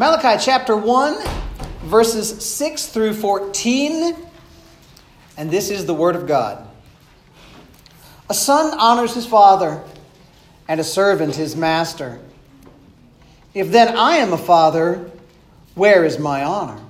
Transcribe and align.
Malachi 0.00 0.40
chapter 0.40 0.76
1, 0.76 1.18
verses 1.86 2.46
6 2.46 2.86
through 2.86 3.14
14. 3.14 4.14
And 5.36 5.50
this 5.50 5.70
is 5.70 5.86
the 5.86 5.94
Word 5.94 6.14
of 6.14 6.28
God. 6.28 6.64
A 8.30 8.34
son 8.34 8.78
honors 8.78 9.14
his 9.14 9.26
father, 9.26 9.82
and 10.68 10.78
a 10.78 10.84
servant 10.84 11.34
his 11.34 11.56
master. 11.56 12.20
If 13.54 13.72
then 13.72 13.96
I 13.96 14.18
am 14.18 14.32
a 14.32 14.38
father, 14.38 15.10
where 15.74 16.04
is 16.04 16.16
my 16.16 16.44
honor? 16.44 16.80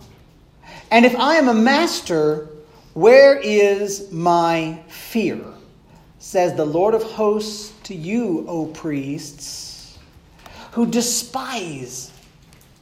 And 0.90 1.06
if 1.06 1.16
I 1.16 1.36
am 1.36 1.48
a 1.48 1.54
master, 1.54 2.50
where 2.92 3.38
is 3.38 4.12
my 4.12 4.82
fear? 4.88 5.42
Says 6.18 6.54
the 6.56 6.66
Lord 6.66 6.92
of 6.92 7.02
hosts 7.04 7.72
to 7.84 7.94
you, 7.94 8.44
O 8.46 8.66
priests, 8.66 9.96
who 10.72 10.84
despise 10.84 12.12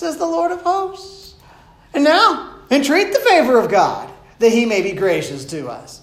Says 0.00 0.16
the 0.16 0.24
Lord 0.24 0.50
of 0.50 0.62
hosts. 0.62 1.34
And 1.92 2.02
now, 2.02 2.54
entreat 2.70 3.12
the 3.12 3.18
favor 3.18 3.58
of 3.58 3.70
God, 3.70 4.10
that 4.38 4.50
he 4.50 4.64
may 4.64 4.80
be 4.80 4.92
gracious 4.92 5.44
to 5.44 5.68
us. 5.68 6.00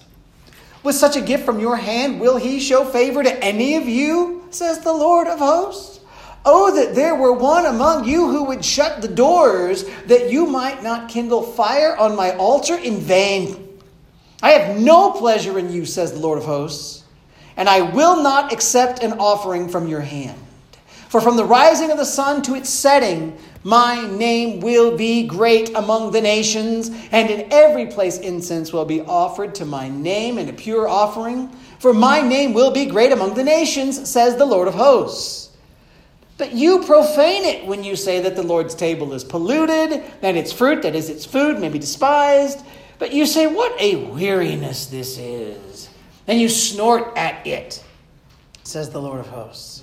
With 0.84 0.94
such 0.94 1.16
a 1.16 1.20
gift 1.20 1.44
from 1.44 1.58
your 1.58 1.74
hand, 1.74 2.20
will 2.20 2.36
he 2.36 2.60
show 2.60 2.84
favor 2.84 3.24
to 3.24 3.44
any 3.44 3.74
of 3.74 3.88
you? 3.88 4.46
Says 4.50 4.78
the 4.78 4.92
Lord 4.92 5.26
of 5.26 5.40
hosts. 5.40 5.98
Oh, 6.46 6.72
that 6.76 6.94
there 6.94 7.16
were 7.16 7.32
one 7.32 7.66
among 7.66 8.04
you 8.04 8.28
who 8.28 8.44
would 8.44 8.64
shut 8.64 9.02
the 9.02 9.08
doors, 9.08 9.84
that 10.06 10.30
you 10.30 10.46
might 10.46 10.84
not 10.84 11.08
kindle 11.08 11.42
fire 11.42 11.96
on 11.96 12.14
my 12.14 12.36
altar 12.36 12.76
in 12.76 13.00
vain. 13.00 13.80
I 14.40 14.50
have 14.50 14.78
no 14.78 15.10
pleasure 15.10 15.58
in 15.58 15.72
you, 15.72 15.84
says 15.84 16.12
the 16.12 16.20
Lord 16.20 16.38
of 16.38 16.44
hosts, 16.44 17.02
and 17.56 17.68
I 17.68 17.80
will 17.80 18.22
not 18.22 18.52
accept 18.52 19.02
an 19.02 19.14
offering 19.14 19.68
from 19.68 19.88
your 19.88 20.02
hand. 20.02 20.40
For 21.08 21.22
from 21.22 21.36
the 21.36 21.44
rising 21.44 21.90
of 21.90 21.96
the 21.96 22.04
sun 22.04 22.42
to 22.42 22.54
its 22.54 22.68
setting, 22.68 23.36
my 23.68 24.00
name 24.16 24.60
will 24.60 24.96
be 24.96 25.26
great 25.26 25.74
among 25.74 26.12
the 26.12 26.22
nations, 26.22 26.88
and 27.12 27.28
in 27.28 27.52
every 27.52 27.84
place 27.84 28.16
incense 28.16 28.72
will 28.72 28.86
be 28.86 29.02
offered 29.02 29.54
to 29.56 29.66
my 29.66 29.90
name 29.90 30.38
and 30.38 30.48
a 30.48 30.54
pure 30.54 30.88
offering. 30.88 31.50
For 31.78 31.92
my 31.92 32.22
name 32.22 32.54
will 32.54 32.70
be 32.70 32.86
great 32.86 33.12
among 33.12 33.34
the 33.34 33.44
nations, 33.44 34.08
says 34.08 34.36
the 34.36 34.46
Lord 34.46 34.68
of 34.68 34.74
hosts. 34.74 35.54
But 36.38 36.52
you 36.52 36.82
profane 36.84 37.44
it 37.44 37.66
when 37.66 37.84
you 37.84 37.94
say 37.94 38.22
that 38.22 38.36
the 38.36 38.42
Lord's 38.42 38.74
table 38.74 39.12
is 39.12 39.22
polluted, 39.22 40.02
that 40.22 40.34
its 40.34 40.50
fruit, 40.50 40.80
that 40.80 40.94
is 40.94 41.10
its 41.10 41.26
food, 41.26 41.60
may 41.60 41.68
be 41.68 41.78
despised. 41.78 42.64
But 42.98 43.12
you 43.12 43.26
say, 43.26 43.48
What 43.48 43.78
a 43.78 43.96
weariness 44.06 44.86
this 44.86 45.18
is. 45.18 45.90
And 46.26 46.40
you 46.40 46.48
snort 46.48 47.12
at 47.18 47.46
it, 47.46 47.84
says 48.62 48.88
the 48.88 49.02
Lord 49.02 49.20
of 49.20 49.26
hosts. 49.26 49.82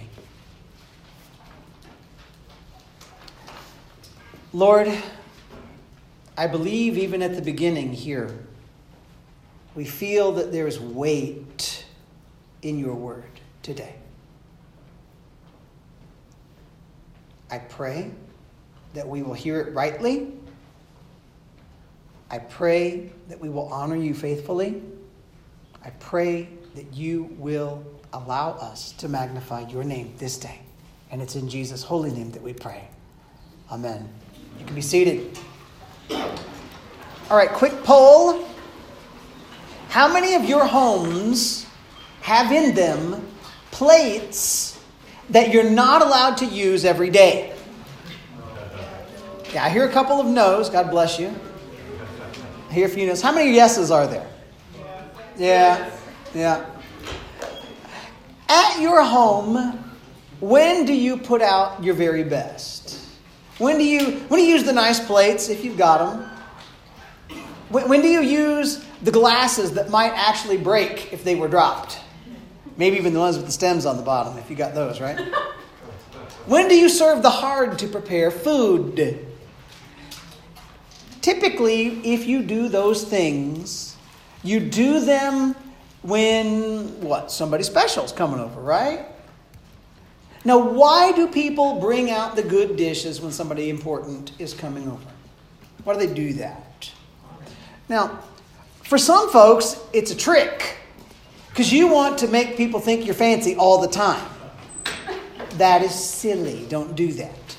Lord, 4.53 4.91
I 6.37 6.47
believe 6.47 6.97
even 6.97 7.21
at 7.21 7.35
the 7.35 7.41
beginning 7.41 7.93
here, 7.93 8.37
we 9.75 9.85
feel 9.85 10.33
that 10.33 10.51
there 10.51 10.67
is 10.67 10.79
weight 10.79 11.85
in 12.61 12.77
your 12.77 12.93
word 12.93 13.23
today. 13.63 13.95
I 17.49 17.59
pray 17.59 18.11
that 18.93 19.07
we 19.07 19.23
will 19.23 19.33
hear 19.33 19.61
it 19.61 19.73
rightly. 19.73 20.33
I 22.29 22.39
pray 22.39 23.11
that 23.29 23.39
we 23.39 23.49
will 23.49 23.67
honor 23.67 23.95
you 23.95 24.13
faithfully. 24.13 24.81
I 25.83 25.91
pray 25.91 26.49
that 26.75 26.93
you 26.93 27.33
will 27.37 27.83
allow 28.13 28.51
us 28.51 28.91
to 28.93 29.07
magnify 29.07 29.67
your 29.67 29.83
name 29.83 30.13
this 30.17 30.37
day. 30.37 30.59
And 31.09 31.21
it's 31.21 31.35
in 31.35 31.49
Jesus' 31.49 31.83
holy 31.83 32.11
name 32.11 32.31
that 32.31 32.41
we 32.41 32.53
pray. 32.53 32.87
Amen. 33.69 34.09
You 34.59 34.65
can 34.65 34.75
be 34.75 34.81
seated. 34.81 35.37
All 36.09 37.37
right, 37.37 37.49
quick 37.49 37.83
poll. 37.83 38.45
How 39.89 40.11
many 40.11 40.35
of 40.35 40.45
your 40.45 40.65
homes 40.65 41.65
have 42.21 42.51
in 42.51 42.75
them 42.75 43.25
plates 43.71 44.79
that 45.29 45.53
you're 45.53 45.69
not 45.69 46.01
allowed 46.01 46.37
to 46.37 46.45
use 46.45 46.85
every 46.85 47.09
day? 47.09 47.55
Yeah, 49.53 49.65
I 49.65 49.69
hear 49.69 49.85
a 49.85 49.91
couple 49.91 50.19
of 50.19 50.27
no's. 50.27 50.69
God 50.69 50.89
bless 50.89 51.19
you. 51.19 51.33
I 52.69 52.73
hear 52.73 52.85
a 52.85 52.89
few 52.89 53.05
no's. 53.05 53.21
How 53.21 53.33
many 53.33 53.53
yeses 53.53 53.91
are 53.91 54.07
there? 54.07 54.27
Yeah, 55.37 55.89
yeah. 56.33 56.65
At 58.47 58.79
your 58.79 59.03
home, 59.03 59.77
when 60.39 60.85
do 60.85 60.93
you 60.93 61.17
put 61.17 61.41
out 61.41 61.83
your 61.83 61.95
very 61.95 62.23
best? 62.23 62.80
When 63.57 63.77
do 63.77 63.83
you 63.83 64.19
when 64.27 64.39
do 64.39 64.45
you 64.45 64.53
use 64.53 64.63
the 64.63 64.73
nice 64.73 64.99
plates 64.99 65.49
if 65.49 65.63
you've 65.63 65.77
got 65.77 65.99
them? 65.99 66.29
When, 67.69 67.87
when 67.87 68.01
do 68.01 68.07
you 68.07 68.21
use 68.21 68.83
the 69.01 69.11
glasses 69.11 69.73
that 69.73 69.89
might 69.89 70.11
actually 70.11 70.57
break 70.57 71.13
if 71.13 71.23
they 71.23 71.35
were 71.35 71.47
dropped? 71.47 71.99
Maybe 72.77 72.97
even 72.97 73.13
the 73.13 73.19
ones 73.19 73.37
with 73.37 73.45
the 73.45 73.51
stems 73.51 73.85
on 73.85 73.97
the 73.97 74.03
bottom, 74.03 74.37
if 74.37 74.49
you 74.49 74.55
got 74.55 74.73
those, 74.73 74.99
right? 74.99 75.19
when 76.45 76.67
do 76.67 76.75
you 76.75 76.89
serve 76.89 77.21
the 77.21 77.29
hard 77.29 77.79
to 77.79 77.87
prepare 77.87 78.31
food? 78.31 79.25
Typically, 81.21 81.99
if 82.03 82.25
you 82.25 82.41
do 82.41 82.67
those 82.67 83.03
things, 83.03 83.95
you 84.43 84.59
do 84.59 84.99
them 84.99 85.55
when 86.01 86.99
what? 87.01 87.31
Somebody 87.31 87.63
special 87.63 88.03
is 88.03 88.11
coming 88.11 88.39
over, 88.39 88.59
right? 88.59 89.05
Now, 90.43 90.57
why 90.57 91.11
do 91.11 91.27
people 91.27 91.79
bring 91.79 92.09
out 92.09 92.35
the 92.35 92.43
good 92.43 92.75
dishes 92.75 93.21
when 93.21 93.31
somebody 93.31 93.69
important 93.69 94.31
is 94.39 94.53
coming 94.53 94.87
over? 94.87 95.05
Why 95.83 95.93
do 95.93 96.07
they 96.07 96.13
do 96.13 96.33
that? 96.33 96.91
Now, 97.87 98.19
for 98.83 98.97
some 98.97 99.29
folks, 99.29 99.79
it's 99.93 100.11
a 100.11 100.17
trick. 100.17 100.77
Because 101.49 101.71
you 101.71 101.87
want 101.87 102.17
to 102.19 102.27
make 102.27 102.55
people 102.57 102.79
think 102.79 103.05
you're 103.05 103.13
fancy 103.13 103.55
all 103.55 103.81
the 103.81 103.87
time. 103.87 104.25
That 105.57 105.81
is 105.81 105.93
silly. 105.93 106.65
Don't 106.69 106.95
do 106.95 107.11
that. 107.13 107.57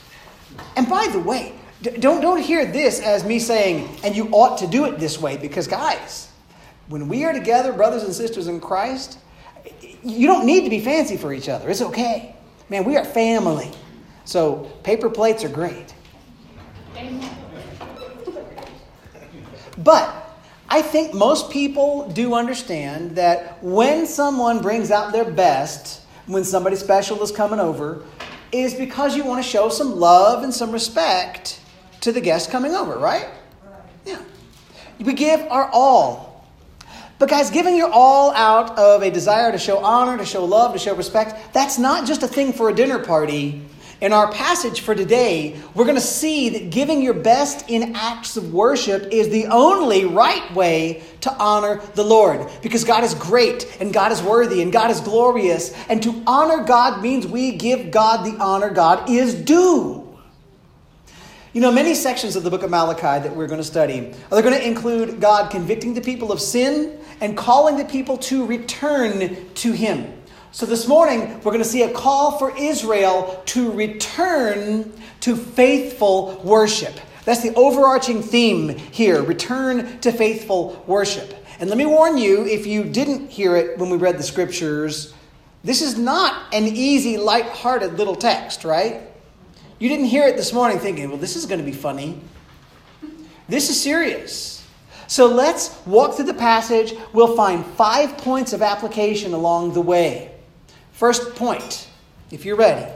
And 0.77 0.89
by 0.89 1.09
the 1.09 1.21
way, 1.21 1.55
don't, 1.83 2.21
don't 2.21 2.41
hear 2.41 2.65
this 2.65 3.01
as 3.01 3.25
me 3.25 3.39
saying, 3.39 3.89
and 4.03 4.17
you 4.17 4.29
ought 4.33 4.59
to 4.59 4.67
do 4.67 4.87
it 4.87 4.99
this 4.99 5.21
way, 5.21 5.37
because 5.37 5.67
guys, 5.67 6.31
when 6.89 7.09
we 7.09 7.25
are 7.25 7.33
together, 7.33 7.73
brothers 7.73 8.03
and 8.05 8.15
sisters 8.15 8.47
in 8.47 8.61
Christ, 8.61 9.19
you 10.03 10.27
don't 10.27 10.47
need 10.47 10.65
to 10.65 10.71
be 10.71 10.81
fancy 10.81 11.17
for 11.17 11.33
each 11.33 11.49
other. 11.49 11.69
It's 11.69 11.83
okay. 11.83 12.35
Man, 12.73 12.85
we 12.85 12.97
are 12.97 13.05
family. 13.05 13.71
So 14.25 14.73
paper 14.83 15.11
plates 15.11 15.45
are 15.45 15.49
great. 15.51 15.95
But 19.77 20.39
I 20.71 20.81
think 20.81 21.13
most 21.13 21.51
people 21.51 22.09
do 22.09 22.33
understand 22.33 23.17
that 23.17 23.63
when 23.63 24.07
someone 24.07 24.63
brings 24.63 24.91
out 24.91 25.13
their 25.13 25.31
best, 25.31 26.01
when 26.25 26.45
somebody 26.45 26.77
special 26.77 27.23
is 27.23 27.31
coming 27.31 27.61
over, 27.61 28.05
is 28.53 28.73
because 28.73 29.15
you 29.19 29.25
want 29.25 29.45
to 29.45 29.47
show 29.47 29.69
some 29.69 29.97
love 30.01 30.43
and 30.43 30.55
some 30.55 30.73
respect 30.73 31.61
to 32.01 32.11
the 32.11 32.23
guest 32.23 32.51
coming 32.51 32.73
over, 32.73 32.97
right? 32.97 33.29
Yeah. 34.07 34.23
We 34.99 35.13
give 35.13 35.43
our 35.51 35.69
all. 35.75 36.32
But, 37.23 37.31
guys, 37.31 37.51
giving 37.51 37.77
your 37.77 37.89
all 37.89 38.33
out 38.33 38.77
of 38.77 39.05
a 39.05 39.09
desire 39.09 39.53
to 39.53 39.59
show 39.59 39.79
honor, 39.79 40.19
to 40.19 40.25
show 40.25 40.45
love, 40.45 40.73
to 40.73 40.79
show 40.81 40.93
respect, 40.97 41.55
that's 41.55 41.79
not 41.79 42.05
just 42.05 42.25
a 42.25 42.27
thing 42.27 42.53
for 42.53 42.69
a 42.69 42.75
dinner 42.75 42.99
party. 42.99 43.63
In 44.01 44.13
our 44.13 44.33
passage 44.33 44.81
for 44.81 44.93
today, 44.93 45.57
we're 45.73 45.85
going 45.85 45.95
to 45.95 46.01
see 46.01 46.49
that 46.49 46.71
giving 46.71 47.01
your 47.01 47.15
best 47.15 47.71
in 47.71 47.95
acts 47.95 48.37
of 48.37 48.53
worship 48.53 49.13
is 49.13 49.29
the 49.29 49.47
only 49.47 50.05
right 50.05 50.53
way 50.53 51.05
to 51.21 51.33
honor 51.35 51.81
the 51.95 52.03
Lord. 52.03 52.51
Because 52.61 52.83
God 52.83 53.05
is 53.05 53.15
great, 53.15 53.73
and 53.79 53.93
God 53.93 54.11
is 54.11 54.21
worthy, 54.21 54.61
and 54.61 54.73
God 54.73 54.91
is 54.91 55.01
glorious. 55.01 55.73
And 55.89 56.03
to 56.03 56.25
honor 56.27 56.65
God 56.65 57.03
means 57.03 57.25
we 57.25 57.53
give 57.53 57.93
God 57.93 58.27
the 58.27 58.37
honor 58.43 58.71
God 58.71 59.09
is 59.09 59.33
due. 59.33 60.03
You 61.53 61.61
know, 61.61 61.71
many 61.71 61.95
sections 61.95 62.35
of 62.35 62.45
the 62.45 62.51
book 62.51 62.63
of 62.63 62.71
Malachi 62.71 63.23
that 63.23 63.37
we're 63.37 63.47
going 63.47 63.61
to 63.61 63.65
study 63.65 64.13
are 64.33 64.43
going 64.43 64.55
to 64.55 64.67
include 64.67 65.21
God 65.21 65.51
convicting 65.51 65.95
the 65.95 66.01
people 66.01 66.33
of 66.33 66.41
sin 66.41 66.99
and 67.23 67.37
calling 67.37 67.77
the 67.77 67.85
people 67.85 68.19
to 68.19 68.45
return 68.45 69.55
to 69.55 69.73
Him. 69.73 70.13
So 70.51 70.67
this 70.67 70.87
morning, 70.87 71.37
we're 71.37 71.53
going 71.53 71.59
to 71.59 71.65
see 71.65 71.85
a 71.85 71.93
call 71.93 72.37
for 72.37 72.55
Israel 72.59 73.43
to 73.47 73.71
return 73.71 74.93
to 75.21 75.37
faithful 75.37 76.39
worship. 76.45 76.93
That's 77.25 77.41
the 77.41 77.55
overarching 77.55 78.23
theme 78.23 78.71
here 78.71 79.23
return 79.23 80.01
to 80.01 80.11
faithful 80.11 80.85
worship. 80.89 81.33
And 81.61 81.71
let 81.71 81.79
me 81.79 81.87
warn 81.87 82.19
you, 82.19 82.45
if 82.45 82.67
you 82.67 82.83
didn't 82.83 83.31
hear 83.31 83.57
it 83.57 83.79
when 83.79 83.89
we 83.89 83.97
read 83.97 84.19
the 84.19 84.25
scriptures, 84.25 85.15
this 85.63 85.81
is 85.81 85.97
not 85.97 86.53
an 86.53 86.65
easy, 86.67 87.19
light-hearted 87.19 87.97
little 87.97 88.17
text, 88.17 88.65
right? 88.65 89.01
You 89.79 89.89
didn't 89.89 90.07
hear 90.07 90.27
it 90.27 90.37
this 90.37 90.53
morning 90.53 90.81
thinking, 90.81 91.09
well, 91.09 91.19
this 91.19 91.37
is 91.37 91.47
going 91.47 91.61
to 91.61 91.65
be 91.65 91.73
funny. 91.73 92.21
This 93.49 93.71
is 93.71 93.81
serious. 93.81 94.62
So 95.13 95.27
let's 95.27 95.79
walk 95.85 96.15
through 96.15 96.25
the 96.25 96.33
passage. 96.33 96.95
We'll 97.13 97.37
find 97.37 97.67
five 97.67 98.17
points 98.17 98.55
of 98.55 98.63
application 98.63 99.35
along 99.35 99.75
the 99.75 99.81
way. 99.83 100.31
First 100.93 101.35
point, 101.35 101.87
if 102.31 102.47
you're 102.47 102.57
ready 102.57 102.91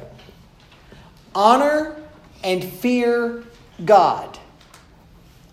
honor 1.34 1.94
and 2.42 2.64
fear 2.64 3.44
God. 3.84 4.38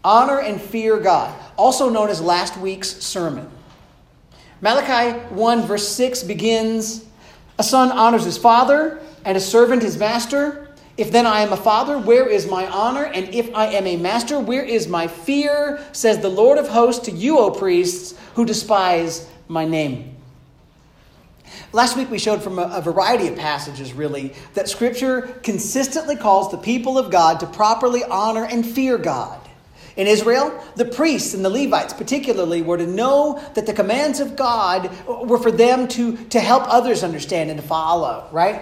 Honor 0.05 0.39
and 0.39 0.61
fear 0.61 0.97
God, 0.99 1.37
also 1.57 1.89
known 1.89 2.07
as 2.07 2.21
last 2.21 2.55
week's 2.55 2.91
sermon. 2.91 3.51
Malachi 4.61 5.19
1, 5.35 5.63
verse 5.63 5.85
6 5.89 6.23
begins 6.23 7.05
A 7.59 7.63
son 7.63 7.91
honors 7.91 8.23
his 8.23 8.37
father, 8.37 9.01
and 9.25 9.35
a 9.35 9.41
servant 9.41 9.81
his 9.81 9.97
master. 9.97 10.62
If 10.95 11.11
then 11.11 11.25
I 11.25 11.41
am 11.41 11.51
a 11.51 11.57
father, 11.57 11.97
where 11.97 12.27
is 12.27 12.47
my 12.47 12.67
honor? 12.67 13.05
And 13.05 13.33
if 13.33 13.53
I 13.55 13.67
am 13.67 13.87
a 13.87 13.97
master, 13.97 14.39
where 14.39 14.63
is 14.63 14.87
my 14.87 15.07
fear? 15.07 15.83
Says 15.91 16.19
the 16.19 16.29
Lord 16.29 16.59
of 16.59 16.67
hosts 16.67 17.05
to 17.05 17.11
you, 17.11 17.39
O 17.39 17.49
priests, 17.49 18.13
who 18.35 18.45
despise 18.45 19.27
my 19.47 19.65
name. 19.65 20.15
Last 21.71 21.97
week 21.97 22.11
we 22.11 22.19
showed 22.19 22.43
from 22.43 22.59
a, 22.59 22.81
variety 22.81 23.27
of 23.27 23.35
passages, 23.35 23.93
really, 23.93 24.33
that 24.53 24.69
Scripture 24.69 25.39
consistently 25.41 26.15
calls 26.15 26.51
the 26.51 26.57
people 26.57 26.99
of 26.99 27.09
God 27.09 27.39
to 27.39 27.47
properly 27.47 28.03
honor 28.03 28.45
and 28.45 28.63
fear 28.65 28.99
God. 28.99 29.39
In 29.95 30.07
Israel, 30.07 30.63
the 30.75 30.85
priests 30.85 31.33
and 31.33 31.45
the 31.45 31.49
Levites, 31.49 31.93
particularly, 31.93 32.61
were 32.61 32.77
to 32.77 32.87
know 32.87 33.43
that 33.53 33.65
the 33.65 33.73
commands 33.73 34.19
of 34.19 34.35
God 34.35 34.91
were 35.07 35.37
for 35.37 35.51
them 35.51 35.87
to, 35.89 36.17
to 36.25 36.39
help 36.39 36.63
others 36.67 37.03
understand 37.03 37.51
and 37.51 37.59
to 37.59 37.65
follow, 37.65 38.27
right? 38.31 38.61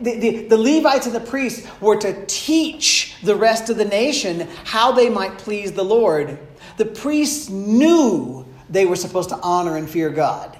The, 0.00 0.18
the, 0.18 0.48
the, 0.48 0.58
Levites 0.58 1.06
and 1.06 1.14
the 1.14 1.20
priests 1.20 1.66
were 1.80 1.96
to 1.96 2.24
teach 2.26 3.16
the 3.22 3.34
rest 3.34 3.70
of 3.70 3.76
the 3.76 3.84
nation 3.84 4.48
how 4.64 4.92
they 4.92 5.08
might 5.08 5.38
please 5.38 5.72
the 5.72 5.84
Lord. 5.84 6.38
The 6.76 6.84
priests 6.84 7.48
knew 7.48 8.46
they 8.68 8.86
were 8.86 8.96
supposed 8.96 9.30
to 9.30 9.36
honor 9.36 9.76
and 9.76 9.88
fear 9.88 10.10
God. 10.10 10.58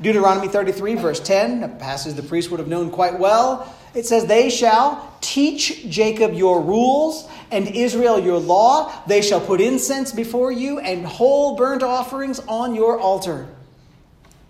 Deuteronomy 0.00 0.48
33, 0.48 0.96
verse 0.96 1.20
10, 1.20 1.62
a 1.62 1.68
passage 1.68 2.14
the 2.14 2.22
priests 2.22 2.50
would 2.50 2.60
have 2.60 2.68
known 2.68 2.90
quite 2.90 3.18
well. 3.18 3.72
It 3.94 4.06
says, 4.06 4.26
They 4.26 4.50
shall 4.50 5.16
teach 5.20 5.88
Jacob 5.88 6.34
your 6.34 6.60
rules 6.60 7.28
and 7.50 7.68
Israel 7.68 8.18
your 8.18 8.38
law. 8.38 8.92
They 9.06 9.22
shall 9.22 9.40
put 9.40 9.60
incense 9.60 10.12
before 10.12 10.50
you 10.50 10.80
and 10.80 11.06
whole 11.06 11.56
burnt 11.56 11.82
offerings 11.82 12.40
on 12.48 12.74
your 12.74 12.98
altar. 12.98 13.48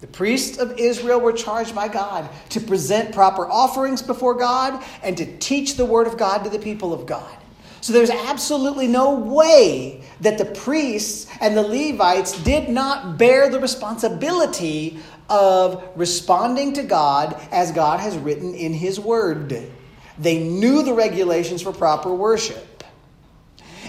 The 0.04 0.10
priests 0.12 0.58
of 0.58 0.78
Israel 0.78 1.18
were 1.18 1.32
charged 1.32 1.74
by 1.74 1.88
God 1.88 2.28
to 2.50 2.60
present 2.60 3.14
proper 3.14 3.50
offerings 3.50 4.02
before 4.02 4.34
God 4.34 4.84
and 5.02 5.16
to 5.16 5.24
teach 5.38 5.76
the 5.76 5.86
word 5.86 6.06
of 6.06 6.18
God 6.18 6.44
to 6.44 6.50
the 6.50 6.58
people 6.58 6.92
of 6.92 7.06
God. 7.06 7.38
So 7.80 7.94
there's 7.94 8.10
absolutely 8.10 8.86
no 8.86 9.14
way 9.14 10.04
that 10.20 10.36
the 10.36 10.44
priests 10.44 11.26
and 11.40 11.56
the 11.56 11.62
Levites 11.62 12.38
did 12.42 12.68
not 12.68 13.16
bear 13.16 13.48
the 13.48 13.58
responsibility 13.58 14.98
of 15.30 15.82
responding 15.96 16.74
to 16.74 16.82
God 16.82 17.40
as 17.50 17.72
God 17.72 17.98
has 17.98 18.14
written 18.18 18.54
in 18.54 18.74
His 18.74 19.00
Word. 19.00 19.70
They 20.18 20.38
knew 20.38 20.82
the 20.82 20.92
regulations 20.92 21.62
for 21.62 21.72
proper 21.72 22.14
worship. 22.14 22.73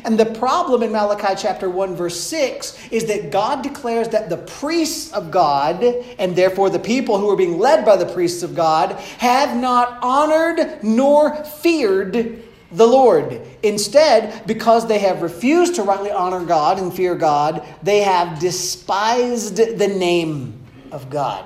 And 0.03 0.19
the 0.19 0.25
problem 0.25 0.83
in 0.83 0.91
Malachi 0.91 1.35
chapter 1.37 1.69
1, 1.69 1.95
verse 1.95 2.19
6 2.19 2.89
is 2.91 3.05
that 3.05 3.31
God 3.31 3.63
declares 3.63 4.09
that 4.09 4.29
the 4.29 4.37
priests 4.37 5.11
of 5.13 5.31
God, 5.31 5.83
and 6.19 6.35
therefore 6.35 6.69
the 6.69 6.79
people 6.79 7.17
who 7.17 7.29
are 7.29 7.35
being 7.35 7.57
led 7.57 7.85
by 7.85 7.95
the 7.95 8.05
priests 8.05 8.43
of 8.43 8.55
God, 8.55 8.91
have 9.19 9.55
not 9.55 9.99
honored 10.01 10.83
nor 10.83 11.43
feared 11.43 12.43
the 12.71 12.85
Lord. 12.85 13.41
Instead, 13.63 14.45
because 14.45 14.87
they 14.87 14.99
have 14.99 15.21
refused 15.21 15.75
to 15.75 15.83
rightly 15.83 16.11
honor 16.11 16.43
God 16.43 16.77
and 16.77 16.93
fear 16.93 17.15
God, 17.15 17.65
they 17.81 18.01
have 18.01 18.39
despised 18.39 19.57
the 19.57 19.87
name 19.87 20.59
of 20.91 21.09
God. 21.09 21.45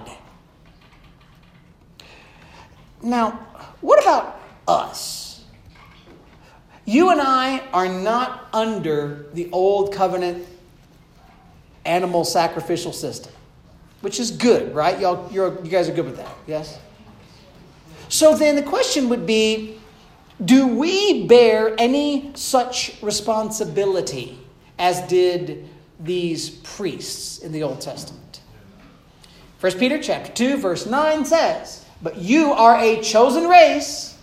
Now, 3.02 3.32
what 3.82 4.02
about 4.02 4.40
us? 4.68 5.29
You 6.90 7.12
and 7.12 7.22
I 7.22 7.60
are 7.72 7.88
not 7.88 8.50
under 8.52 9.28
the 9.36 9.48
old 9.52 9.94
covenant 9.94 10.44
animal 11.86 12.26
sacrificial 12.26 12.94
system, 12.94 13.32
which 14.02 14.20
is 14.20 14.32
good, 14.32 14.74
right? 14.74 15.00
Y'all, 15.00 15.32
you 15.32 15.70
guys 15.70 15.88
are 15.88 15.94
good 15.94 16.06
with 16.06 16.18
that, 16.18 16.36
yes? 16.48 16.80
So 18.08 18.36
then 18.36 18.56
the 18.56 18.64
question 18.64 19.08
would 19.10 19.28
be 19.28 19.78
do 20.44 20.66
we 20.66 21.28
bear 21.28 21.76
any 21.78 22.32
such 22.34 22.98
responsibility 23.04 24.40
as 24.80 25.02
did 25.02 25.70
these 26.00 26.50
priests 26.50 27.38
in 27.38 27.52
the 27.52 27.62
Old 27.62 27.82
Testament? 27.82 28.42
1 29.60 29.74
Peter 29.74 30.02
chapter 30.02 30.32
2 30.32 30.58
verse 30.58 30.88
9 30.88 31.24
says, 31.24 31.86
"But 32.02 32.18
you 32.18 32.52
are 32.52 32.80
a 32.80 33.00
chosen 33.02 33.48
race, 33.48 34.16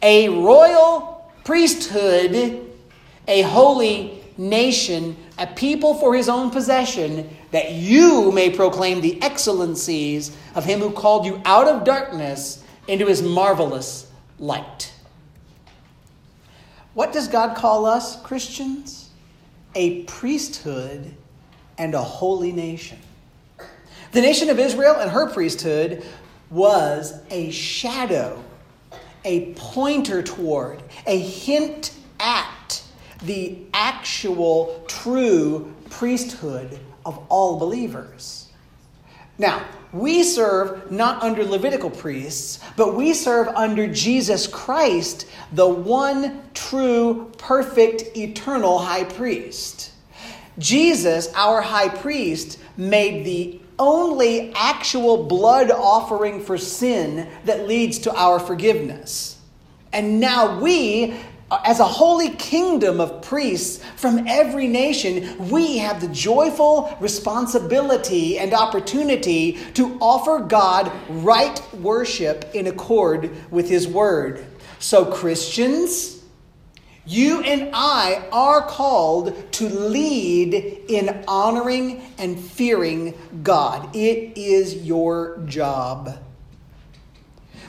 a 0.00 0.30
royal 0.30 1.13
priesthood, 1.44 2.60
a 3.28 3.42
holy 3.42 4.22
nation, 4.36 5.16
a 5.38 5.46
people 5.46 5.94
for 5.94 6.14
his 6.14 6.28
own 6.28 6.50
possession, 6.50 7.28
that 7.52 7.72
you 7.72 8.32
may 8.32 8.50
proclaim 8.50 9.00
the 9.00 9.22
excellencies 9.22 10.32
of 10.54 10.64
him 10.64 10.80
who 10.80 10.90
called 10.90 11.24
you 11.24 11.40
out 11.44 11.68
of 11.68 11.84
darkness 11.84 12.58
into 12.88 13.06
his 13.06 13.22
marvelous 13.22 14.06
light." 14.38 14.90
What 16.94 17.12
does 17.12 17.28
God 17.28 17.56
call 17.56 17.86
us, 17.86 18.16
Christians? 18.22 19.06
A 19.74 20.02
priesthood 20.02 21.14
and 21.76 21.94
a 21.94 22.02
holy 22.02 22.52
nation. 22.52 22.98
The 24.12 24.20
nation 24.20 24.48
of 24.48 24.60
Israel 24.60 24.94
and 24.94 25.10
her 25.10 25.28
priesthood 25.28 26.04
was 26.50 27.14
a 27.30 27.50
shadow, 27.50 28.42
a 29.24 29.52
pointer 29.54 30.22
toward, 30.22 30.82
a 31.06 31.18
hint 31.18 31.92
at 32.20 32.82
the 33.22 33.58
actual 33.72 34.84
true 34.86 35.72
priesthood 35.90 36.78
of 37.06 37.18
all 37.28 37.58
believers. 37.58 38.48
Now, 39.38 39.66
we 39.92 40.22
serve 40.22 40.90
not 40.90 41.22
under 41.22 41.44
Levitical 41.44 41.90
priests, 41.90 42.60
but 42.76 42.94
we 42.94 43.14
serve 43.14 43.48
under 43.48 43.86
Jesus 43.88 44.46
Christ, 44.46 45.26
the 45.52 45.68
one 45.68 46.42
true, 46.54 47.32
perfect, 47.38 48.16
eternal 48.16 48.78
high 48.78 49.04
priest. 49.04 49.92
Jesus, 50.58 51.32
our 51.34 51.60
high 51.60 51.88
priest, 51.88 52.58
made 52.76 53.24
the 53.24 53.60
only 53.78 54.52
actual 54.54 55.24
blood 55.24 55.70
offering 55.70 56.40
for 56.40 56.58
sin 56.58 57.28
that 57.44 57.66
leads 57.66 57.98
to 58.00 58.14
our 58.14 58.38
forgiveness. 58.38 59.38
And 59.92 60.20
now 60.20 60.60
we 60.60 61.14
as 61.64 61.78
a 61.78 61.84
holy 61.84 62.30
kingdom 62.30 63.00
of 63.00 63.22
priests 63.22 63.84
from 63.96 64.26
every 64.26 64.66
nation, 64.66 65.50
we 65.50 65.78
have 65.78 66.00
the 66.00 66.08
joyful 66.08 66.96
responsibility 67.00 68.38
and 68.38 68.52
opportunity 68.52 69.58
to 69.74 69.96
offer 70.00 70.40
God 70.40 70.90
right 71.08 71.60
worship 71.74 72.50
in 72.54 72.66
accord 72.66 73.30
with 73.50 73.68
His 73.68 73.86
Word. 73.86 74.44
So, 74.78 75.04
Christians, 75.04 76.13
you 77.06 77.42
and 77.42 77.70
I 77.74 78.26
are 78.32 78.66
called 78.66 79.52
to 79.52 79.68
lead 79.68 80.54
in 80.88 81.24
honoring 81.28 82.02
and 82.18 82.38
fearing 82.38 83.14
God. 83.42 83.94
It 83.94 84.38
is 84.38 84.76
your 84.84 85.38
job. 85.46 86.18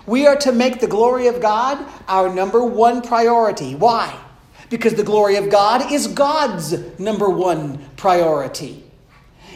We 0.05 0.27
are 0.27 0.35
to 0.37 0.51
make 0.51 0.79
the 0.79 0.87
glory 0.87 1.27
of 1.27 1.41
God 1.41 1.83
our 2.07 2.33
number 2.33 2.63
one 2.63 3.01
priority. 3.01 3.75
Why? 3.75 4.17
Because 4.69 4.93
the 4.93 5.03
glory 5.03 5.35
of 5.35 5.49
God 5.49 5.91
is 5.91 6.07
God's 6.07 6.99
number 6.99 7.29
one 7.29 7.79
priority. 7.97 8.83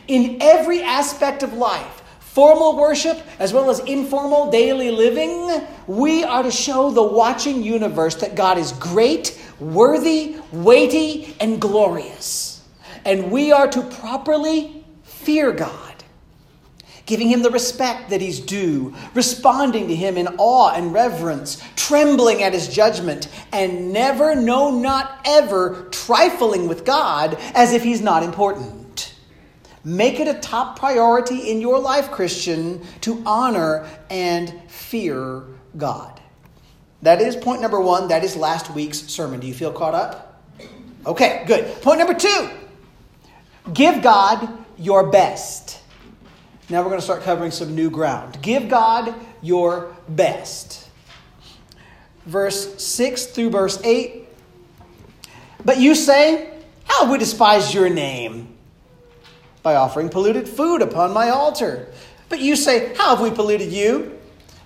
In 0.07 0.41
every 0.41 0.81
aspect 0.81 1.43
of 1.43 1.53
life, 1.53 2.01
formal 2.19 2.77
worship 2.77 3.21
as 3.37 3.53
well 3.53 3.69
as 3.69 3.79
informal 3.81 4.49
daily 4.49 4.91
living, 4.91 5.67
we 5.87 6.23
are 6.23 6.43
to 6.43 6.51
show 6.51 6.89
the 6.89 7.03
watching 7.03 7.61
universe 7.61 8.15
that 8.15 8.35
God 8.35 8.57
is 8.57 8.71
great, 8.73 9.39
worthy, 9.59 10.37
weighty, 10.51 11.35
and 11.39 11.59
glorious. 11.59 12.63
And 13.05 13.31
we 13.31 13.51
are 13.51 13.67
to 13.67 13.81
properly 13.81 14.85
fear 15.03 15.51
God 15.51 15.89
giving 17.09 17.27
him 17.27 17.41
the 17.41 17.49
respect 17.49 18.11
that 18.11 18.21
he's 18.21 18.39
due, 18.39 18.93
responding 19.15 19.87
to 19.87 19.95
him 19.95 20.15
in 20.15 20.27
awe 20.37 20.71
and 20.75 20.93
reverence, 20.93 21.59
trembling 21.75 22.43
at 22.43 22.53
his 22.53 22.67
judgment, 22.67 23.29
and 23.51 23.91
never, 23.91 24.35
no, 24.35 24.69
not 24.69 25.19
ever, 25.25 25.87
trifling 25.89 26.67
with 26.67 26.85
God 26.85 27.35
as 27.55 27.73
if 27.73 27.81
he's 27.81 27.99
not 27.99 28.21
important. 28.21 29.15
Make 29.83 30.19
it 30.19 30.27
a 30.27 30.39
top 30.39 30.77
priority 30.77 31.49
in 31.49 31.59
your 31.59 31.79
life, 31.79 32.11
Christian, 32.11 32.85
to 33.01 33.23
honor 33.25 33.89
and 34.11 34.53
fear 34.69 35.41
God. 35.77 36.18
That 37.01 37.21
is 37.21 37.35
point 37.35 37.61
number 37.61 37.79
one. 37.79 38.09
That 38.09 38.23
is 38.23 38.35
last 38.35 38.69
week's 38.71 38.99
sermon. 38.99 39.39
Do 39.39 39.47
you 39.47 39.53
feel 39.53 39.71
caught 39.71 39.93
up? 39.93 40.43
Okay, 41.05 41.43
good. 41.47 41.81
Point 41.81 41.99
number 41.99 42.13
two 42.13 42.49
give 43.73 44.01
God 44.01 44.49
your 44.77 45.09
best. 45.09 45.81
Now 46.69 46.81
we're 46.81 46.89
going 46.89 46.99
to 46.99 47.03
start 47.03 47.23
covering 47.23 47.51
some 47.51 47.73
new 47.75 47.89
ground. 47.89 48.41
Give 48.41 48.69
God 48.69 49.13
your 49.41 49.95
best. 50.07 50.87
Verse 52.25 52.81
6 52.83 53.27
through 53.27 53.49
verse 53.49 53.81
8. 53.83 54.27
But 55.65 55.79
you 55.79 55.95
say, 55.95 56.53
How 56.85 57.11
we 57.11 57.17
despised 57.17 57.73
your 57.73 57.89
name? 57.89 58.55
By 59.63 59.75
offering 59.75 60.09
polluted 60.09 60.47
food 60.47 60.81
upon 60.81 61.13
my 61.13 61.29
altar. 61.29 61.87
But 62.29 62.39
you 62.39 62.55
say, 62.55 62.93
How 62.95 63.15
have 63.15 63.21
we 63.21 63.31
polluted 63.31 63.71
you? 63.71 64.18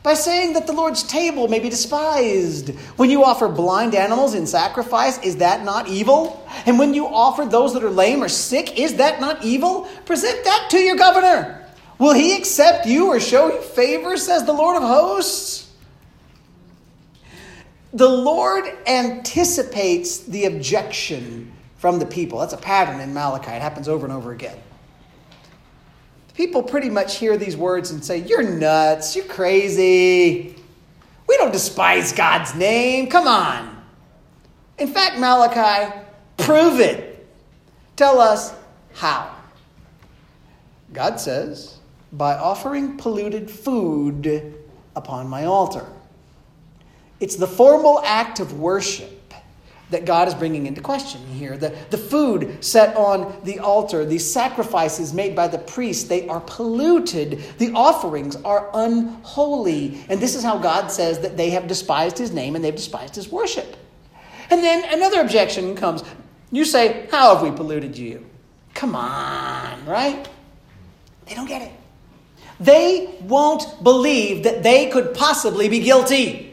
By 0.03 0.15
saying 0.15 0.53
that 0.53 0.67
the 0.67 0.73
Lord's 0.73 1.01
table 1.01 1.47
may 1.47 1.59
be 1.59 1.69
despised. 1.69 2.69
When 2.97 3.09
you 3.09 3.23
offer 3.23 3.47
blind 3.47 3.95
animals 3.95 4.33
in 4.33 4.45
sacrifice, 4.45 5.17
is 5.19 5.37
that 5.37 5.63
not 5.63 5.87
evil? 5.87 6.45
And 6.65 6.77
when 6.77 6.93
you 6.93 7.07
offer 7.07 7.45
those 7.45 7.73
that 7.73 7.83
are 7.83 7.89
lame 7.89 8.21
or 8.21 8.27
sick, 8.27 8.77
is 8.77 8.95
that 8.95 9.21
not 9.21 9.45
evil? 9.45 9.87
Present 10.05 10.43
that 10.43 10.67
to 10.71 10.77
your 10.77 10.97
governor. 10.97 11.65
Will 11.99 12.13
he 12.13 12.35
accept 12.35 12.85
you 12.85 13.07
or 13.07 13.19
show 13.21 13.53
you 13.53 13.61
favor, 13.61 14.17
says 14.17 14.43
the 14.45 14.51
Lord 14.51 14.75
of 14.75 14.83
hosts? 14.83 15.71
The 17.93 18.09
Lord 18.09 18.65
anticipates 18.85 20.17
the 20.17 20.45
objection 20.45 21.53
from 21.77 21.99
the 21.99 22.05
people. 22.05 22.39
That's 22.39 22.53
a 22.53 22.57
pattern 22.57 22.99
in 22.99 23.13
Malachi. 23.13 23.51
It 23.51 23.61
happens 23.61 23.87
over 23.87 24.05
and 24.05 24.13
over 24.13 24.33
again. 24.33 24.57
People 26.33 26.63
pretty 26.63 26.89
much 26.89 27.17
hear 27.17 27.37
these 27.37 27.55
words 27.55 27.91
and 27.91 28.03
say, 28.03 28.17
You're 28.19 28.43
nuts. 28.43 29.15
You're 29.15 29.25
crazy. 29.25 30.55
We 31.27 31.37
don't 31.37 31.51
despise 31.51 32.11
God's 32.11 32.55
name. 32.55 33.07
Come 33.07 33.27
on. 33.27 33.83
In 34.77 34.87
fact, 34.87 35.19
Malachi, 35.19 35.93
prove 36.37 36.79
it. 36.79 37.27
Tell 37.95 38.19
us 38.19 38.53
how. 38.93 39.35
God 40.91 41.19
says, 41.19 41.77
by 42.11 42.35
offering 42.35 42.97
polluted 42.97 43.49
food 43.49 44.55
upon 44.95 45.27
my 45.27 45.45
altar. 45.45 45.85
It's 47.19 47.35
the 47.35 47.47
formal 47.47 48.01
act 48.03 48.39
of 48.39 48.59
worship 48.59 49.22
that 49.93 50.05
God 50.05 50.27
is 50.27 50.33
bringing 50.33 50.65
into 50.65 50.81
question 50.81 51.21
here. 51.27 51.55
The, 51.57 51.75
the 51.89 51.97
food 51.97 52.63
set 52.63 52.95
on 52.95 53.39
the 53.43 53.59
altar, 53.59 54.05
the 54.05 54.19
sacrifices 54.19 55.13
made 55.13 55.35
by 55.35 55.47
the 55.47 55.57
priest, 55.57 56.09
they 56.09 56.27
are 56.27 56.41
polluted. 56.41 57.43
The 57.57 57.71
offerings 57.73 58.35
are 58.37 58.69
unholy. 58.73 60.03
And 60.09 60.19
this 60.19 60.35
is 60.35 60.43
how 60.43 60.57
God 60.57 60.91
says 60.91 61.19
that 61.19 61.37
they 61.37 61.51
have 61.51 61.67
despised 61.67 62.17
his 62.17 62.31
name 62.31 62.55
and 62.55 62.63
they've 62.63 62.75
despised 62.75 63.15
his 63.15 63.29
worship. 63.29 63.77
And 64.49 64.63
then 64.63 64.83
another 64.93 65.21
objection 65.21 65.75
comes. 65.75 66.03
You 66.51 66.65
say, 66.65 67.07
How 67.09 67.33
have 67.33 67.43
we 67.43 67.55
polluted 67.55 67.97
you? 67.97 68.25
Come 68.73 68.95
on, 68.95 69.85
right? 69.85 70.27
They 71.25 71.35
don't 71.35 71.47
get 71.47 71.61
it. 71.61 71.71
They 72.59 73.15
won't 73.21 73.83
believe 73.83 74.43
that 74.43 74.63
they 74.63 74.89
could 74.89 75.13
possibly 75.13 75.69
be 75.69 75.79
guilty. 75.79 76.52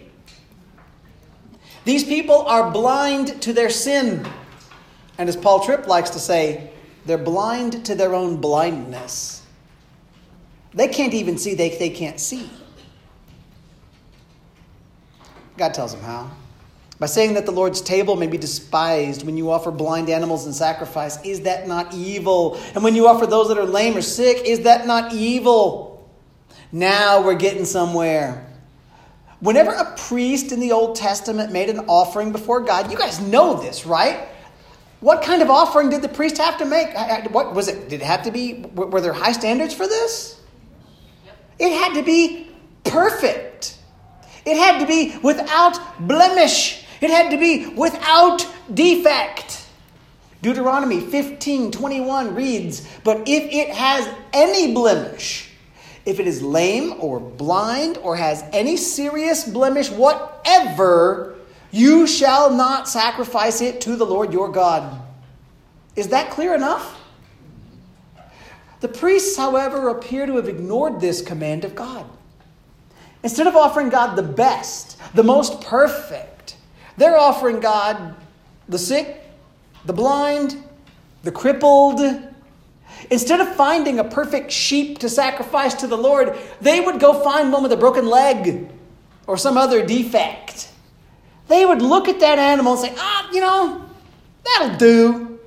These 1.84 2.04
people 2.04 2.42
are 2.42 2.70
blind 2.70 3.40
to 3.42 3.52
their 3.52 3.70
sin. 3.70 4.26
And 5.18 5.28
as 5.28 5.36
Paul 5.36 5.64
Tripp 5.64 5.86
likes 5.86 6.10
to 6.10 6.18
say, 6.18 6.70
they're 7.06 7.18
blind 7.18 7.84
to 7.86 7.94
their 7.94 8.14
own 8.14 8.40
blindness. 8.40 9.42
They 10.72 10.88
can't 10.88 11.14
even 11.14 11.38
see 11.38 11.54
they, 11.54 11.76
they 11.76 11.90
can't 11.90 12.20
see. 12.20 12.48
God 15.56 15.74
tells 15.74 15.92
them 15.92 16.02
how. 16.02 16.30
By 16.98 17.06
saying 17.06 17.34
that 17.34 17.46
the 17.46 17.52
Lord's 17.52 17.80
table 17.80 18.14
may 18.14 18.26
be 18.26 18.36
despised 18.36 19.24
when 19.24 19.36
you 19.36 19.50
offer 19.50 19.70
blind 19.70 20.10
animals 20.10 20.46
in 20.46 20.52
sacrifice, 20.52 21.22
is 21.24 21.40
that 21.42 21.66
not 21.66 21.94
evil? 21.94 22.60
And 22.74 22.84
when 22.84 22.94
you 22.94 23.08
offer 23.08 23.26
those 23.26 23.48
that 23.48 23.56
are 23.56 23.64
lame 23.64 23.96
or 23.96 24.02
sick, 24.02 24.44
is 24.44 24.60
that 24.60 24.86
not 24.86 25.14
evil? 25.14 26.10
Now 26.72 27.22
we're 27.24 27.36
getting 27.36 27.64
somewhere. 27.64 28.46
Whenever 29.40 29.72
a 29.72 29.94
priest 29.96 30.52
in 30.52 30.60
the 30.60 30.72
Old 30.72 30.96
Testament 30.96 31.52
made 31.52 31.70
an 31.70 31.80
offering 31.80 32.30
before 32.30 32.60
God, 32.60 32.92
you 32.92 32.98
guys 32.98 33.20
know 33.20 33.60
this, 33.60 33.86
right? 33.86 34.28
What 35.00 35.22
kind 35.22 35.40
of 35.40 35.48
offering 35.48 35.88
did 35.88 36.02
the 36.02 36.08
priest 36.08 36.36
have 36.36 36.58
to 36.58 36.66
make? 36.66 36.94
What 37.32 37.54
was 37.54 37.68
it? 37.68 37.88
Did 37.88 38.02
it 38.02 38.04
have 38.04 38.22
to 38.24 38.30
be? 38.30 38.66
Were 38.74 39.00
there 39.00 39.14
high 39.14 39.32
standards 39.32 39.72
for 39.72 39.86
this? 39.86 40.40
It 41.58 41.72
had 41.72 41.94
to 41.94 42.02
be 42.02 42.48
perfect. 42.84 43.78
It 44.44 44.56
had 44.56 44.78
to 44.80 44.86
be 44.86 45.16
without 45.22 46.06
blemish. 46.06 46.84
It 47.00 47.08
had 47.08 47.30
to 47.30 47.38
be 47.38 47.66
without 47.68 48.46
defect. 48.72 49.64
Deuteronomy 50.42 51.00
15 51.00 51.70
21 51.70 52.34
reads, 52.34 52.86
But 53.04 53.22
if 53.26 53.52
it 53.52 53.74
has 53.74 54.08
any 54.32 54.74
blemish, 54.74 55.49
if 56.04 56.18
it 56.18 56.26
is 56.26 56.42
lame 56.42 56.94
or 56.98 57.20
blind 57.20 57.98
or 57.98 58.16
has 58.16 58.44
any 58.52 58.76
serious 58.76 59.44
blemish 59.44 59.90
whatever, 59.90 61.36
you 61.70 62.06
shall 62.06 62.50
not 62.54 62.88
sacrifice 62.88 63.60
it 63.60 63.80
to 63.82 63.96
the 63.96 64.06
Lord 64.06 64.32
your 64.32 64.50
God. 64.50 65.00
Is 65.96 66.08
that 66.08 66.30
clear 66.30 66.54
enough? 66.54 66.98
The 68.80 68.88
priests, 68.88 69.36
however, 69.36 69.88
appear 69.88 70.26
to 70.26 70.36
have 70.36 70.48
ignored 70.48 71.00
this 71.00 71.20
command 71.20 71.64
of 71.64 71.74
God. 71.74 72.06
Instead 73.22 73.46
of 73.46 73.54
offering 73.54 73.90
God 73.90 74.16
the 74.16 74.22
best, 74.22 74.96
the 75.14 75.22
most 75.22 75.60
perfect, 75.60 76.56
they're 76.96 77.18
offering 77.18 77.60
God 77.60 78.14
the 78.68 78.78
sick, 78.78 79.22
the 79.84 79.92
blind, 79.92 80.62
the 81.22 81.32
crippled, 81.32 82.00
Instead 83.10 83.40
of 83.40 83.54
finding 83.56 83.98
a 83.98 84.04
perfect 84.04 84.52
sheep 84.52 84.98
to 84.98 85.08
sacrifice 85.08 85.74
to 85.74 85.88
the 85.88 85.98
Lord, 85.98 86.38
they 86.60 86.80
would 86.80 87.00
go 87.00 87.12
find 87.24 87.52
one 87.52 87.62
with 87.62 87.72
a 87.72 87.76
broken 87.76 88.06
leg 88.06 88.70
or 89.26 89.36
some 89.36 89.56
other 89.58 89.84
defect. 89.84 90.68
They 91.48 91.66
would 91.66 91.82
look 91.82 92.08
at 92.08 92.20
that 92.20 92.38
animal 92.38 92.74
and 92.74 92.80
say, 92.80 92.94
ah, 92.96 93.28
you 93.32 93.40
know, 93.40 93.84
that'll 94.44 94.76
do. 94.76 95.40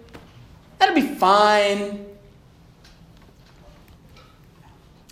That'll 0.78 0.96
be 0.96 1.16
fine. 1.16 2.06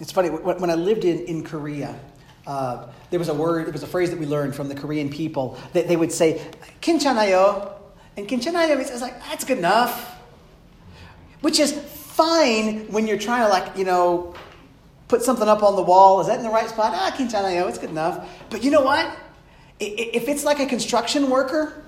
It's 0.01 0.11
funny, 0.11 0.27
when 0.29 0.69
I 0.69 0.75
lived 0.75 1.05
in, 1.05 1.19
in 1.25 1.43
Korea, 1.45 1.97
uh, 2.45 2.87
there 3.11 3.19
was 3.19 3.29
a 3.29 3.33
word, 3.33 3.67
it 3.67 3.71
was 3.71 3.83
a 3.83 3.87
phrase 3.87 4.09
that 4.09 4.19
we 4.19 4.25
learned 4.25 4.55
from 4.55 4.67
the 4.67 4.75
Korean 4.75 5.09
people 5.09 5.57
that 5.71 5.87
they 5.87 5.95
would 5.95 6.11
say, 6.11 6.41
kinchanayo. 6.81 7.71
And 8.17 8.27
kinchanayo 8.27 8.77
It's 8.79 8.99
like, 8.99 9.23
that's 9.25 9.45
good 9.45 9.59
enough. 9.59 10.17
Which 11.39 11.59
is 11.59 11.73
fine 12.11 12.91
when 12.91 13.07
you're 13.07 13.17
trying 13.17 13.43
to 13.43 13.49
like, 13.49 13.77
you 13.77 13.85
know, 13.85 14.33
put 15.07 15.21
something 15.23 15.47
up 15.47 15.63
on 15.63 15.75
the 15.75 15.81
wall. 15.81 16.21
Is 16.21 16.27
that 16.27 16.37
in 16.37 16.43
the 16.43 16.49
right 16.49 16.69
spot? 16.69 16.93
Ah, 16.95 17.11
Quintana, 17.15 17.49
it's 17.67 17.77
good 17.77 17.89
enough. 17.89 18.29
But 18.49 18.63
you 18.63 18.71
know 18.71 18.81
what? 18.81 19.13
If 19.79 20.27
it's 20.27 20.43
like 20.43 20.59
a 20.59 20.65
construction 20.65 21.29
worker 21.29 21.83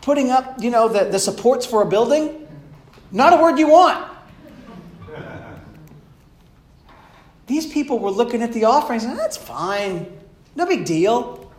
putting 0.00 0.30
up, 0.30 0.60
you 0.60 0.70
know, 0.70 0.88
the, 0.88 1.04
the 1.04 1.18
supports 1.18 1.66
for 1.66 1.82
a 1.82 1.86
building, 1.86 2.48
not 3.10 3.32
a 3.32 3.42
word 3.42 3.58
you 3.58 3.68
want. 3.68 4.10
These 7.46 7.72
people 7.72 7.98
were 7.98 8.10
looking 8.10 8.42
at 8.42 8.52
the 8.52 8.64
offerings 8.64 9.04
and 9.04 9.18
that's 9.18 9.36
fine. 9.36 10.06
No 10.54 10.66
big 10.66 10.84
deal. 10.84 11.50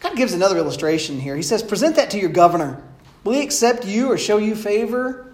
God 0.00 0.16
gives 0.16 0.32
another 0.32 0.56
illustration 0.56 1.20
here. 1.20 1.36
He 1.36 1.42
says, 1.42 1.62
Present 1.62 1.96
that 1.96 2.10
to 2.10 2.18
your 2.18 2.30
governor. 2.30 2.82
Will 3.22 3.34
he 3.34 3.42
accept 3.42 3.84
you 3.86 4.10
or 4.10 4.18
show 4.18 4.38
you 4.38 4.54
favor? 4.54 5.29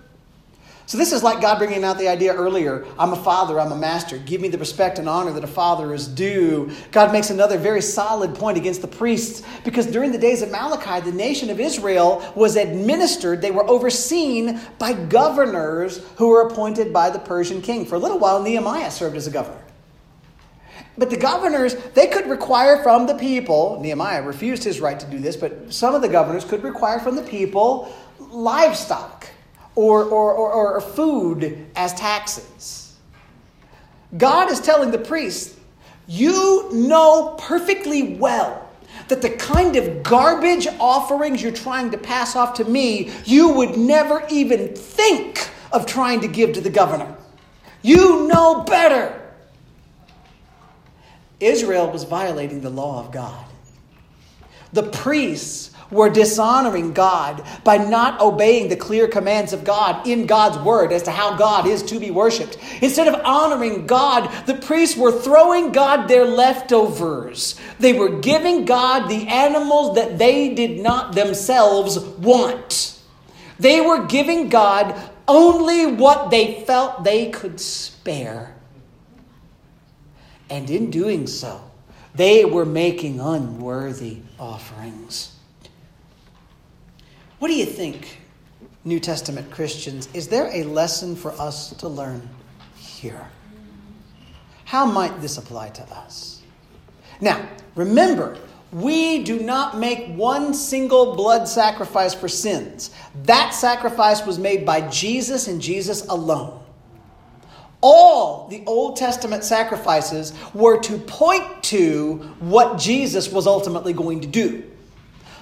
So, 0.86 0.98
this 0.98 1.12
is 1.12 1.24
like 1.24 1.40
God 1.40 1.58
bringing 1.58 1.82
out 1.82 1.98
the 1.98 2.06
idea 2.06 2.32
earlier 2.32 2.86
I'm 2.96 3.12
a 3.12 3.16
father, 3.16 3.58
I'm 3.58 3.72
a 3.72 3.76
master. 3.76 4.18
Give 4.18 4.40
me 4.40 4.46
the 4.46 4.58
respect 4.58 5.00
and 5.00 5.08
honor 5.08 5.32
that 5.32 5.42
a 5.42 5.48
father 5.48 5.92
is 5.92 6.06
due. 6.06 6.70
God 6.92 7.12
makes 7.12 7.30
another 7.30 7.58
very 7.58 7.82
solid 7.82 8.36
point 8.36 8.56
against 8.56 8.82
the 8.82 8.88
priests 8.88 9.42
because 9.64 9.86
during 9.86 10.12
the 10.12 10.18
days 10.18 10.42
of 10.42 10.50
Malachi, 10.52 11.00
the 11.10 11.16
nation 11.16 11.50
of 11.50 11.58
Israel 11.58 12.32
was 12.36 12.54
administered, 12.54 13.42
they 13.42 13.50
were 13.50 13.68
overseen 13.68 14.60
by 14.78 14.92
governors 14.92 16.06
who 16.18 16.28
were 16.28 16.42
appointed 16.42 16.92
by 16.92 17.10
the 17.10 17.18
Persian 17.18 17.60
king. 17.60 17.84
For 17.84 17.96
a 17.96 17.98
little 17.98 18.20
while, 18.20 18.40
Nehemiah 18.40 18.92
served 18.92 19.16
as 19.16 19.26
a 19.26 19.32
governor. 19.32 19.62
But 20.96 21.10
the 21.10 21.16
governors, 21.16 21.74
they 21.94 22.06
could 22.06 22.28
require 22.28 22.82
from 22.82 23.06
the 23.06 23.14
people, 23.16 23.80
Nehemiah 23.82 24.22
refused 24.22 24.62
his 24.62 24.80
right 24.80 24.98
to 24.98 25.06
do 25.06 25.18
this, 25.18 25.36
but 25.36 25.74
some 25.74 25.96
of 25.96 26.00
the 26.00 26.08
governors 26.08 26.44
could 26.44 26.62
require 26.62 27.00
from 27.00 27.16
the 27.16 27.22
people 27.22 27.92
livestock 28.18 29.15
or, 29.76 30.04
or, 30.04 30.32
or, 30.32 30.74
or 30.74 30.80
food 30.80 31.66
as 31.76 31.94
taxes. 31.94 32.96
God 34.16 34.50
is 34.50 34.60
telling 34.60 34.90
the 34.90 34.98
priests, 34.98 35.56
you 36.08 36.70
know 36.72 37.36
perfectly 37.38 38.14
well 38.14 38.68
that 39.08 39.22
the 39.22 39.30
kind 39.30 39.76
of 39.76 40.02
garbage 40.02 40.66
offerings 40.80 41.42
you're 41.42 41.52
trying 41.52 41.90
to 41.90 41.98
pass 41.98 42.34
off 42.34 42.54
to 42.54 42.64
me, 42.64 43.12
you 43.24 43.50
would 43.50 43.76
never 43.76 44.24
even 44.30 44.74
think 44.74 45.48
of 45.72 45.86
trying 45.86 46.20
to 46.20 46.28
give 46.28 46.52
to 46.54 46.60
the 46.60 46.70
governor. 46.70 47.16
You 47.82 48.26
know 48.26 48.64
better. 48.64 49.22
Israel 51.38 51.90
was 51.90 52.04
violating 52.04 52.62
the 52.62 52.70
law 52.70 53.04
of 53.04 53.12
God. 53.12 53.44
The 54.72 54.84
priests 54.84 55.75
were 55.90 56.10
dishonoring 56.10 56.92
God 56.92 57.44
by 57.64 57.78
not 57.78 58.20
obeying 58.20 58.68
the 58.68 58.76
clear 58.76 59.08
commands 59.08 59.52
of 59.52 59.64
God 59.64 60.06
in 60.06 60.26
God's 60.26 60.58
word 60.58 60.92
as 60.92 61.02
to 61.04 61.10
how 61.10 61.36
God 61.36 61.66
is 61.66 61.82
to 61.84 62.00
be 62.00 62.10
worshiped. 62.10 62.58
Instead 62.82 63.08
of 63.08 63.20
honoring 63.24 63.86
God, 63.86 64.30
the 64.46 64.54
priests 64.54 64.96
were 64.96 65.12
throwing 65.12 65.72
God 65.72 66.08
their 66.08 66.24
leftovers. 66.24 67.58
They 67.78 67.92
were 67.92 68.20
giving 68.20 68.64
God 68.64 69.08
the 69.08 69.28
animals 69.28 69.96
that 69.96 70.18
they 70.18 70.54
did 70.54 70.80
not 70.80 71.14
themselves 71.14 71.98
want. 71.98 72.98
They 73.58 73.80
were 73.80 74.06
giving 74.06 74.48
God 74.48 74.94
only 75.28 75.86
what 75.86 76.30
they 76.30 76.64
felt 76.64 77.04
they 77.04 77.30
could 77.30 77.60
spare. 77.60 78.54
And 80.48 80.70
in 80.70 80.90
doing 80.90 81.26
so, 81.26 81.62
they 82.14 82.44
were 82.44 82.64
making 82.64 83.20
unworthy 83.20 84.18
offerings. 84.38 85.35
What 87.38 87.48
do 87.48 87.54
you 87.54 87.66
think, 87.66 88.18
New 88.84 88.98
Testament 88.98 89.50
Christians? 89.50 90.08
Is 90.14 90.26
there 90.26 90.48
a 90.54 90.62
lesson 90.62 91.14
for 91.14 91.32
us 91.32 91.70
to 91.74 91.88
learn 91.88 92.26
here? 92.78 93.28
How 94.64 94.86
might 94.86 95.20
this 95.20 95.36
apply 95.36 95.68
to 95.70 95.82
us? 95.92 96.42
Now, 97.20 97.46
remember, 97.74 98.38
we 98.72 99.22
do 99.22 99.40
not 99.40 99.78
make 99.78 100.06
one 100.16 100.54
single 100.54 101.14
blood 101.14 101.46
sacrifice 101.46 102.14
for 102.14 102.26
sins. 102.26 102.90
That 103.24 103.50
sacrifice 103.50 104.24
was 104.24 104.38
made 104.38 104.64
by 104.64 104.88
Jesus 104.88 105.46
and 105.46 105.60
Jesus 105.60 106.06
alone. 106.06 106.58
All 107.82 108.48
the 108.48 108.64
Old 108.66 108.96
Testament 108.96 109.44
sacrifices 109.44 110.32
were 110.54 110.80
to 110.80 110.96
point 110.96 111.62
to 111.64 112.16
what 112.40 112.78
Jesus 112.78 113.30
was 113.30 113.46
ultimately 113.46 113.92
going 113.92 114.22
to 114.22 114.26
do. 114.26 114.64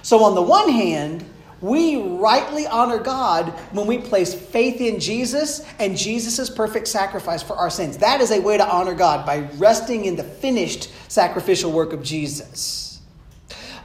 So, 0.01 0.23
on 0.23 0.35
the 0.35 0.41
one 0.41 0.69
hand, 0.69 1.25
we 1.65 1.97
rightly 1.97 2.67
honor 2.67 2.99
God 2.99 3.49
when 3.71 3.87
we 3.87 3.97
place 3.97 4.35
faith 4.35 4.79
in 4.81 4.99
Jesus 4.99 5.65
and 5.79 5.97
Jesus' 5.97 6.47
perfect 6.47 6.87
sacrifice 6.87 7.41
for 7.41 7.55
our 7.55 7.71
sins. 7.71 7.97
That 7.97 8.21
is 8.21 8.29
a 8.29 8.39
way 8.39 8.57
to 8.57 8.67
honor 8.67 8.93
God 8.93 9.25
by 9.25 9.49
resting 9.57 10.05
in 10.05 10.15
the 10.15 10.23
finished 10.23 10.91
sacrificial 11.07 11.71
work 11.71 11.91
of 11.91 12.03
Jesus. 12.03 13.01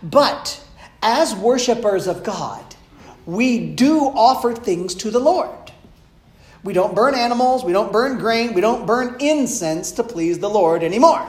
But 0.02 0.62
as 1.00 1.34
worshipers 1.34 2.06
of 2.06 2.22
God, 2.22 2.62
we 3.24 3.70
do 3.74 4.08
offer 4.08 4.54
things 4.54 4.94
to 4.96 5.10
the 5.10 5.18
Lord. 5.18 5.72
We 6.62 6.74
don't 6.74 6.94
burn 6.94 7.14
animals, 7.14 7.64
we 7.64 7.72
don't 7.72 7.92
burn 7.92 8.18
grain, 8.18 8.52
we 8.52 8.60
don't 8.60 8.84
burn 8.86 9.16
incense 9.20 9.92
to 9.92 10.04
please 10.04 10.38
the 10.38 10.50
Lord 10.50 10.82
anymore. 10.82 11.26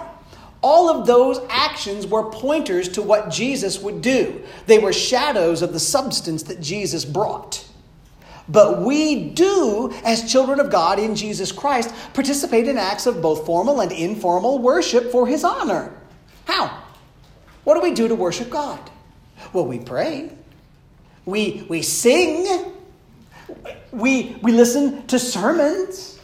All 0.62 0.90
of 0.90 1.08
those 1.08 1.40
actions 1.50 2.06
were 2.06 2.30
pointers 2.30 2.90
to 2.90 3.02
what 3.02 3.32
Jesus 3.32 3.80
would 3.82 4.02
do. 4.02 4.42
They 4.68 4.78
were 4.78 4.94
shadows 4.94 5.62
of 5.62 5.74
the 5.74 5.80
substance 5.80 6.44
that 6.44 6.62
Jesus 6.62 7.04
brought. 7.04 7.66
But 8.48 8.82
we 8.82 9.30
do, 9.30 9.94
as 10.04 10.32
children 10.32 10.60
of 10.60 10.70
God 10.70 11.00
in 11.00 11.16
Jesus 11.16 11.52
Christ, 11.52 11.94
participate 12.14 12.68
in 12.68 12.78
acts 12.78 13.06
of 13.06 13.22
both 13.22 13.46
formal 13.46 13.82
and 13.82 13.92
informal 13.92 14.60
worship 14.60 15.12
for 15.12 15.26
His 15.26 15.44
honor. 15.44 15.94
How? 16.46 16.84
What 17.64 17.76
do 17.76 17.82
we 17.82 17.94
do 17.94 18.08
to 18.08 18.16
worship 18.16 18.50
God? 18.50 18.80
Well, 19.54 19.66
we 19.66 19.80
pray, 19.80 20.32
we, 21.26 21.66
we 21.70 21.82
sing, 21.82 22.74
we, 23.92 24.38
we 24.42 24.52
listen 24.52 25.06
to 25.08 25.20
sermons. 25.20 26.20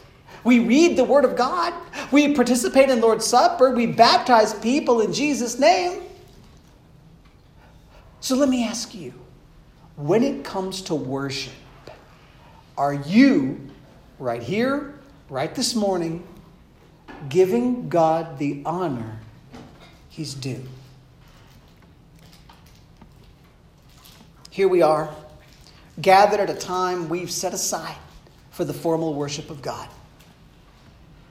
We 0.48 0.60
read 0.60 0.96
the 0.96 1.04
Word 1.04 1.26
of 1.26 1.36
God. 1.36 1.74
We 2.10 2.34
participate 2.34 2.88
in 2.88 3.02
Lord's 3.02 3.26
Supper. 3.26 3.70
We 3.70 3.84
baptize 3.84 4.54
people 4.54 5.02
in 5.02 5.12
Jesus' 5.12 5.58
name. 5.58 6.00
So 8.20 8.34
let 8.34 8.48
me 8.48 8.64
ask 8.64 8.94
you 8.94 9.12
when 9.96 10.24
it 10.24 10.44
comes 10.44 10.80
to 10.82 10.94
worship, 10.94 11.52
are 12.78 12.94
you 12.94 13.60
right 14.18 14.42
here, 14.42 14.98
right 15.28 15.54
this 15.54 15.74
morning, 15.74 16.26
giving 17.28 17.90
God 17.90 18.38
the 18.38 18.62
honor 18.64 19.18
He's 20.08 20.32
due? 20.32 20.64
Here 24.48 24.66
we 24.66 24.80
are 24.80 25.14
gathered 26.00 26.40
at 26.40 26.48
a 26.48 26.54
time 26.54 27.10
we've 27.10 27.30
set 27.30 27.52
aside 27.52 27.98
for 28.50 28.64
the 28.64 28.72
formal 28.72 29.12
worship 29.12 29.50
of 29.50 29.60
God. 29.60 29.90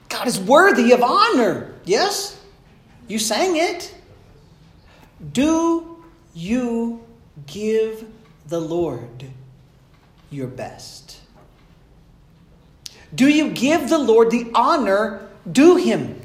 God 0.09 0.27
is 0.27 0.39
worthy 0.39 0.91
of 0.91 1.03
honor. 1.03 1.73
Yes? 1.85 2.39
You 3.07 3.19
sang 3.19 3.55
it. 3.57 3.93
Do 5.31 6.03
you 6.33 7.03
give 7.45 8.05
the 8.47 8.59
Lord 8.59 9.25
your 10.29 10.47
best? 10.47 11.19
Do 13.13 13.27
you 13.27 13.51
give 13.51 13.89
the 13.89 13.97
Lord 13.97 14.31
the 14.31 14.51
honor 14.53 15.27
due 15.49 15.77
him? 15.77 16.21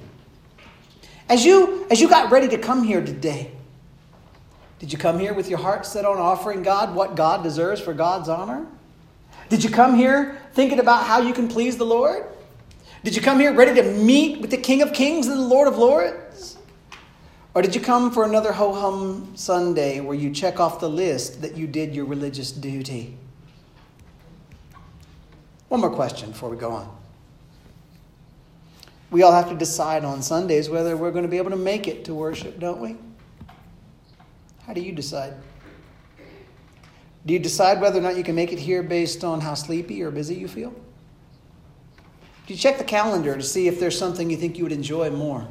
As 1.28 1.44
you 1.44 1.86
as 1.90 2.00
you 2.00 2.08
got 2.08 2.30
ready 2.30 2.48
to 2.48 2.58
come 2.58 2.82
here 2.82 3.04
today, 3.04 3.52
did 4.78 4.92
you 4.92 4.98
come 4.98 5.18
here 5.18 5.32
with 5.32 5.48
your 5.48 5.60
heart 5.60 5.86
set 5.86 6.04
on 6.04 6.18
offering 6.18 6.62
God 6.62 6.94
what 6.94 7.14
God 7.14 7.42
deserves 7.42 7.80
for 7.80 7.94
God's 7.94 8.28
honor? 8.28 8.66
Did 9.48 9.62
you 9.62 9.70
come 9.70 9.94
here 9.94 10.38
thinking 10.54 10.80
about 10.80 11.06
how 11.06 11.20
you 11.20 11.32
can 11.32 11.46
please 11.48 11.76
the 11.76 11.86
Lord? 11.86 12.26
Did 13.04 13.16
you 13.16 13.22
come 13.22 13.40
here 13.40 13.52
ready 13.52 13.74
to 13.74 13.82
meet 13.82 14.40
with 14.40 14.50
the 14.50 14.56
King 14.56 14.80
of 14.80 14.92
Kings 14.92 15.26
and 15.26 15.36
the 15.36 15.42
Lord 15.42 15.66
of 15.66 15.76
Lords? 15.76 16.56
Or 17.52 17.60
did 17.60 17.74
you 17.74 17.80
come 17.80 18.12
for 18.12 18.24
another 18.24 18.52
ho 18.52 18.72
hum 18.72 19.32
Sunday 19.34 19.98
where 20.00 20.14
you 20.14 20.30
check 20.30 20.60
off 20.60 20.78
the 20.78 20.88
list 20.88 21.42
that 21.42 21.56
you 21.56 21.66
did 21.66 21.96
your 21.96 22.04
religious 22.04 22.52
duty? 22.52 23.16
One 25.68 25.80
more 25.80 25.90
question 25.90 26.30
before 26.30 26.48
we 26.48 26.56
go 26.56 26.70
on. 26.70 26.96
We 29.10 29.24
all 29.24 29.32
have 29.32 29.48
to 29.48 29.56
decide 29.56 30.04
on 30.04 30.22
Sundays 30.22 30.70
whether 30.70 30.96
we're 30.96 31.10
going 31.10 31.24
to 31.24 31.30
be 31.30 31.38
able 31.38 31.50
to 31.50 31.56
make 31.56 31.88
it 31.88 32.04
to 32.04 32.14
worship, 32.14 32.60
don't 32.60 32.80
we? 32.80 32.96
How 34.64 34.74
do 34.74 34.80
you 34.80 34.92
decide? 34.92 35.34
Do 37.26 37.34
you 37.34 37.40
decide 37.40 37.80
whether 37.80 37.98
or 37.98 38.02
not 38.02 38.16
you 38.16 38.22
can 38.22 38.36
make 38.36 38.52
it 38.52 38.60
here 38.60 38.82
based 38.82 39.24
on 39.24 39.40
how 39.40 39.54
sleepy 39.54 40.02
or 40.02 40.12
busy 40.12 40.36
you 40.36 40.46
feel? 40.46 40.72
Do 42.46 42.54
you 42.54 42.58
check 42.58 42.78
the 42.78 42.84
calendar 42.84 43.36
to 43.36 43.42
see 43.42 43.68
if 43.68 43.78
there's 43.78 43.98
something 43.98 44.30
you 44.30 44.36
think 44.36 44.58
you 44.58 44.64
would 44.64 44.72
enjoy 44.72 45.10
more? 45.10 45.46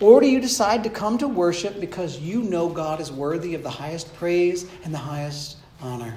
Or 0.00 0.20
do 0.20 0.26
you 0.26 0.40
decide 0.40 0.82
to 0.84 0.90
come 0.90 1.18
to 1.18 1.28
worship 1.28 1.78
because 1.78 2.18
you 2.18 2.42
know 2.42 2.68
God 2.68 3.00
is 3.00 3.12
worthy 3.12 3.54
of 3.54 3.62
the 3.62 3.70
highest 3.70 4.12
praise 4.14 4.68
and 4.84 4.92
the 4.92 4.98
highest 4.98 5.58
honor? 5.80 6.16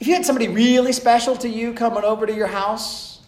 If 0.00 0.06
you 0.06 0.14
had 0.14 0.24
somebody 0.24 0.48
really 0.48 0.92
special 0.92 1.36
to 1.38 1.48
you 1.48 1.74
coming 1.74 2.04
over 2.04 2.26
to 2.26 2.34
your 2.34 2.46
house, 2.46 3.20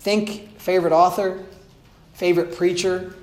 think 0.00 0.58
favorite 0.58 0.92
author, 0.92 1.44
favorite 2.14 2.54
preacher, 2.54 3.14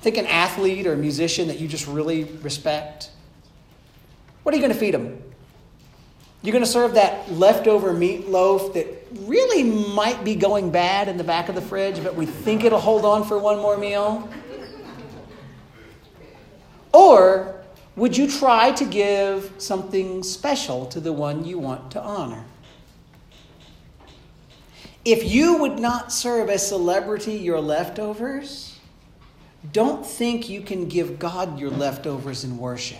Think 0.00 0.16
an 0.16 0.26
athlete 0.26 0.86
or 0.86 0.94
a 0.94 0.96
musician 0.96 1.48
that 1.48 1.60
you 1.60 1.68
just 1.68 1.86
really 1.86 2.24
respect. 2.24 3.10
What 4.42 4.54
are 4.54 4.56
you 4.56 4.62
going 4.62 4.72
to 4.72 4.78
feed 4.78 4.94
them? 4.94 5.22
You're 6.42 6.52
going 6.52 6.64
to 6.64 6.70
serve 6.70 6.94
that 6.94 7.30
leftover 7.32 7.92
meatloaf 7.92 8.72
that 8.74 8.86
really 9.26 9.62
might 9.62 10.24
be 10.24 10.34
going 10.34 10.70
bad 10.70 11.08
in 11.08 11.16
the 11.16 11.24
back 11.24 11.48
of 11.48 11.54
the 11.54 11.60
fridge, 11.60 12.02
but 12.02 12.14
we 12.14 12.24
think 12.26 12.64
it'll 12.64 12.80
hold 12.80 13.04
on 13.04 13.24
for 13.24 13.38
one 13.38 13.58
more 13.58 13.76
meal? 13.76 14.28
Or 16.92 17.62
would 17.96 18.16
you 18.16 18.28
try 18.30 18.72
to 18.72 18.84
give 18.84 19.52
something 19.58 20.22
special 20.22 20.86
to 20.86 21.00
the 21.00 21.12
one 21.12 21.44
you 21.44 21.58
want 21.58 21.90
to 21.92 22.02
honor? 22.02 22.44
If 25.04 25.30
you 25.30 25.58
would 25.58 25.78
not 25.78 26.12
serve 26.12 26.48
a 26.48 26.58
celebrity 26.58 27.32
your 27.32 27.60
leftovers, 27.60 28.78
don't 29.72 30.04
think 30.04 30.48
you 30.48 30.62
can 30.62 30.88
give 30.88 31.18
God 31.18 31.58
your 31.58 31.70
leftovers 31.70 32.44
in 32.44 32.58
worship. 32.58 32.98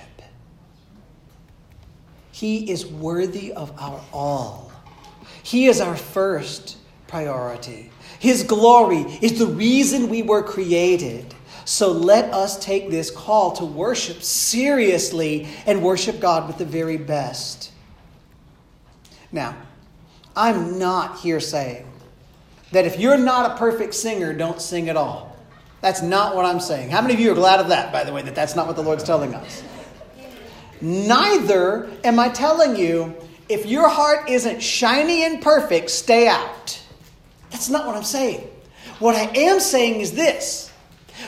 He 2.40 2.70
is 2.70 2.87
worthy 2.87 3.53
of 3.53 3.70
our 3.79 4.00
all. 4.14 4.72
He 5.42 5.66
is 5.66 5.79
our 5.79 5.94
first 5.94 6.79
priority. 7.07 7.90
His 8.18 8.44
glory 8.44 9.00
is 9.20 9.38
the 9.38 9.46
reason 9.46 10.09
we 10.09 10.22
were 10.22 10.42
created. 10.42 11.35
So 11.66 11.92
let 11.92 12.33
us 12.33 12.59
take 12.64 12.88
this 12.88 13.11
call 13.11 13.53
to 13.57 13.66
worship 13.66 14.22
seriously 14.22 15.48
and 15.66 15.83
worship 15.83 16.18
God 16.18 16.46
with 16.46 16.57
the 16.57 16.64
very 16.64 16.96
best. 16.96 17.72
Now, 19.31 19.55
I'm 20.35 20.79
not 20.79 21.20
here 21.20 21.40
saying 21.40 21.87
that 22.72 22.87
if 22.87 22.98
you're 22.98 23.18
not 23.18 23.50
a 23.50 23.59
perfect 23.59 23.92
singer, 23.92 24.33
don't 24.33 24.62
sing 24.62 24.88
at 24.88 24.96
all. 24.96 25.37
That's 25.83 26.00
not 26.00 26.35
what 26.35 26.46
I'm 26.46 26.61
saying. 26.61 26.88
How 26.88 27.03
many 27.03 27.12
of 27.12 27.20
you 27.20 27.33
are 27.33 27.35
glad 27.35 27.61
of 27.61 27.68
that, 27.68 27.92
by 27.92 28.03
the 28.03 28.14
way, 28.14 28.22
that 28.22 28.35
that's 28.35 28.57
not 28.57 28.66
what 28.66 28.76
the 28.76 28.83
Lord's 28.83 29.05
telling 29.05 29.35
us? 29.35 29.62
Neither 30.80 31.90
am 32.04 32.18
I 32.18 32.28
telling 32.28 32.76
you 32.76 33.14
if 33.48 33.66
your 33.66 33.88
heart 33.88 34.30
isn't 34.30 34.60
shiny 34.60 35.24
and 35.24 35.42
perfect, 35.42 35.90
stay 35.90 36.28
out. 36.28 36.80
That's 37.50 37.68
not 37.68 37.86
what 37.86 37.96
I'm 37.96 38.04
saying. 38.04 38.48
What 39.00 39.16
I 39.16 39.30
am 39.34 39.60
saying 39.60 40.00
is 40.00 40.12
this 40.12 40.70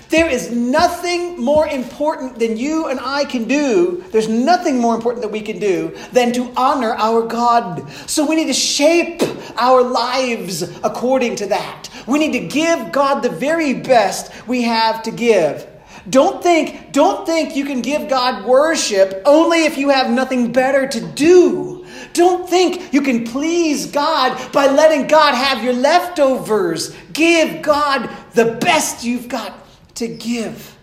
there 0.09 0.29
is 0.29 0.51
nothing 0.51 1.39
more 1.39 1.67
important 1.67 2.39
than 2.39 2.57
you 2.57 2.87
and 2.87 3.01
I 3.01 3.25
can 3.25 3.45
do. 3.45 4.05
There's 4.11 4.29
nothing 4.29 4.79
more 4.79 4.95
important 4.95 5.23
that 5.23 5.33
we 5.33 5.41
can 5.41 5.59
do 5.59 5.97
than 6.13 6.33
to 6.33 6.51
honor 6.57 6.95
our 6.95 7.27
God. 7.27 7.91
So 8.09 8.27
we 8.27 8.37
need 8.37 8.47
to 8.47 8.55
shape 8.55 9.23
our 9.57 9.83
lives 9.83 10.63
according 10.83 11.37
to 11.37 11.47
that. 11.47 11.89
We 12.07 12.19
need 12.19 12.33
to 12.33 12.47
give 12.47 12.93
God 12.93 13.23
the 13.23 13.31
very 13.31 13.75
best 13.75 14.33
we 14.47 14.63
have 14.63 15.03
to 15.05 15.11
give. 15.11 15.67
Don't 16.09 16.43
think, 16.43 16.93
don't 16.93 17.27
think 17.27 17.57
you 17.57 17.65
can 17.65 17.81
give 17.81 18.09
God 18.09 18.45
worship 18.45 19.23
only 19.25 19.65
if 19.65 19.79
you 19.79 19.91
have 19.91 20.11
nothing 20.11 20.53
better 20.53 20.87
to 20.87 21.01
do. 21.01 21.87
Don't 22.13 22.49
think 22.49 22.93
you 22.93 23.03
can 23.03 23.25
please 23.25 23.87
God 23.87 24.53
by 24.53 24.67
letting 24.67 25.07
God 25.07 25.35
have 25.35 25.63
your 25.63 25.73
leftovers. 25.73 26.95
Give 27.13 27.63
God 27.63 28.11
the 28.35 28.59
best 28.61 29.05
you've 29.05 29.29
got 29.29 29.55
to 29.97 30.09
give. 30.09 30.77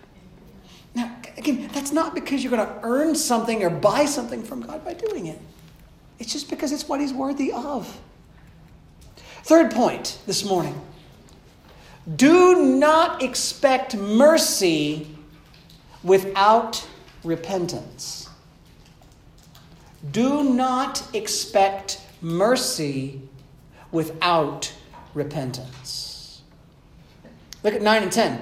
Now, 0.95 1.15
again, 1.37 1.69
that's 1.73 1.91
not 1.91 2.15
because 2.15 2.43
you're 2.43 2.55
going 2.55 2.65
to 2.65 2.79
earn 2.83 3.15
something 3.15 3.63
or 3.63 3.69
buy 3.69 4.05
something 4.05 4.43
from 4.43 4.61
God 4.61 4.83
by 4.83 4.93
doing 4.93 5.27
it. 5.27 5.39
It's 6.17 6.31
just 6.31 6.49
because 6.49 6.71
it's 6.71 6.87
what 6.87 6.99
He's 6.99 7.13
worthy 7.13 7.51
of. 7.51 7.99
Third 9.43 9.71
point 9.71 10.19
this 10.25 10.43
morning 10.43 10.79
do 12.15 12.63
not 12.63 13.21
expect 13.21 13.95
mercy 13.95 15.07
without 16.03 16.87
repentance. 17.23 18.29
Do 20.11 20.43
not 20.43 21.03
expect 21.13 22.01
mercy 22.21 23.21
without 23.91 24.73
repentance. 25.13 26.41
Look 27.63 27.73
at 27.73 27.81
9 27.81 28.03
and 28.03 28.11
10. 28.11 28.41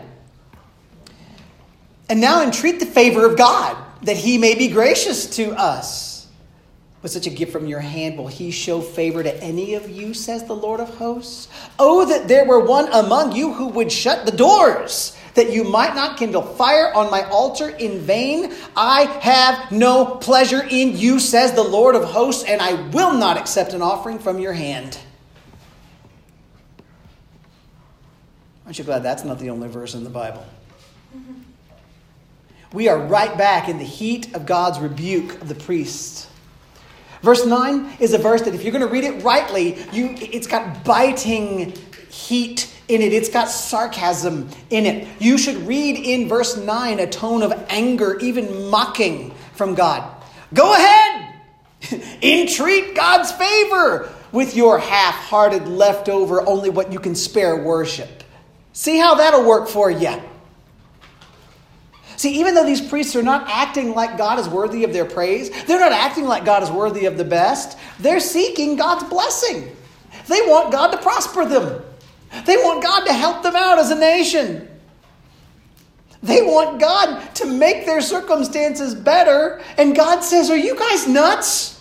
And 2.09 2.21
now 2.21 2.43
entreat 2.43 2.79
the 2.79 2.85
favor 2.85 3.25
of 3.25 3.37
God, 3.37 3.75
that 4.03 4.17
he 4.17 4.37
may 4.37 4.55
be 4.55 4.67
gracious 4.67 5.35
to 5.37 5.51
us. 5.53 6.16
With 7.01 7.11
such 7.11 7.27
a 7.27 7.29
gift 7.29 7.51
from 7.51 7.67
your 7.67 7.79
hand, 7.79 8.17
will 8.17 8.27
he 8.27 8.49
show 8.49 8.81
favor 8.81 9.21
to 9.21 9.43
any 9.43 9.75
of 9.75 9.89
you, 9.89 10.13
says 10.13 10.43
the 10.45 10.55
Lord 10.55 10.79
of 10.79 10.89
hosts? 10.95 11.47
Oh, 11.77 12.05
that 12.05 12.27
there 12.27 12.45
were 12.45 12.59
one 12.59 12.91
among 12.91 13.33
you 13.33 13.53
who 13.53 13.67
would 13.67 13.91
shut 13.91 14.25
the 14.25 14.31
doors, 14.31 15.15
that 15.35 15.53
you 15.53 15.63
might 15.63 15.93
not 15.93 16.17
kindle 16.17 16.41
fire 16.41 16.91
on 16.93 17.11
my 17.11 17.23
altar 17.29 17.69
in 17.69 17.99
vain. 17.99 18.51
I 18.75 19.03
have 19.21 19.71
no 19.71 20.05
pleasure 20.05 20.63
in 20.67 20.97
you, 20.97 21.19
says 21.19 21.53
the 21.53 21.63
Lord 21.63 21.95
of 21.95 22.03
hosts, 22.03 22.43
and 22.43 22.61
I 22.61 22.73
will 22.89 23.13
not 23.13 23.37
accept 23.37 23.73
an 23.73 23.83
offering 23.83 24.17
from 24.17 24.39
your 24.39 24.53
hand. 24.53 24.97
Aren't 28.65 28.79
you 28.79 28.83
glad 28.83 29.03
that's 29.03 29.23
not 29.23 29.39
the 29.39 29.51
only 29.51 29.69
verse 29.69 29.93
in 29.93 30.03
the 30.03 30.09
Bible? 30.09 30.45
Mm-hmm 31.15 31.43
we 32.73 32.89
are 32.89 32.99
right 32.99 33.37
back 33.37 33.69
in 33.69 33.77
the 33.77 33.85
heat 33.85 34.35
of 34.35 34.45
God's 34.45 34.79
rebuke 34.79 35.41
of 35.41 35.47
the 35.47 35.55
priests. 35.55 36.29
Verse 37.27 37.45
9 37.45 37.97
is 37.99 38.13
a 38.13 38.17
verse 38.17 38.43
that 38.43 38.55
if 38.55 38.63
you're 38.63 38.71
going 38.71 38.87
to 38.87 38.87
read 38.87 39.03
it 39.03 39.21
rightly, 39.21 39.77
you, 39.91 40.15
it's 40.17 40.47
got 40.47 40.85
biting 40.85 41.73
heat 42.09 42.73
in 42.87 43.01
it. 43.01 43.11
It's 43.11 43.27
got 43.27 43.49
sarcasm 43.49 44.49
in 44.69 44.85
it. 44.85 45.09
You 45.19 45.37
should 45.37 45.57
read 45.67 45.97
in 45.97 46.29
verse 46.29 46.55
9 46.55 46.99
a 47.01 47.05
tone 47.05 47.43
of 47.43 47.51
anger, 47.67 48.17
even 48.19 48.69
mocking 48.69 49.31
from 49.55 49.75
God. 49.75 50.09
Go 50.53 50.73
ahead, 50.73 51.35
entreat 52.23 52.95
God's 52.95 53.33
favor 53.33 54.09
with 54.31 54.55
your 54.55 54.79
half 54.79 55.15
hearted, 55.15 55.67
leftover, 55.67 56.47
only 56.47 56.69
what 56.69 56.93
you 56.93 56.99
can 56.99 57.13
spare 57.13 57.61
worship. 57.61 58.23
See 58.71 58.97
how 58.97 59.15
that'll 59.15 59.45
work 59.45 59.67
for 59.67 59.91
you. 59.91 60.15
See, 62.17 62.39
even 62.39 62.55
though 62.55 62.65
these 62.65 62.81
priests 62.81 63.15
are 63.15 63.23
not 63.23 63.47
acting 63.47 63.93
like 63.93 64.17
God 64.17 64.39
is 64.39 64.49
worthy 64.49 64.83
of 64.83 64.91
their 64.91 65.05
praise, 65.05 65.51
they're 65.65 65.79
not 65.79 65.91
acting 65.91 66.25
like 66.25 66.43
God 66.45 66.63
is 66.63 66.71
worthy 66.71 67.05
of 67.05 67.15
the 67.15 67.23
best, 67.23 67.77
they're 67.99 68.19
seeking 68.19 68.75
God's 68.75 69.03
blessing. 69.03 69.71
They 70.27 70.41
want 70.41 70.71
God 70.71 70.91
to 70.91 70.97
prosper 70.97 71.45
them, 71.45 71.83
they 72.45 72.57
want 72.57 72.83
God 72.83 73.05
to 73.05 73.13
help 73.13 73.43
them 73.43 73.55
out 73.55 73.79
as 73.79 73.91
a 73.91 73.95
nation. 73.95 74.67
They 76.23 76.41
want 76.41 76.81
God 76.81 77.35
to 77.35 77.45
make 77.45 77.85
their 77.85 78.01
circumstances 78.01 78.95
better. 78.95 79.61
And 79.77 79.95
God 79.95 80.21
says, 80.21 80.49
Are 80.49 80.57
you 80.57 80.75
guys 80.75 81.07
nuts? 81.07 81.76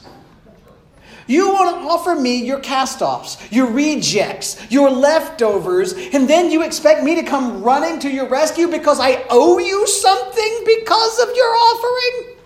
You 1.26 1.52
want 1.52 1.80
to 1.80 1.88
offer 1.88 2.14
me 2.14 2.44
your 2.44 2.60
cast 2.60 3.02
offs, 3.02 3.36
your 3.50 3.66
rejects, 3.66 4.70
your 4.70 4.90
leftovers, 4.90 5.92
and 5.92 6.28
then 6.28 6.50
you 6.50 6.62
expect 6.62 7.02
me 7.02 7.16
to 7.16 7.22
come 7.24 7.62
running 7.62 7.98
to 8.00 8.10
your 8.10 8.28
rescue 8.28 8.68
because 8.68 9.00
I 9.00 9.24
owe 9.28 9.58
you 9.58 9.86
something 9.86 10.62
because 10.64 11.20
of 11.20 11.34
your 11.34 11.54
offering? 11.54 12.36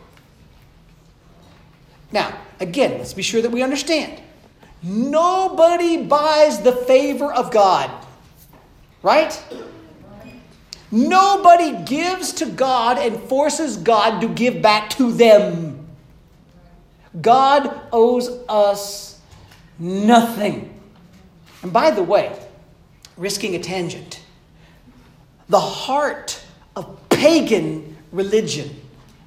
Now, 2.12 2.38
again, 2.58 2.98
let's 2.98 3.12
be 3.12 3.22
sure 3.22 3.42
that 3.42 3.50
we 3.50 3.62
understand. 3.62 4.20
Nobody 4.82 6.04
buys 6.04 6.62
the 6.62 6.72
favor 6.72 7.32
of 7.32 7.50
God, 7.50 7.90
right? 9.02 9.38
Nobody 10.90 11.84
gives 11.84 12.32
to 12.34 12.46
God 12.46 12.98
and 12.98 13.20
forces 13.24 13.76
God 13.76 14.20
to 14.22 14.28
give 14.28 14.62
back 14.62 14.90
to 14.90 15.12
them. 15.12 15.69
God 17.18 17.80
owes 17.92 18.28
us 18.48 19.20
nothing. 19.78 20.80
And 21.62 21.72
by 21.72 21.90
the 21.90 22.02
way, 22.02 22.38
risking 23.16 23.54
a 23.54 23.58
tangent, 23.58 24.22
the 25.48 25.60
heart 25.60 26.42
of 26.76 27.08
pagan 27.08 27.96
religion 28.12 28.80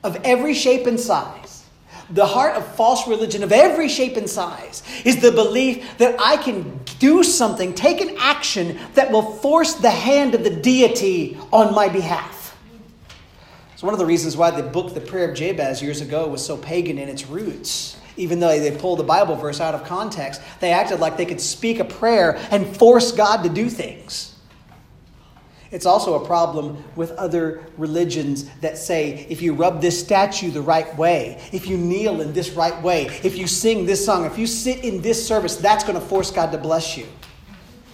of 0.04 0.20
every 0.24 0.54
shape 0.54 0.88
and 0.88 1.00
size, 1.00 1.66
the 2.10 2.26
heart 2.26 2.56
of 2.56 2.76
false 2.76 3.08
religion 3.08 3.44
of 3.44 3.52
every 3.52 3.88
shape 3.88 4.18
and 4.18 4.30
size, 4.30 4.84
is 5.06 5.22
the 5.22 5.32
belief 5.32 5.98
that 5.98 6.20
I 6.20 6.38
can 6.38 6.80
do 7.00 7.24
something, 7.24 7.74
take 7.74 8.02
an 8.02 8.16
action 8.18 8.80
that 8.94 9.12
will 9.12 9.34
force 9.34 9.74
the 9.76 9.92
hand 9.92 10.36
of 10.36 10.44
the 10.44 10.50
deity 10.50 11.38
on 11.52 11.74
my 11.74 11.90
behalf. 11.90 12.43
It's 13.74 13.84
one 13.84 13.94
of 13.94 14.00
the 14.00 14.06
reasons 14.06 14.38
why 14.38 14.52
the 14.52 14.64
book, 14.64 14.94
The 14.94 15.02
Prayer 15.02 15.30
of 15.30 15.36
Jabez, 15.36 15.82
years 15.82 16.02
ago 16.02 16.28
was 16.28 16.46
so 16.46 16.58
pagan 16.58 16.98
in 16.98 17.10
its 17.10 17.28
roots. 17.28 17.98
Even 18.16 18.40
though 18.40 18.58
they 18.58 18.76
pulled 18.76 19.00
the 19.00 19.04
Bible 19.04 19.36
verse 19.36 19.60
out 19.60 19.74
of 19.74 19.84
context, 19.86 20.42
they 20.60 20.72
acted 20.72 21.00
like 21.00 21.18
they 21.18 21.26
could 21.26 21.42
speak 21.42 21.80
a 21.80 21.86
prayer 21.86 22.38
and 22.52 22.78
force 22.78 23.12
God 23.12 23.44
to 23.44 23.50
do 23.50 23.70
things. 23.70 24.34
It's 25.72 25.88
also 25.88 26.24
a 26.24 26.26
problem 26.28 26.84
with 26.96 27.10
other 27.14 27.66
religions 27.78 28.48
that 28.62 28.78
say 28.78 29.26
if 29.28 29.42
you 29.42 29.56
rub 29.56 29.82
this 29.82 30.00
statue 30.00 30.52
the 30.52 30.62
right 30.62 30.96
way, 30.96 31.42
if 31.52 31.66
you 31.68 31.78
kneel 31.78 32.22
in 32.22 32.32
this 32.32 32.52
right 32.52 32.80
way, 32.84 33.06
if 33.24 33.36
you 33.36 33.48
sing 33.48 33.88
this 33.88 34.06
song, 34.06 34.26
if 34.26 34.38
you 34.38 34.46
sit 34.46 34.86
in 34.86 35.02
this 35.02 35.28
service, 35.28 35.56
that's 35.56 35.84
going 35.84 36.00
to 36.00 36.06
force 36.06 36.30
God 36.30 36.52
to 36.52 36.60
bless 36.60 36.96
you. 36.96 37.08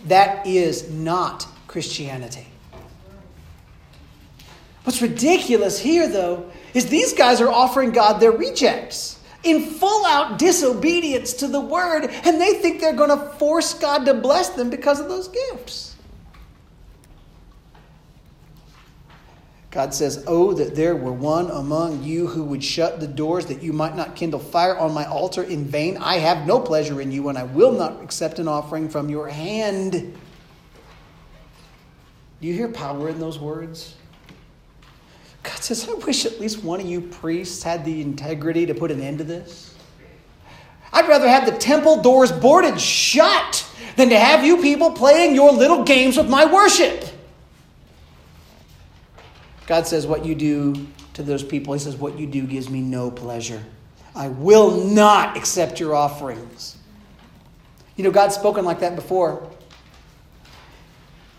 That 0.07 0.45
is 0.45 0.91
not 0.91 1.47
Christianity. 1.67 2.47
What's 4.83 5.01
ridiculous 5.01 5.79
here, 5.79 6.07
though, 6.07 6.49
is 6.73 6.87
these 6.87 7.13
guys 7.13 7.41
are 7.41 7.49
offering 7.49 7.91
God 7.91 8.19
their 8.19 8.31
rejects 8.31 9.19
in 9.43 9.65
full 9.65 10.05
out 10.05 10.37
disobedience 10.37 11.33
to 11.33 11.47
the 11.47 11.61
word, 11.61 12.05
and 12.05 12.39
they 12.41 12.53
think 12.55 12.81
they're 12.81 12.93
going 12.93 13.09
to 13.09 13.29
force 13.37 13.73
God 13.73 14.05
to 14.05 14.13
bless 14.13 14.49
them 14.49 14.69
because 14.69 14.99
of 14.99 15.07
those 15.07 15.27
gifts. 15.27 15.95
God 19.71 19.93
says, 19.93 20.23
Oh, 20.25 20.53
that 20.53 20.75
there 20.75 20.95
were 20.95 21.13
one 21.13 21.51
among 21.51 22.03
you 22.03 22.25
who 22.27 22.43
would 22.45 22.63
shut 22.63 22.99
the 22.99 23.07
doors 23.07 23.45
that 23.45 23.61
you 23.61 23.71
might 23.71 23.95
not 23.95 24.15
kindle 24.15 24.39
fire 24.39 24.75
on 24.77 24.93
my 24.93 25.05
altar 25.05 25.43
in 25.43 25.63
vain. 25.63 25.97
I 25.97 26.15
have 26.15 26.47
no 26.47 26.59
pleasure 26.59 26.99
in 27.01 27.11
you, 27.11 27.29
and 27.29 27.37
I 27.37 27.43
will 27.43 27.71
not 27.71 28.01
accept 28.01 28.39
an 28.39 28.47
offering 28.47 28.89
from 28.89 29.09
your 29.09 29.27
hand. 29.27 29.91
Do 32.41 32.47
you 32.47 32.53
hear 32.53 32.69
power 32.69 33.09
in 33.09 33.19
those 33.19 33.37
words? 33.37 33.95
God 35.43 35.57
says, 35.57 35.87
I 35.87 35.93
wish 35.93 36.25
at 36.25 36.39
least 36.39 36.63
one 36.63 36.79
of 36.81 36.85
you 36.85 37.01
priests 37.01 37.63
had 37.63 37.85
the 37.85 38.01
integrity 38.01 38.65
to 38.65 38.73
put 38.73 38.91
an 38.91 39.01
end 39.01 39.19
to 39.19 39.23
this. 39.23 39.75
I'd 40.91 41.07
rather 41.07 41.29
have 41.29 41.45
the 41.45 41.57
temple 41.57 42.01
doors 42.01 42.31
boarded 42.31 42.79
shut 42.79 43.65
than 43.95 44.09
to 44.09 44.19
have 44.19 44.43
you 44.43 44.61
people 44.61 44.91
playing 44.91 45.35
your 45.35 45.51
little 45.51 45.83
games 45.83 46.17
with 46.17 46.29
my 46.29 46.45
worship. 46.45 47.05
God 49.67 49.85
says, 49.85 50.07
What 50.07 50.25
you 50.25 50.35
do 50.35 50.87
to 51.13 51.23
those 51.23 51.43
people, 51.43 51.73
He 51.73 51.79
says, 51.79 51.95
What 51.95 52.17
you 52.17 52.25
do 52.25 52.43
gives 52.43 52.69
me 52.69 52.81
no 52.81 53.11
pleasure. 53.11 53.63
I 54.15 54.29
will 54.29 54.85
not 54.85 55.37
accept 55.37 55.79
your 55.79 55.95
offerings. 55.95 56.75
You 57.95 58.03
know, 58.03 58.11
God's 58.11 58.35
spoken 58.35 58.65
like 58.65 58.79
that 58.79 58.95
before. 58.95 59.47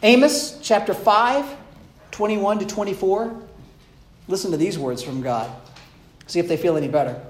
Amos 0.03 0.59
chapter 0.63 0.95
5, 0.95 1.57
21 2.13 2.61
to 2.61 2.67
24. 2.67 3.43
Listen 4.31 4.53
to 4.53 4.57
these 4.57 4.79
words 4.79 5.03
from 5.03 5.23
God. 5.23 5.51
See 6.29 6.39
if 6.39 6.47
they 6.47 6.57
feel 6.57 6.77
any 6.77 6.87
better. 6.87 7.21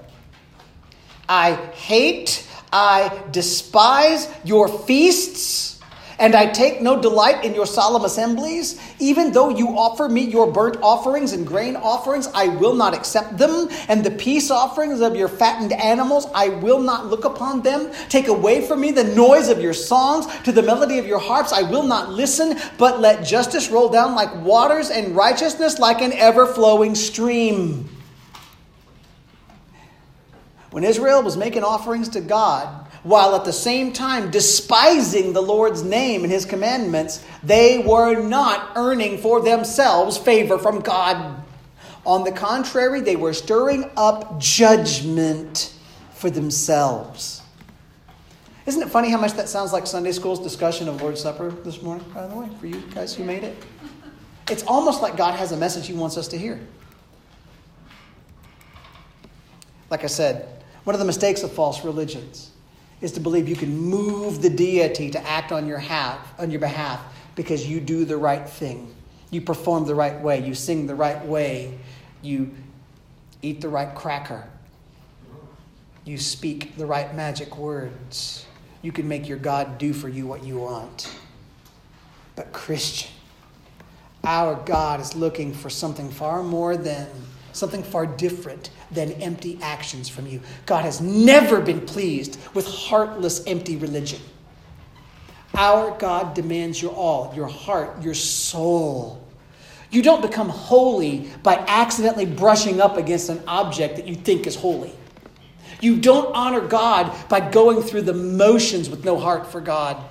I 1.27 1.55
hate, 1.55 2.47
I 2.71 3.23
despise 3.31 4.31
your 4.43 4.67
feasts 4.67 5.80
and 6.21 6.35
I 6.35 6.45
take 6.45 6.81
no 6.81 7.01
delight 7.01 7.43
in 7.43 7.55
your 7.55 7.65
solemn 7.65 8.05
assemblies. 8.05 8.79
Even 8.99 9.31
though 9.31 9.49
you 9.49 9.69
offer 9.69 10.07
me 10.07 10.21
your 10.21 10.51
burnt 10.51 10.77
offerings 10.83 11.33
and 11.33 11.47
grain 11.47 11.75
offerings, 11.75 12.27
I 12.35 12.47
will 12.47 12.75
not 12.75 12.93
accept 12.93 13.39
them. 13.39 13.69
And 13.87 14.03
the 14.03 14.11
peace 14.11 14.51
offerings 14.51 15.01
of 15.01 15.15
your 15.15 15.27
fattened 15.27 15.73
animals, 15.73 16.27
I 16.35 16.49
will 16.49 16.79
not 16.79 17.07
look 17.07 17.25
upon 17.25 17.63
them. 17.63 17.91
Take 18.07 18.27
away 18.27 18.61
from 18.61 18.81
me 18.81 18.91
the 18.91 19.03
noise 19.03 19.49
of 19.49 19.59
your 19.59 19.73
songs. 19.73 20.27
To 20.43 20.51
the 20.51 20.61
melody 20.61 20.99
of 20.99 21.07
your 21.07 21.17
harps, 21.19 21.51
I 21.51 21.63
will 21.63 21.83
not 21.83 22.11
listen, 22.11 22.55
but 22.77 22.99
let 22.99 23.25
justice 23.25 23.69
roll 23.69 23.89
down 23.89 24.13
like 24.13 24.43
waters 24.43 24.91
and 24.91 25.15
righteousness 25.15 25.79
like 25.79 26.01
an 26.01 26.13
ever 26.13 26.45
flowing 26.45 26.93
stream. 26.93 27.89
When 30.69 30.83
Israel 30.83 31.23
was 31.23 31.35
making 31.35 31.63
offerings 31.63 32.09
to 32.09 32.21
God, 32.21 32.80
while 33.03 33.35
at 33.35 33.45
the 33.45 33.53
same 33.53 33.93
time 33.93 34.29
despising 34.29 35.33
the 35.33 35.41
Lord's 35.41 35.83
name 35.83 36.23
and 36.23 36.31
his 36.31 36.45
commandments, 36.45 37.23
they 37.43 37.79
were 37.79 38.21
not 38.21 38.71
earning 38.75 39.17
for 39.17 39.41
themselves 39.41 40.17
favor 40.17 40.57
from 40.57 40.81
God. 40.81 41.43
On 42.05 42.23
the 42.23 42.31
contrary, 42.31 43.01
they 43.01 43.15
were 43.15 43.33
stirring 43.33 43.89
up 43.97 44.39
judgment 44.39 45.73
for 46.13 46.29
themselves. 46.29 47.41
Isn't 48.67 48.83
it 48.83 48.89
funny 48.89 49.09
how 49.09 49.19
much 49.19 49.33
that 49.33 49.49
sounds 49.49 49.73
like 49.73 49.87
Sunday 49.87 50.11
school's 50.11 50.39
discussion 50.39 50.87
of 50.87 51.01
Lord's 51.01 51.21
Supper 51.21 51.49
this 51.49 51.81
morning, 51.81 52.05
by 52.13 52.27
the 52.27 52.35
way, 52.35 52.47
for 52.59 52.67
you 52.67 52.81
guys 52.93 53.15
who 53.15 53.23
made 53.23 53.43
it? 53.43 53.57
It's 54.49 54.63
almost 54.63 55.01
like 55.01 55.17
God 55.17 55.33
has 55.35 55.51
a 55.51 55.57
message 55.57 55.87
he 55.87 55.93
wants 55.93 56.17
us 56.17 56.27
to 56.29 56.37
hear. 56.37 56.59
Like 59.89 60.03
I 60.03 60.07
said, 60.07 60.63
one 60.83 60.93
of 60.93 60.99
the 60.99 61.05
mistakes 61.05 61.41
of 61.41 61.51
false 61.51 61.83
religions 61.83 62.50
is 63.01 63.11
to 63.13 63.19
believe 63.19 63.49
you 63.49 63.55
can 63.55 63.75
move 63.75 64.41
the 64.41 64.49
deity 64.49 65.09
to 65.09 65.27
act 65.27 65.51
on 65.51 65.65
your, 65.65 65.79
half, 65.79 66.39
on 66.39 66.51
your 66.51 66.59
behalf 66.59 67.01
because 67.35 67.67
you 67.67 67.79
do 67.79 68.05
the 68.05 68.17
right 68.17 68.47
thing. 68.47 68.93
You 69.31 69.41
perform 69.41 69.85
the 69.85 69.95
right 69.95 70.19
way. 70.21 70.45
You 70.45 70.53
sing 70.53 70.87
the 70.87 70.95
right 70.95 71.23
way. 71.25 71.77
You 72.21 72.51
eat 73.41 73.61
the 73.61 73.69
right 73.69 73.93
cracker. 73.95 74.47
You 76.05 76.17
speak 76.17 76.75
the 76.77 76.85
right 76.85 77.15
magic 77.15 77.57
words. 77.57 78.45
You 78.81 78.91
can 78.91 79.07
make 79.07 79.27
your 79.27 79.37
God 79.37 79.77
do 79.77 79.93
for 79.93 80.09
you 80.09 80.27
what 80.27 80.43
you 80.43 80.57
want. 80.57 81.15
But, 82.35 82.51
Christian, 82.51 83.11
our 84.23 84.55
God 84.65 84.99
is 84.99 85.15
looking 85.15 85.53
for 85.53 85.69
something 85.69 86.09
far 86.09 86.43
more 86.43 86.77
than 86.77 87.07
something 87.53 87.83
far 87.83 88.05
different 88.05 88.69
than 88.91 89.11
empty 89.13 89.57
actions 89.61 90.09
from 90.09 90.27
you. 90.27 90.41
God 90.65 90.83
has 90.83 91.01
never 91.01 91.61
been 91.61 91.81
pleased 91.81 92.39
with 92.53 92.67
heartless, 92.67 93.45
empty 93.47 93.75
religion. 93.77 94.21
Our 95.55 95.97
God 95.97 96.33
demands 96.33 96.81
your 96.81 96.93
all, 96.93 97.33
your 97.35 97.47
heart, 97.47 98.01
your 98.01 98.13
soul. 98.13 99.21
You 99.89 100.01
don't 100.01 100.21
become 100.21 100.47
holy 100.47 101.29
by 101.43 101.55
accidentally 101.67 102.25
brushing 102.25 102.79
up 102.79 102.95
against 102.95 103.29
an 103.29 103.41
object 103.45 103.97
that 103.97 104.07
you 104.07 104.15
think 104.15 104.47
is 104.47 104.55
holy. 104.55 104.93
You 105.81 105.97
don't 105.97 106.33
honor 106.33 106.61
God 106.61 107.13
by 107.27 107.41
going 107.49 107.81
through 107.81 108.03
the 108.03 108.13
motions 108.13 108.89
with 108.89 109.03
no 109.03 109.17
heart 109.17 109.51
for 109.51 109.59
God. 109.59 110.01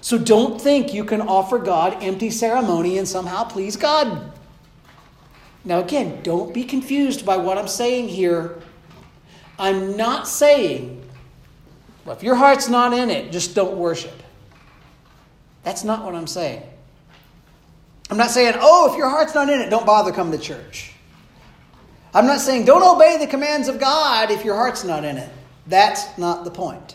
So 0.00 0.18
don't 0.18 0.60
think 0.60 0.94
you 0.94 1.04
can 1.04 1.20
offer 1.20 1.58
God 1.58 2.00
empty 2.00 2.30
ceremony 2.30 2.98
and 2.98 3.08
somehow 3.08 3.44
please 3.44 3.76
God. 3.76 4.32
Now, 5.66 5.80
again, 5.80 6.20
don't 6.22 6.54
be 6.54 6.62
confused 6.62 7.26
by 7.26 7.36
what 7.36 7.58
I'm 7.58 7.66
saying 7.66 8.08
here. 8.08 8.56
I'm 9.58 9.96
not 9.96 10.28
saying, 10.28 11.02
well, 12.04 12.16
if 12.16 12.22
your 12.22 12.36
heart's 12.36 12.68
not 12.68 12.92
in 12.92 13.10
it, 13.10 13.32
just 13.32 13.56
don't 13.56 13.76
worship. 13.76 14.22
That's 15.64 15.82
not 15.82 16.04
what 16.04 16.14
I'm 16.14 16.28
saying. 16.28 16.62
I'm 18.08 18.16
not 18.16 18.30
saying, 18.30 18.54
oh, 18.60 18.92
if 18.92 18.96
your 18.96 19.10
heart's 19.10 19.34
not 19.34 19.50
in 19.50 19.60
it, 19.60 19.68
don't 19.68 19.84
bother 19.84 20.12
coming 20.12 20.38
to 20.38 20.42
church. 20.42 20.92
I'm 22.14 22.26
not 22.26 22.40
saying 22.40 22.64
don't 22.64 22.84
obey 22.84 23.18
the 23.18 23.26
commands 23.26 23.66
of 23.66 23.80
God 23.80 24.30
if 24.30 24.44
your 24.44 24.54
heart's 24.54 24.84
not 24.84 25.04
in 25.04 25.16
it. 25.16 25.28
That's 25.66 26.16
not 26.16 26.44
the 26.44 26.50
point. 26.52 26.94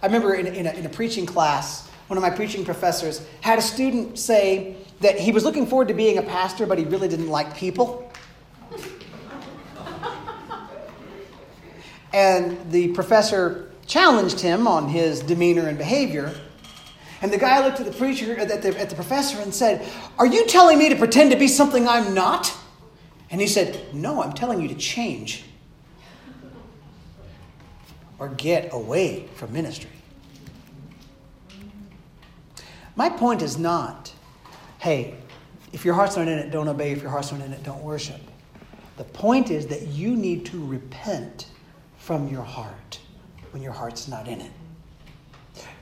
I 0.00 0.06
remember 0.06 0.34
in, 0.34 0.46
in, 0.46 0.66
a, 0.68 0.70
in 0.70 0.86
a 0.86 0.88
preaching 0.88 1.26
class, 1.26 1.89
one 2.10 2.16
of 2.16 2.22
my 2.22 2.30
preaching 2.30 2.64
professors 2.64 3.24
had 3.40 3.56
a 3.56 3.62
student 3.62 4.18
say, 4.18 4.74
that 5.00 5.18
he 5.18 5.32
was 5.32 5.44
looking 5.44 5.66
forward 5.66 5.88
to 5.88 5.94
being 5.94 6.18
a 6.18 6.22
pastor, 6.22 6.66
but 6.66 6.78
he 6.78 6.84
really 6.84 7.08
didn't 7.08 7.28
like 7.28 7.56
people. 7.56 8.10
and 12.12 12.70
the 12.70 12.88
professor 12.88 13.70
challenged 13.86 14.40
him 14.40 14.66
on 14.66 14.88
his 14.88 15.20
demeanor 15.20 15.68
and 15.68 15.78
behavior. 15.78 16.34
And 17.22 17.32
the 17.32 17.38
guy 17.38 17.64
looked 17.64 17.80
at 17.80 17.86
the 17.86 17.92
preacher, 17.92 18.38
at 18.38 18.48
the, 18.48 18.78
at 18.78 18.88
the 18.88 18.96
professor, 18.96 19.40
and 19.40 19.54
said, 19.54 19.86
Are 20.18 20.26
you 20.26 20.46
telling 20.46 20.78
me 20.78 20.88
to 20.90 20.96
pretend 20.96 21.30
to 21.32 21.38
be 21.38 21.48
something 21.48 21.88
I'm 21.88 22.14
not? 22.14 22.54
And 23.30 23.40
he 23.40 23.46
said, 23.46 23.94
No, 23.94 24.22
I'm 24.22 24.32
telling 24.32 24.60
you 24.60 24.68
to 24.68 24.74
change 24.74 25.44
or 28.18 28.28
get 28.28 28.72
away 28.72 29.28
from 29.34 29.52
ministry. 29.52 29.99
My 32.96 33.08
point 33.08 33.42
is 33.42 33.58
not 33.58 34.12
hey, 34.80 35.14
if 35.72 35.84
your 35.84 35.94
heart's 35.94 36.16
not 36.16 36.26
in 36.26 36.38
it, 36.38 36.50
don't 36.50 36.66
obey. 36.66 36.92
If 36.92 37.02
your 37.02 37.10
heart's 37.10 37.30
not 37.32 37.42
in 37.42 37.52
it, 37.52 37.62
don't 37.62 37.82
worship. 37.82 38.20
The 38.96 39.04
point 39.04 39.50
is 39.50 39.66
that 39.68 39.88
you 39.88 40.16
need 40.16 40.46
to 40.46 40.66
repent 40.66 41.46
from 41.98 42.28
your 42.28 42.42
heart 42.42 42.98
when 43.52 43.62
your 43.62 43.72
heart's 43.72 44.08
not 44.08 44.26
in 44.26 44.40
it. 44.40 44.50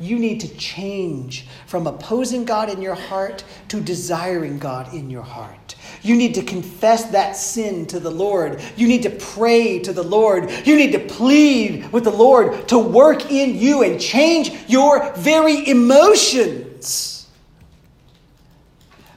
You 0.00 0.18
need 0.18 0.40
to 0.40 0.48
change 0.56 1.46
from 1.66 1.86
opposing 1.86 2.44
God 2.44 2.68
in 2.68 2.82
your 2.82 2.94
heart 2.94 3.44
to 3.68 3.80
desiring 3.80 4.58
God 4.58 4.92
in 4.92 5.10
your 5.10 5.22
heart. 5.22 5.76
You 6.02 6.16
need 6.16 6.34
to 6.34 6.42
confess 6.42 7.10
that 7.10 7.36
sin 7.36 7.86
to 7.86 8.00
the 8.00 8.10
Lord. 8.10 8.60
You 8.76 8.88
need 8.88 9.02
to 9.04 9.10
pray 9.10 9.78
to 9.80 9.92
the 9.92 10.02
Lord. 10.02 10.50
You 10.64 10.76
need 10.76 10.92
to 10.92 11.00
plead 11.00 11.92
with 11.92 12.04
the 12.04 12.10
Lord 12.10 12.68
to 12.68 12.78
work 12.78 13.30
in 13.30 13.56
you 13.56 13.82
and 13.82 14.00
change 14.00 14.50
your 14.68 15.12
very 15.14 15.68
emotions. 16.78 17.26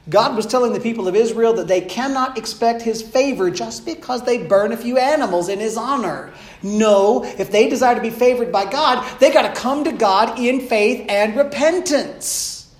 God 0.08 0.34
was 0.34 0.46
telling 0.46 0.72
the 0.72 0.80
people 0.80 1.06
of 1.06 1.14
Israel 1.14 1.52
that 1.54 1.68
they 1.68 1.80
cannot 1.80 2.36
expect 2.36 2.82
his 2.82 3.02
favor 3.02 3.50
just 3.52 3.86
because 3.86 4.24
they 4.24 4.46
burn 4.46 4.72
a 4.72 4.76
few 4.76 4.98
animals 4.98 5.48
in 5.48 5.60
his 5.60 5.76
honor. 5.76 6.32
No, 6.60 7.22
if 7.22 7.52
they 7.52 7.68
desire 7.68 7.94
to 7.94 8.00
be 8.00 8.10
favored 8.10 8.50
by 8.50 8.68
God, 8.68 9.06
they 9.20 9.32
got 9.32 9.54
to 9.54 9.60
come 9.60 9.84
to 9.84 9.92
God 9.92 10.40
in 10.40 10.60
faith 10.66 11.06
and 11.08 11.36
repentance. 11.36 12.74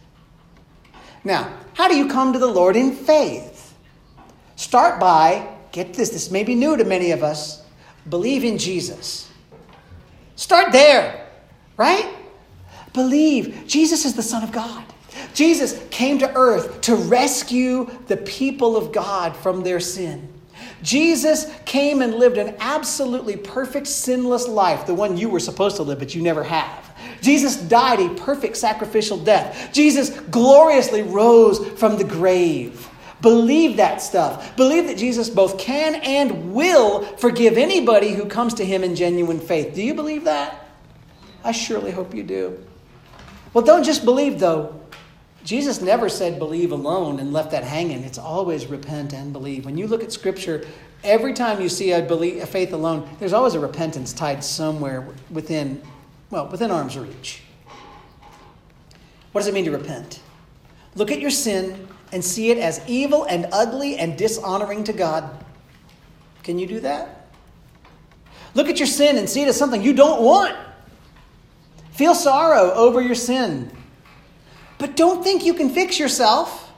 Now, 1.22 1.56
how 1.74 1.86
do 1.86 1.96
you 1.96 2.08
come 2.08 2.32
to 2.32 2.40
the 2.40 2.48
Lord 2.48 2.74
in 2.74 2.92
faith? 2.92 3.72
Start 4.56 4.98
by, 4.98 5.48
get 5.70 5.94
this, 5.94 6.10
this 6.10 6.28
may 6.28 6.42
be 6.42 6.56
new 6.56 6.76
to 6.76 6.84
many 6.84 7.12
of 7.12 7.22
us, 7.22 7.62
believe 8.08 8.42
in 8.42 8.58
Jesus. 8.58 9.30
Start 10.34 10.72
there, 10.72 11.28
right? 11.76 12.21
Believe 12.92 13.64
Jesus 13.66 14.04
is 14.04 14.14
the 14.14 14.22
Son 14.22 14.42
of 14.42 14.52
God. 14.52 14.84
Jesus 15.34 15.82
came 15.90 16.18
to 16.18 16.34
earth 16.34 16.80
to 16.82 16.94
rescue 16.94 17.90
the 18.06 18.16
people 18.16 18.76
of 18.76 18.92
God 18.92 19.36
from 19.36 19.62
their 19.62 19.80
sin. 19.80 20.28
Jesus 20.82 21.46
came 21.64 22.02
and 22.02 22.14
lived 22.14 22.38
an 22.38 22.56
absolutely 22.58 23.36
perfect, 23.36 23.86
sinless 23.86 24.48
life, 24.48 24.86
the 24.86 24.94
one 24.94 25.16
you 25.16 25.28
were 25.28 25.40
supposed 25.40 25.76
to 25.76 25.82
live, 25.82 25.98
but 25.98 26.14
you 26.14 26.22
never 26.22 26.42
have. 26.42 26.94
Jesus 27.20 27.56
died 27.56 28.00
a 28.00 28.14
perfect 28.14 28.56
sacrificial 28.56 29.16
death. 29.16 29.72
Jesus 29.72 30.10
gloriously 30.10 31.02
rose 31.02 31.66
from 31.78 31.96
the 31.96 32.04
grave. 32.04 32.88
Believe 33.20 33.76
that 33.76 34.02
stuff. 34.02 34.56
Believe 34.56 34.88
that 34.88 34.98
Jesus 34.98 35.30
both 35.30 35.56
can 35.56 35.94
and 35.94 36.52
will 36.52 37.04
forgive 37.18 37.56
anybody 37.56 38.12
who 38.12 38.26
comes 38.26 38.54
to 38.54 38.64
him 38.64 38.82
in 38.82 38.96
genuine 38.96 39.38
faith. 39.38 39.74
Do 39.74 39.82
you 39.82 39.94
believe 39.94 40.24
that? 40.24 40.68
I 41.44 41.52
surely 41.52 41.92
hope 41.92 42.14
you 42.14 42.24
do. 42.24 42.64
Well, 43.52 43.64
don't 43.64 43.84
just 43.84 44.04
believe, 44.04 44.38
though. 44.38 44.80
Jesus 45.44 45.80
never 45.80 46.08
said 46.08 46.38
believe 46.38 46.72
alone 46.72 47.18
and 47.18 47.32
left 47.32 47.50
that 47.50 47.64
hanging. 47.64 48.04
It's 48.04 48.18
always 48.18 48.66
repent 48.66 49.12
and 49.12 49.32
believe. 49.32 49.64
When 49.64 49.76
you 49.76 49.86
look 49.86 50.02
at 50.02 50.12
Scripture, 50.12 50.64
every 51.02 51.34
time 51.34 51.60
you 51.60 51.68
see 51.68 51.92
a, 51.92 52.00
belief, 52.00 52.42
a 52.42 52.46
faith 52.46 52.72
alone, 52.72 53.08
there's 53.18 53.32
always 53.32 53.54
a 53.54 53.60
repentance 53.60 54.12
tied 54.12 54.44
somewhere 54.44 55.06
within, 55.30 55.82
well, 56.30 56.46
within 56.48 56.70
arm's 56.70 56.96
reach. 56.96 57.42
What 59.32 59.40
does 59.40 59.48
it 59.48 59.54
mean 59.54 59.64
to 59.64 59.72
repent? 59.72 60.20
Look 60.94 61.10
at 61.10 61.20
your 61.20 61.30
sin 61.30 61.88
and 62.12 62.24
see 62.24 62.50
it 62.50 62.58
as 62.58 62.80
evil 62.86 63.24
and 63.24 63.46
ugly 63.50 63.96
and 63.96 64.16
dishonoring 64.16 64.84
to 64.84 64.92
God. 64.92 65.44
Can 66.42 66.58
you 66.58 66.66
do 66.66 66.80
that? 66.80 67.26
Look 68.54 68.68
at 68.68 68.78
your 68.78 68.86
sin 68.86 69.16
and 69.16 69.28
see 69.28 69.42
it 69.42 69.48
as 69.48 69.56
something 69.56 69.82
you 69.82 69.94
don't 69.94 70.22
want. 70.22 70.56
Feel 71.92 72.14
sorrow 72.14 72.72
over 72.72 73.00
your 73.00 73.14
sin. 73.14 73.70
But 74.78 74.96
don't 74.96 75.22
think 75.22 75.44
you 75.44 75.54
can 75.54 75.70
fix 75.70 75.98
yourself. 75.98 76.72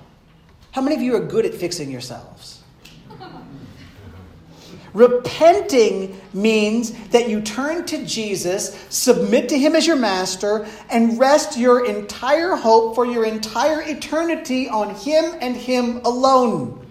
How 0.72 0.82
many 0.82 0.96
of 0.96 1.02
you 1.02 1.14
are 1.16 1.20
good 1.20 1.46
at 1.46 1.54
fixing 1.54 1.90
yourselves? 1.90 2.62
Repenting 4.92 6.20
means 6.34 6.92
that 7.08 7.28
you 7.28 7.40
turn 7.40 7.86
to 7.86 8.04
Jesus, 8.04 8.76
submit 8.90 9.48
to 9.50 9.58
Him 9.58 9.76
as 9.76 9.86
your 9.86 9.96
master, 9.96 10.66
and 10.90 11.18
rest 11.18 11.56
your 11.56 11.86
entire 11.86 12.56
hope 12.56 12.96
for 12.96 13.06
your 13.06 13.24
entire 13.24 13.82
eternity 13.82 14.68
on 14.68 14.94
Him 14.96 15.36
and 15.40 15.56
Him 15.56 16.00
alone. 16.04 16.84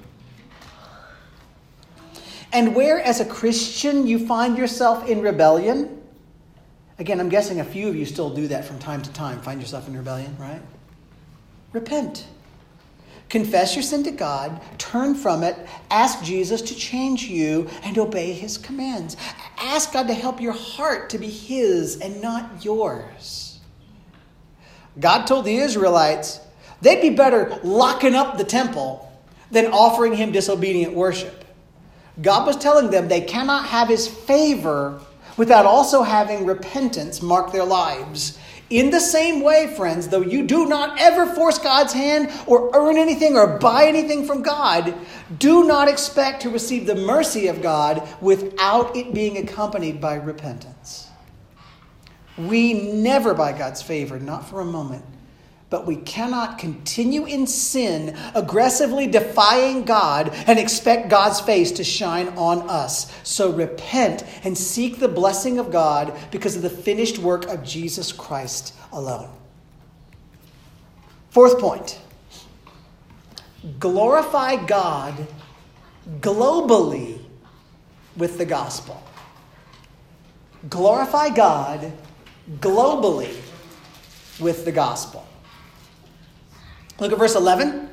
And 2.53 2.73
where, 2.73 3.01
as 3.01 3.19
a 3.19 3.25
Christian, 3.25 4.07
you 4.07 4.25
find 4.25 4.57
yourself 4.57 5.09
in 5.09 5.21
rebellion, 5.21 6.03
again, 6.99 7.19
I'm 7.19 7.29
guessing 7.29 7.60
a 7.60 7.63
few 7.63 7.88
of 7.88 7.95
you 7.95 8.06
still 8.06 8.29
do 8.29 8.47
that 8.47 8.65
from 8.65 8.79
time 8.79 9.01
to 9.01 9.12
time, 9.13 9.41
find 9.41 9.62
yourself 9.62 9.88
in 9.88 9.95
rebellion, 9.95 10.36
right? 10.39 10.62
Repent. 11.71 12.27
Confess 13.29 13.75
your 13.75 13.82
sin 13.82 14.03
to 14.03 14.12
God, 14.12 14.62
turn 14.77 15.15
from 15.15 15.41
it, 15.41 15.58
ask 15.89 16.23
Jesus 16.23 16.62
to 16.62 16.75
change 16.75 17.23
you, 17.23 17.67
and 17.84 17.97
obey 17.97 18.32
his 18.32 18.58
commands. 18.58 19.17
Ask 19.58 19.93
God 19.93 20.08
to 20.08 20.13
help 20.13 20.39
your 20.39 20.53
heart 20.53 21.10
to 21.12 21.17
be 21.17 21.29
his 21.29 21.99
and 21.99 22.21
not 22.21 22.63
yours. 22.63 23.60
God 24.99 25.25
told 25.25 25.45
the 25.45 25.56
Israelites 25.56 26.39
they'd 26.82 27.01
be 27.01 27.10
better 27.10 27.60
locking 27.63 28.13
up 28.13 28.38
the 28.38 28.43
temple 28.43 29.12
than 29.49 29.67
offering 29.67 30.13
him 30.13 30.32
disobedient 30.32 30.93
worship. 30.93 31.43
God 32.21 32.45
was 32.45 32.58
telling 32.58 32.91
them 32.91 33.08
they 33.08 33.21
cannot 33.21 33.65
have 33.67 33.88
his 33.88 34.08
favor 34.08 35.01
without 35.38 35.65
also 35.65 36.04
having 36.04 36.46
repentance 36.46 37.22
mark 37.22 37.52
their 37.52 37.65
lives 37.65 38.38
in 38.74 38.89
the 38.89 39.00
same 39.00 39.41
way, 39.41 39.67
friends, 39.67 40.08
though 40.08 40.22
you 40.22 40.48
do 40.48 40.65
not 40.65 41.00
ever 41.00 41.28
force 41.28 41.60
God's 41.60 41.93
hand 41.93 42.32
or 42.48 42.72
earn 42.74 42.98
anything 42.98 43.38
or 43.38 43.60
buy 43.60 43.86
anything 43.86 44.26
from 44.26 44.41
God, 44.41 44.96
do 45.38 45.65
not 45.65 45.88
expect 45.88 46.41
to 46.41 46.50
receive 46.50 46.88
the 46.88 46.96
mercy 46.96 47.48
of 47.50 47.62
God 47.62 48.02
without 48.19 48.96
it 48.96 49.13
being 49.13 49.38
accompanied 49.38 50.02
by 50.02 50.15
repentance. 50.15 51.08
We 52.36 52.74
never, 52.74 53.36
by 53.36 53.56
God's 53.56 53.84
favor, 53.84 54.19
not 54.19 54.50
for 54.50 54.60
a 54.60 54.65
moment, 54.65 55.06
but 55.73 55.88
we 55.88 55.95
cannot 55.95 56.59
continue 56.59 57.25
in 57.25 57.47
sin, 57.47 58.15
aggressively 58.36 59.07
defying 59.07 59.83
God, 59.86 60.29
and 60.45 60.59
expect 60.59 61.09
God's 61.09 61.39
face 61.39 61.71
to 61.71 61.83
shine 61.83 62.27
on 62.38 62.69
us. 62.69 63.12
So 63.23 63.51
repent 63.51 64.23
and 64.43 64.55
seek 64.55 64.99
the 64.99 65.07
blessing 65.07 65.57
of 65.57 65.71
God 65.71 66.15
because 66.29 66.55
of 66.55 66.62
the 66.62 66.69
finished 66.69 67.17
work 67.17 67.47
of 67.47 67.63
Jesus 67.63 68.12
Christ 68.12 68.75
alone. 68.91 69.31
Fourth 71.31 71.59
point 71.59 71.99
glorify 73.79 74.63
God 74.67 75.25
globally 76.19 77.17
with 78.15 78.38
the 78.38 78.45
gospel. 78.45 79.01
Glorify 80.69 81.29
God 81.29 81.91
globally 82.59 83.36
with 84.39 84.65
the 84.65 84.71
gospel. 84.71 85.27
Look 86.99 87.12
at 87.12 87.17
verse 87.17 87.36
11. 87.36 87.89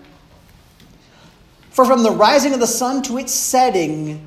For 1.70 1.84
from 1.84 2.02
the 2.02 2.10
rising 2.10 2.52
of 2.52 2.60
the 2.60 2.66
sun 2.66 3.02
to 3.02 3.18
its 3.18 3.32
setting, 3.32 4.26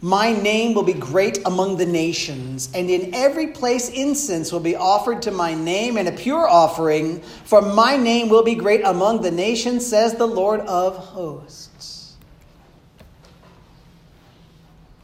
my 0.00 0.32
name 0.32 0.74
will 0.74 0.82
be 0.82 0.92
great 0.92 1.38
among 1.46 1.78
the 1.78 1.86
nations, 1.86 2.68
and 2.74 2.90
in 2.90 3.14
every 3.14 3.48
place 3.48 3.88
incense 3.88 4.52
will 4.52 4.60
be 4.60 4.76
offered 4.76 5.22
to 5.22 5.30
my 5.30 5.54
name, 5.54 5.96
and 5.96 6.06
a 6.06 6.12
pure 6.12 6.46
offering, 6.46 7.20
for 7.44 7.62
my 7.62 7.96
name 7.96 8.28
will 8.28 8.44
be 8.44 8.54
great 8.54 8.82
among 8.84 9.22
the 9.22 9.30
nations, 9.30 9.86
says 9.86 10.14
the 10.14 10.26
Lord 10.26 10.60
of 10.60 10.96
hosts. 10.96 12.16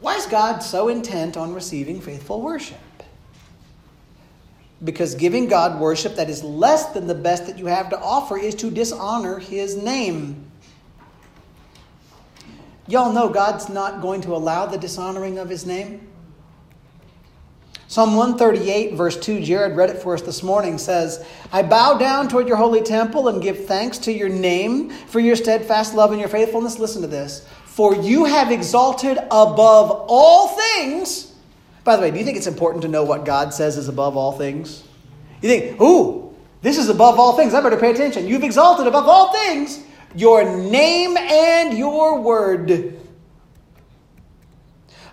Why 0.01 0.17
is 0.17 0.27
God 0.27 0.59
so 0.59 0.87
intent 0.87 1.35
on 1.35 1.53
receiving 1.53 1.99
faithful 1.99 2.41
worship? 2.41 2.77
Because 4.83 5.13
giving 5.15 5.47
God 5.47 5.79
worship 5.79 6.15
that 6.15 6.29
is 6.29 6.43
less 6.43 6.87
than 6.87 7.07
the 7.07 7.15
best 7.15 7.45
that 7.45 7.59
you 7.59 7.67
have 7.67 7.89
to 7.89 7.99
offer 7.99 8.37
is 8.37 8.55
to 8.55 8.71
dishonor 8.71 9.37
his 9.39 9.75
name. 9.75 10.51
Y'all 12.87 13.13
know 13.13 13.29
God's 13.29 13.69
not 13.69 14.01
going 14.01 14.21
to 14.21 14.35
allow 14.35 14.65
the 14.65 14.77
dishonoring 14.77 15.37
of 15.37 15.49
his 15.49 15.65
name. 15.65 16.07
Psalm 17.87 18.15
138, 18.15 18.93
verse 18.93 19.19
2, 19.19 19.41
Jared 19.41 19.75
read 19.75 19.89
it 19.89 19.97
for 20.01 20.13
us 20.13 20.21
this 20.21 20.41
morning, 20.43 20.77
says, 20.77 21.25
I 21.51 21.61
bow 21.61 21.97
down 21.97 22.29
toward 22.29 22.47
your 22.47 22.55
holy 22.55 22.81
temple 22.81 23.27
and 23.27 23.41
give 23.41 23.65
thanks 23.65 23.97
to 23.99 24.13
your 24.13 24.29
name 24.29 24.89
for 24.89 25.19
your 25.19 25.35
steadfast 25.35 25.93
love 25.93 26.11
and 26.11 26.19
your 26.19 26.29
faithfulness. 26.29 26.79
Listen 26.79 27.01
to 27.01 27.07
this. 27.09 27.45
For 27.65 27.93
you 27.93 28.25
have 28.25 28.49
exalted 28.49 29.17
above 29.17 30.05
all 30.07 30.47
things 30.47 31.30
by 31.83 31.95
the 31.95 32.01
way, 32.01 32.11
do 32.11 32.19
you 32.19 32.25
think 32.25 32.37
it's 32.37 32.47
important 32.47 32.83
to 32.83 32.87
know 32.87 33.03
what 33.03 33.25
God 33.25 33.53
says 33.53 33.77
is 33.77 33.87
above 33.87 34.15
all 34.15 34.33
things? 34.33 34.83
You 35.41 35.49
think, 35.49 35.81
ooh, 35.81 36.35
this 36.61 36.77
is 36.77 36.89
above 36.89 37.19
all 37.19 37.35
things. 37.35 37.53
I 37.53 37.61
better 37.61 37.77
pay 37.77 37.91
attention. 37.91 38.27
You've 38.27 38.43
exalted 38.43 38.87
above 38.87 39.07
all 39.07 39.33
things 39.33 39.83
your 40.13 40.43
name 40.57 41.17
and 41.17 41.77
your 41.77 42.19
word. 42.19 42.97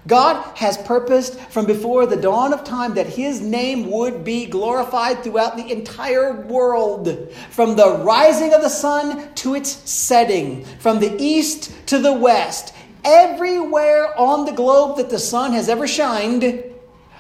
God 0.07 0.57
has 0.57 0.79
purposed 0.79 1.39
from 1.39 1.67
before 1.67 2.07
the 2.07 2.17
dawn 2.17 2.55
of 2.55 2.65
time 2.65 2.95
that 2.95 3.07
his 3.07 3.43
name 3.43 3.91
would 3.91 4.25
be 4.25 4.47
glorified 4.47 5.23
throughout 5.23 5.57
the 5.57 5.71
entire 5.71 6.33
world. 6.33 7.31
From 7.51 7.77
the 7.77 7.99
rising 7.99 8.55
of 8.55 8.63
the 8.63 8.71
sun 8.71 9.35
to 9.35 9.55
its 9.55 9.69
setting, 9.69 10.65
from 10.79 10.99
the 10.99 11.15
east 11.19 11.73
to 11.89 11.99
the 11.99 12.13
west, 12.13 12.75
everywhere 13.09 14.19
on 14.19 14.45
the 14.45 14.53
globe 14.53 14.99
that 14.99 15.09
the 15.09 15.19
sun 15.19 15.53
has 15.53 15.69
ever 15.69 15.87
shined, 15.87 16.65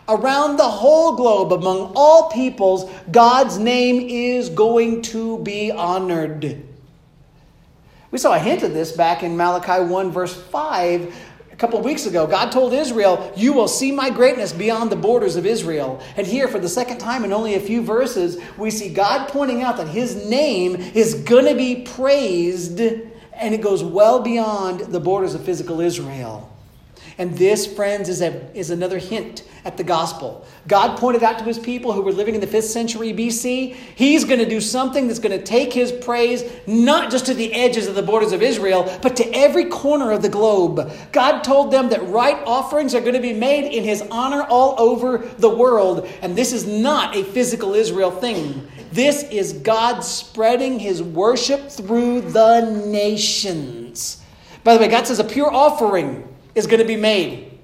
around 0.09 0.57
the 0.57 0.68
whole 0.68 1.16
globe, 1.16 1.53
among 1.53 1.92
all 1.94 2.31
peoples, 2.31 2.90
God's 3.11 3.59
name 3.59 4.09
is 4.09 4.48
going 4.48 5.03
to 5.03 5.38
be 5.38 5.70
honored. 5.70 6.64
We 8.11 8.18
saw 8.18 8.35
a 8.35 8.38
hint 8.38 8.62
of 8.62 8.72
this 8.72 8.92
back 8.92 9.22
in 9.22 9.37
Malachi 9.37 9.85
1, 9.85 10.11
verse 10.11 10.35
5. 10.35 11.14
A 11.53 11.57
couple 11.57 11.81
weeks 11.83 12.07
ago, 12.07 12.27
God 12.27 12.53
told 12.53 12.72
Israel, 12.72 13.33
You 13.37 13.53
will 13.53 13.68
see 13.68 13.92
my 13.92 14.11
greatness 14.11 14.53
beyond 14.53 14.90
the 14.90 14.96
borders 14.96 15.37
of 15.37 15.44
Israel. 15.44 16.01
And 16.16 16.27
here, 16.27 16.48
for 16.48 16.59
the 16.59 16.68
second 16.68 16.98
time 16.98 17.24
in 17.24 17.33
only 17.33 17.55
a 17.55 17.61
few 17.61 17.83
verses, 17.83 18.38
we 18.57 18.70
see 18.70 18.94
God 18.94 19.29
pointing 19.29 19.62
out 19.62 19.77
that 19.77 19.88
his 19.88 20.29
name 20.29 20.77
is 20.77 21.14
going 21.14 21.46
to 21.46 21.55
be 21.55 21.83
praised 21.83 22.81
and 23.38 23.55
it 23.55 23.61
goes 23.61 23.83
well 23.83 24.20
beyond 24.20 24.81
the 24.81 25.01
borders 25.01 25.35
of 25.35 25.44
physical 25.44 25.81
Israel. 25.81 26.53
And 27.16 27.37
this, 27.37 27.66
friends, 27.66 28.09
is, 28.09 28.20
a, 28.20 28.57
is 28.57 28.70
another 28.70 28.98
hint 28.98 29.42
at 29.64 29.77
the 29.77 29.83
gospel. 29.83 30.46
God 30.68 30.96
pointed 30.98 31.24
out 31.24 31.38
to 31.40 31.44
his 31.44 31.59
people 31.59 31.92
who 31.92 32.01
were 32.01 32.12
living 32.12 32.37
in 32.37 32.40
the 32.40 32.46
5th 32.46 32.64
century 32.64 33.12
BC, 33.12 33.74
he's 33.74 34.24
going 34.24 34.38
to 34.38 34.48
do 34.48 34.61
something 34.61 35.09
that's 35.09 35.18
going 35.18 35.37
to 35.37 35.44
take 35.44 35.72
his 35.72 35.90
praise 35.90 36.44
not 36.68 37.11
just 37.11 37.27
to 37.27 37.35
the 37.35 37.53
edges 37.53 37.88
of 37.88 37.96
the 37.96 38.03
borders 38.03 38.31
of 38.31 38.40
Israel, 38.40 38.85
but 39.03 39.16
to 39.16 39.29
every 39.35 39.65
corner 39.65 40.13
of 40.13 40.23
the 40.23 40.29
globe. 40.29 40.92
God 41.10 41.42
told 41.42 41.73
them 41.73 41.88
that 41.88 42.06
right 42.08 42.40
offerings 42.46 42.94
are 42.94 43.00
going 43.00 43.15
to 43.15 43.21
be 43.21 43.33
made 43.33 43.69
in 43.69 43.83
his 43.83 44.02
honor 44.13 44.42
all 44.42 44.77
over 44.79 45.19
the 45.19 45.50
world. 45.50 46.08
And 46.23 46.37
this 46.37 46.52
is 46.52 46.67
not 46.67 47.17
a 47.17 47.25
physical 47.25 47.75
Israel 47.75 48.13
thing. 48.13 48.69
This 48.93 49.23
is 49.25 49.53
God 49.53 50.01
spreading 50.01 50.79
his 50.79 51.03
worship 51.03 51.71
through 51.71 52.23
the 52.23 52.85
nations. 52.87 54.23
By 54.65 54.75
the 54.75 54.81
way, 54.81 54.89
God 54.89 55.07
says 55.07 55.19
a 55.19 55.25
pure 55.25 55.53
offering 55.53 56.27
is 56.55 56.67
going 56.67 56.81
to 56.81 56.87
be 56.87 56.97
made. 56.97 57.59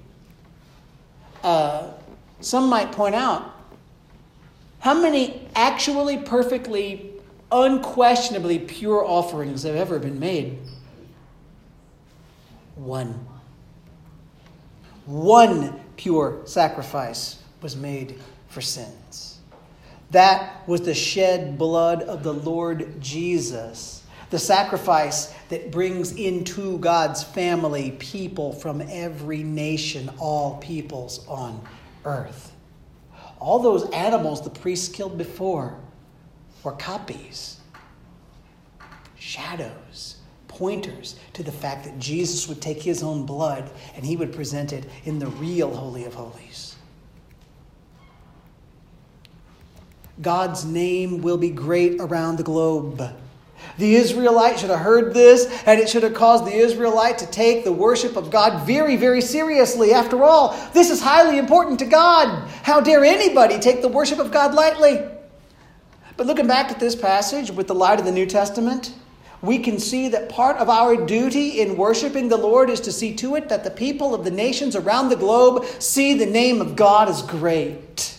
Uh, 1.42 1.92
some 2.40 2.68
might 2.68 2.92
point 2.92 3.14
out 3.14 3.54
how 4.80 5.00
many 5.00 5.48
actually 5.54 6.18
perfectly, 6.18 7.10
unquestionably 7.50 8.58
pure 8.58 9.04
offerings 9.04 9.62
have 9.62 9.76
ever 9.76 9.98
been 9.98 10.18
made? 10.18 10.58
one. 12.76 13.26
One 15.06 15.80
pure 15.96 16.40
sacrifice 16.44 17.42
was 17.60 17.76
made 17.76 18.20
for 18.48 18.60
sins. 18.60 19.33
That 20.10 20.66
was 20.68 20.82
the 20.82 20.94
shed 20.94 21.58
blood 21.58 22.02
of 22.02 22.22
the 22.22 22.32
Lord 22.32 23.00
Jesus, 23.00 24.04
the 24.30 24.38
sacrifice 24.38 25.34
that 25.48 25.70
brings 25.70 26.12
into 26.12 26.78
God's 26.78 27.22
family 27.22 27.92
people 27.92 28.52
from 28.52 28.80
every 28.82 29.42
nation, 29.42 30.10
all 30.18 30.58
peoples 30.58 31.26
on 31.26 31.60
earth. 32.04 32.52
All 33.40 33.58
those 33.58 33.90
animals 33.90 34.42
the 34.42 34.50
priests 34.50 34.88
killed 34.88 35.18
before 35.18 35.78
were 36.62 36.72
copies, 36.72 37.58
shadows, 39.18 40.16
pointers 40.48 41.16
to 41.32 41.42
the 41.42 41.52
fact 41.52 41.84
that 41.84 41.98
Jesus 41.98 42.48
would 42.48 42.62
take 42.62 42.82
his 42.82 43.02
own 43.02 43.26
blood 43.26 43.70
and 43.96 44.04
he 44.04 44.16
would 44.16 44.32
present 44.32 44.72
it 44.72 44.84
in 45.04 45.18
the 45.18 45.26
real 45.26 45.74
Holy 45.74 46.04
of 46.04 46.14
Holies. 46.14 46.73
God's 50.20 50.64
name 50.64 51.22
will 51.22 51.38
be 51.38 51.50
great 51.50 52.00
around 52.00 52.36
the 52.36 52.44
globe. 52.44 53.02
The 53.78 53.96
Israelite 53.96 54.60
should 54.60 54.70
have 54.70 54.80
heard 54.80 55.14
this, 55.14 55.46
and 55.66 55.80
it 55.80 55.88
should 55.88 56.04
have 56.04 56.14
caused 56.14 56.44
the 56.44 56.54
Israelite 56.54 57.18
to 57.18 57.26
take 57.26 57.64
the 57.64 57.72
worship 57.72 58.16
of 58.16 58.30
God 58.30 58.64
very, 58.66 58.96
very 58.96 59.20
seriously. 59.20 59.92
After 59.92 60.22
all, 60.22 60.56
this 60.72 60.90
is 60.90 61.00
highly 61.02 61.38
important 61.38 61.80
to 61.80 61.86
God. 61.86 62.48
How 62.62 62.80
dare 62.80 63.04
anybody 63.04 63.58
take 63.58 63.82
the 63.82 63.88
worship 63.88 64.20
of 64.20 64.30
God 64.30 64.54
lightly? 64.54 65.02
But 66.16 66.26
looking 66.28 66.46
back 66.46 66.70
at 66.70 66.78
this 66.78 66.94
passage 66.94 67.50
with 67.50 67.66
the 67.66 67.74
light 67.74 67.98
of 67.98 68.04
the 68.04 68.12
New 68.12 68.26
Testament, 68.26 68.94
we 69.42 69.58
can 69.58 69.80
see 69.80 70.08
that 70.08 70.28
part 70.28 70.56
of 70.58 70.70
our 70.70 71.04
duty 71.04 71.60
in 71.60 71.76
worshiping 71.76 72.28
the 72.28 72.36
Lord 72.36 72.70
is 72.70 72.80
to 72.82 72.92
see 72.92 73.14
to 73.16 73.34
it 73.34 73.48
that 73.48 73.64
the 73.64 73.70
people 73.70 74.14
of 74.14 74.24
the 74.24 74.30
nations 74.30 74.76
around 74.76 75.08
the 75.08 75.16
globe 75.16 75.64
see 75.80 76.14
the 76.14 76.26
name 76.26 76.60
of 76.60 76.76
God 76.76 77.08
as 77.08 77.22
great. 77.22 78.13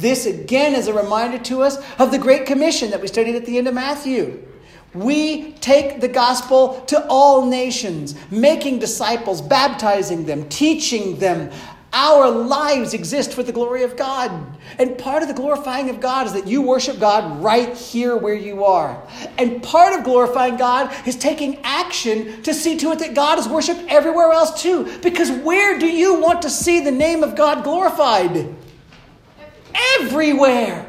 This 0.00 0.24
again 0.24 0.74
is 0.74 0.88
a 0.88 0.94
reminder 0.94 1.38
to 1.44 1.62
us 1.62 1.76
of 1.98 2.10
the 2.10 2.18
Great 2.18 2.46
Commission 2.46 2.90
that 2.90 3.02
we 3.02 3.06
studied 3.06 3.36
at 3.36 3.44
the 3.44 3.58
end 3.58 3.68
of 3.68 3.74
Matthew. 3.74 4.42
We 4.94 5.52
take 5.52 6.00
the 6.00 6.08
gospel 6.08 6.80
to 6.86 7.06
all 7.08 7.44
nations, 7.44 8.14
making 8.30 8.78
disciples, 8.78 9.42
baptizing 9.42 10.24
them, 10.24 10.48
teaching 10.48 11.18
them. 11.18 11.50
Our 11.92 12.30
lives 12.30 12.94
exist 12.94 13.34
for 13.34 13.42
the 13.42 13.52
glory 13.52 13.82
of 13.82 13.96
God. 13.96 14.30
And 14.78 14.96
part 14.96 15.22
of 15.22 15.28
the 15.28 15.34
glorifying 15.34 15.90
of 15.90 16.00
God 16.00 16.26
is 16.26 16.32
that 16.32 16.46
you 16.46 16.62
worship 16.62 16.98
God 16.98 17.42
right 17.42 17.76
here 17.76 18.16
where 18.16 18.34
you 18.34 18.64
are. 18.64 19.06
And 19.36 19.62
part 19.62 19.98
of 19.98 20.04
glorifying 20.04 20.56
God 20.56 20.90
is 21.06 21.16
taking 21.16 21.58
action 21.62 22.42
to 22.44 22.54
see 22.54 22.78
to 22.78 22.92
it 22.92 23.00
that 23.00 23.14
God 23.14 23.38
is 23.38 23.48
worshiped 23.48 23.82
everywhere 23.88 24.32
else 24.32 24.62
too. 24.62 24.98
Because 25.02 25.30
where 25.30 25.78
do 25.78 25.86
you 25.86 26.20
want 26.20 26.42
to 26.42 26.50
see 26.50 26.80
the 26.80 26.92
name 26.92 27.22
of 27.22 27.36
God 27.36 27.64
glorified? 27.64 28.56
Everywhere. 30.00 30.86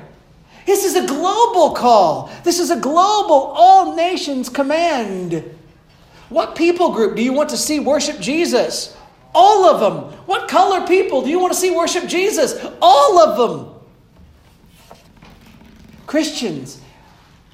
This 0.65 0.85
is 0.85 0.95
a 0.95 1.07
global 1.07 1.73
call. 1.73 2.31
This 2.43 2.59
is 2.59 2.69
a 2.69 2.79
global, 2.79 3.53
all 3.55 3.95
nations 3.95 4.49
command. 4.49 5.43
What 6.29 6.55
people 6.55 6.93
group 6.93 7.15
do 7.15 7.23
you 7.23 7.33
want 7.33 7.49
to 7.49 7.57
see 7.57 7.79
worship 7.79 8.19
Jesus? 8.19 8.95
All 9.33 9.65
of 9.65 9.79
them. 9.79 10.13
What 10.25 10.47
color 10.47 10.87
people 10.87 11.21
do 11.21 11.29
you 11.29 11.39
want 11.39 11.53
to 11.53 11.59
see 11.59 11.71
worship 11.71 12.05
Jesus? 12.07 12.55
All 12.81 13.19
of 13.19 13.37
them. 13.37 13.73
Christians, 16.07 16.81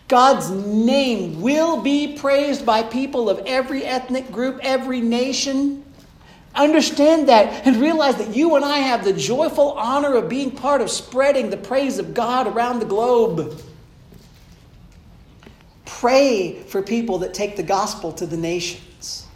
God's 0.07 0.49
name 0.49 1.41
will 1.41 1.81
be 1.81 2.17
praised 2.17 2.65
by 2.65 2.83
people 2.83 3.29
of 3.29 3.39
every 3.45 3.83
ethnic 3.83 4.31
group, 4.31 4.59
every 4.61 5.01
nation. 5.01 5.83
Understand 6.57 7.29
that 7.29 7.67
and 7.67 7.77
realize 7.77 8.17
that 8.17 8.35
you 8.35 8.55
and 8.55 8.65
I 8.65 8.79
have 8.79 9.03
the 9.03 9.13
joyful 9.13 9.71
honor 9.73 10.15
of 10.15 10.27
being 10.27 10.51
part 10.51 10.81
of 10.81 10.89
spreading 10.89 11.51
the 11.51 11.57
praise 11.57 11.99
of 11.99 12.13
God 12.13 12.47
around 12.47 12.79
the 12.79 12.85
globe. 12.85 13.61
Pray 15.85 16.61
for 16.63 16.81
people 16.81 17.19
that 17.19 17.33
take 17.33 17.55
the 17.55 17.63
gospel 17.63 18.11
to 18.13 18.25
the 18.25 18.37
nations. 18.37 19.27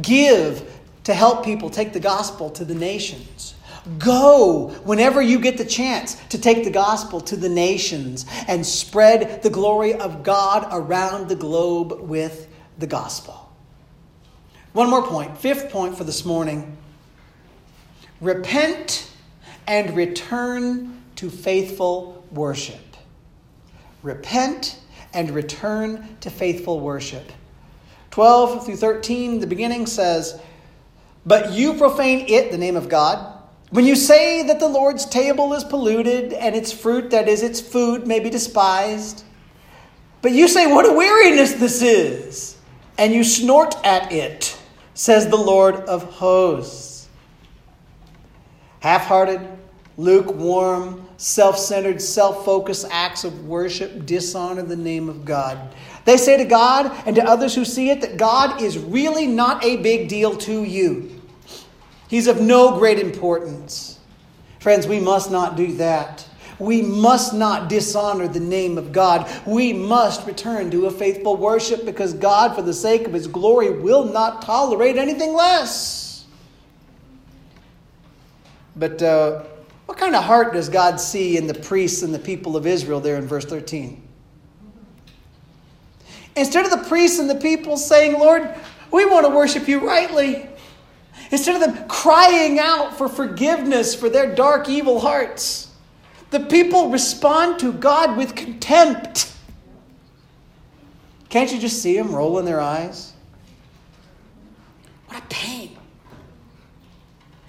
Give 0.00 0.70
to 1.04 1.12
help 1.12 1.44
people 1.44 1.70
take 1.70 1.92
the 1.92 2.00
gospel 2.00 2.50
to 2.50 2.64
the 2.64 2.74
nations. 2.74 3.54
Go 3.98 4.68
whenever 4.84 5.20
you 5.20 5.38
get 5.38 5.58
the 5.58 5.64
chance 5.64 6.14
to 6.30 6.38
take 6.38 6.64
the 6.64 6.70
gospel 6.70 7.20
to 7.22 7.36
the 7.36 7.50
nations 7.50 8.24
and 8.48 8.64
spread 8.64 9.42
the 9.42 9.50
glory 9.50 9.92
of 9.94 10.22
God 10.22 10.68
around 10.72 11.28
the 11.28 11.36
globe 11.36 12.00
with 12.00 12.48
the 12.78 12.86
gospel. 12.86 13.43
One 14.74 14.90
more 14.90 15.06
point, 15.06 15.38
fifth 15.38 15.70
point 15.70 15.96
for 15.96 16.02
this 16.02 16.24
morning. 16.24 16.76
Repent 18.20 19.08
and 19.68 19.94
return 19.94 21.00
to 21.14 21.30
faithful 21.30 22.26
worship. 22.32 22.96
Repent 24.02 24.80
and 25.12 25.30
return 25.30 26.16
to 26.22 26.28
faithful 26.28 26.80
worship. 26.80 27.30
12 28.10 28.66
through 28.66 28.74
13, 28.74 29.38
the 29.38 29.46
beginning 29.46 29.86
says, 29.86 30.40
But 31.24 31.52
you 31.52 31.74
profane 31.74 32.26
it, 32.28 32.50
the 32.50 32.58
name 32.58 32.74
of 32.74 32.88
God. 32.88 33.32
When 33.70 33.84
you 33.84 33.94
say 33.94 34.42
that 34.48 34.58
the 34.58 34.68
Lord's 34.68 35.06
table 35.06 35.54
is 35.54 35.62
polluted 35.62 36.32
and 36.32 36.56
its 36.56 36.72
fruit, 36.72 37.10
that 37.10 37.28
is, 37.28 37.44
its 37.44 37.60
food, 37.60 38.08
may 38.08 38.18
be 38.18 38.28
despised. 38.28 39.22
But 40.20 40.32
you 40.32 40.48
say, 40.48 40.66
What 40.66 40.84
a 40.84 40.92
weariness 40.92 41.52
this 41.52 41.80
is! 41.80 42.58
And 42.98 43.12
you 43.12 43.22
snort 43.22 43.76
at 43.84 44.10
it 44.10 44.53
says 44.94 45.28
the 45.28 45.36
Lord 45.36 45.76
of 45.76 46.04
hosts. 46.04 47.08
Half 48.80 49.06
hearted, 49.06 49.40
lukewarm, 49.96 51.06
self 51.16 51.58
centered, 51.58 52.00
self 52.00 52.44
focused 52.44 52.86
acts 52.90 53.24
of 53.24 53.46
worship 53.46 54.06
dishonor 54.06 54.62
the 54.62 54.76
name 54.76 55.08
of 55.08 55.24
God. 55.24 55.74
They 56.04 56.16
say 56.16 56.36
to 56.36 56.44
God 56.44 56.92
and 57.06 57.16
to 57.16 57.24
others 57.24 57.54
who 57.54 57.64
see 57.64 57.90
it 57.90 58.00
that 58.02 58.16
God 58.16 58.60
is 58.60 58.78
really 58.78 59.26
not 59.26 59.64
a 59.64 59.76
big 59.78 60.08
deal 60.08 60.36
to 60.38 60.62
you. 60.64 61.22
He's 62.08 62.26
of 62.26 62.40
no 62.40 62.78
great 62.78 62.98
importance. 62.98 63.98
Friends, 64.60 64.86
we 64.86 65.00
must 65.00 65.30
not 65.30 65.56
do 65.56 65.74
that. 65.76 66.26
We 66.58 66.82
must 66.82 67.34
not 67.34 67.68
dishonor 67.68 68.28
the 68.28 68.40
name 68.40 68.78
of 68.78 68.92
God. 68.92 69.30
We 69.46 69.72
must 69.72 70.26
return 70.26 70.70
to 70.70 70.86
a 70.86 70.90
faithful 70.90 71.36
worship 71.36 71.84
because 71.84 72.14
God, 72.14 72.54
for 72.54 72.62
the 72.62 72.74
sake 72.74 73.06
of 73.06 73.12
His 73.12 73.26
glory, 73.26 73.70
will 73.70 74.04
not 74.04 74.42
tolerate 74.42 74.96
anything 74.96 75.34
less. 75.34 76.26
But 78.76 79.02
uh, 79.02 79.44
what 79.86 79.98
kind 79.98 80.16
of 80.16 80.24
heart 80.24 80.52
does 80.52 80.68
God 80.68 81.00
see 81.00 81.36
in 81.36 81.46
the 81.46 81.54
priests 81.54 82.02
and 82.02 82.14
the 82.14 82.18
people 82.18 82.56
of 82.56 82.66
Israel 82.66 83.00
there 83.00 83.16
in 83.16 83.26
verse 83.26 83.44
13? 83.44 84.02
Instead 86.36 86.64
of 86.64 86.70
the 86.72 86.88
priests 86.88 87.18
and 87.18 87.30
the 87.30 87.36
people 87.36 87.76
saying, 87.76 88.18
Lord, 88.18 88.52
we 88.90 89.04
want 89.04 89.26
to 89.26 89.30
worship 89.30 89.68
you 89.68 89.86
rightly, 89.86 90.48
instead 91.30 91.54
of 91.54 91.60
them 91.60 91.88
crying 91.88 92.58
out 92.58 92.96
for 92.96 93.08
forgiveness 93.08 93.94
for 93.94 94.08
their 94.08 94.34
dark, 94.34 94.68
evil 94.68 94.98
hearts, 94.98 95.63
the 96.34 96.40
people 96.40 96.90
respond 96.90 97.60
to 97.60 97.72
God 97.72 98.16
with 98.16 98.34
contempt. 98.34 99.32
Can't 101.28 101.52
you 101.52 101.60
just 101.60 101.80
see 101.80 101.96
them 101.96 102.12
rolling 102.12 102.44
their 102.44 102.60
eyes? 102.60 103.12
What 105.06 105.22
a 105.22 105.26
pain. 105.28 105.78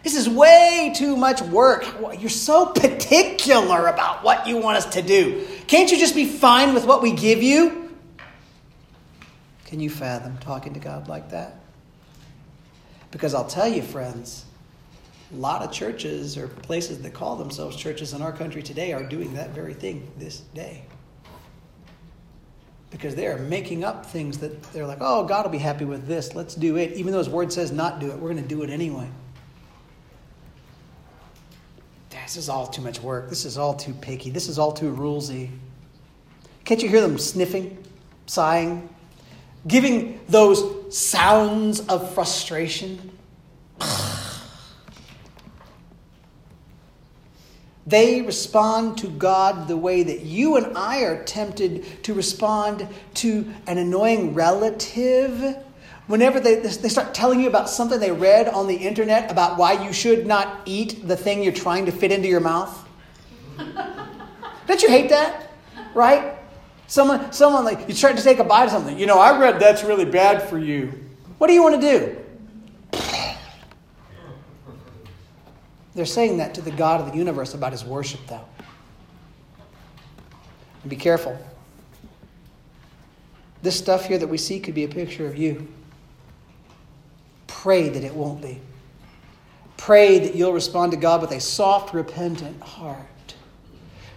This 0.04 0.16
is 0.16 0.30
way 0.30 0.94
too 0.96 1.18
much 1.18 1.42
work. 1.42 1.84
You're 2.20 2.30
so 2.30 2.68
particular 2.68 3.88
about 3.88 4.24
what 4.24 4.46
you 4.46 4.58
want 4.58 4.78
us 4.78 4.86
to 4.94 5.02
do. 5.02 5.48
Can't 5.66 5.92
you 5.92 5.98
just 5.98 6.14
be 6.14 6.26
fine 6.26 6.76
with 6.76 6.86
what 6.86 7.02
we 7.02 7.12
give 7.12 7.42
you? 7.42 7.92
Can 9.66 9.80
you 9.80 9.90
fathom 9.90 10.38
talking 10.38 10.76
to 10.76 10.80
God 10.80 11.08
like 11.08 11.32
that? 11.32 11.56
Because 13.10 13.34
I'll 13.34 13.48
tell 13.48 13.68
you, 13.68 13.82
friends, 13.82 14.46
a 15.36 15.40
lot 15.40 15.62
of 15.62 15.72
churches 15.72 16.38
or 16.38 16.48
places 16.48 17.02
that 17.02 17.14
call 17.14 17.36
themselves 17.36 17.76
churches 17.76 18.14
in 18.14 18.22
our 18.22 18.32
country 18.32 18.64
today 18.64 18.94
are 18.94 19.04
doing 19.04 19.34
that 19.34 19.50
very 19.52 19.74
thing 19.74 20.10
this 20.18 20.40
day. 20.54 20.84
Because 22.90 23.16
they 23.16 23.28
are 23.28 23.38
making 23.38 23.84
up 23.84 24.06
things 24.06 24.38
that 24.38 24.64
they're 24.72 24.88
like, 24.88 25.00
oh, 25.02 25.26
God 25.26 25.46
will 25.46 25.52
be 25.52 25.58
happy 25.58 25.84
with 25.84 26.08
this. 26.08 26.34
Let's 26.34 26.56
do 26.56 26.78
it. 26.78 26.94
Even 26.94 27.12
though 27.12 27.18
His 27.18 27.28
Word 27.30 27.52
says 27.52 27.72
not 27.72 28.00
do 28.00 28.12
it, 28.12 28.18
we're 28.18 28.32
going 28.32 28.42
to 28.42 28.48
do 28.48 28.64
it 28.64 28.70
anyway. 28.70 29.10
This 32.10 32.38
is 32.38 32.50
all 32.50 32.66
too 32.66 32.82
much 32.82 33.02
work. 33.02 33.30
This 33.30 33.46
is 33.46 33.58
all 33.58 33.74
too 33.74 33.94
picky. 33.94 34.30
This 34.30 34.48
is 34.48 34.58
all 34.58 34.72
too 34.72 34.94
rulesy. 34.94 35.50
Can't 36.64 36.82
you 36.82 36.90
hear 36.90 37.02
them 37.02 37.18
sniffing, 37.18 37.78
sighing, 38.26 38.90
giving 39.68 40.20
those 40.28 40.98
sounds 40.98 41.82
of 41.82 42.14
frustration? 42.14 43.12
They 47.88 48.22
respond 48.22 48.98
to 49.00 49.08
God 49.08 49.68
the 49.68 49.78
way 49.78 50.02
that 50.02 50.22
you 50.22 50.56
and 50.58 50.76
I 50.76 51.02
are 51.02 51.24
tempted 51.24 52.04
to 52.04 52.14
respond 52.14 52.88
to 53.16 53.48
an 53.68 53.78
annoying 53.78 54.34
relative 54.34 55.58
whenever 56.08 56.40
they, 56.40 56.56
they 56.56 56.90
start 56.90 57.14
telling 57.14 57.40
you 57.42 57.48
about 57.48 57.70
something 57.70 58.00
they 58.00 58.12
read 58.12 58.48
on 58.48 58.68
the 58.68 58.76
internet 58.76 59.32
about 59.32 59.58
why 59.58 59.84
you 59.86 59.94
should 59.94 60.26
not 60.26 60.62
eat 60.66 61.08
the 61.08 61.16
thing 61.16 61.44
you're 61.44 61.54
trying 61.54 61.86
to 61.86 61.92
fit 61.92 62.12
into 62.12 62.28
your 62.28 62.40
mouth? 62.40 62.88
Don't 64.68 64.82
you 64.82 64.90
hate 64.90 65.10
that? 65.10 65.52
Right? 65.94 66.38
Someone, 66.88 67.32
someone 67.32 67.64
like, 67.66 67.88
you 67.88 67.96
try 67.96 68.14
to 68.14 68.22
take 68.22 68.40
a 68.40 68.44
bite 68.44 68.66
of 68.66 68.72
something. 68.72 68.98
You 68.98 69.06
know, 69.06 69.20
I 69.20 69.40
read 69.40 69.60
that's 69.60 69.84
really 69.84 70.06
bad 70.06 70.48
for 70.50 70.60
you. 70.60 70.92
What 71.38 71.48
do 71.48 71.54
you 71.54 71.64
want 71.64 71.82
to 71.82 71.82
do? 71.82 72.25
They're 75.96 76.06
saying 76.06 76.38
that 76.38 76.54
to 76.56 76.62
the 76.62 76.72
God 76.72 77.00
of 77.00 77.12
the 77.12 77.18
universe 77.18 77.54
about 77.54 77.72
his 77.72 77.86
worship, 77.86 78.20
though. 78.28 78.46
And 80.84 80.90
be 80.90 80.98
careful. 80.98 81.38
This 83.62 83.78
stuff 83.78 84.06
here 84.06 84.18
that 84.18 84.28
we 84.28 84.38
see 84.38 84.60
could 84.60 84.76
be 84.76 84.84
a 84.84 84.90
picture 84.90 85.26
of 85.26 85.38
you. 85.38 85.68
Pray 87.48 87.90
that 87.90 88.04
it 88.04 88.14
won't 88.14 88.42
be. 88.42 88.62
Pray 89.78 90.20
that 90.20 90.36
you'll 90.36 90.54
respond 90.54 90.92
to 90.92 90.98
God 90.98 91.22
with 91.22 91.32
a 91.32 91.40
soft, 91.40 91.94
repentant 91.94 92.62
heart. 92.62 93.08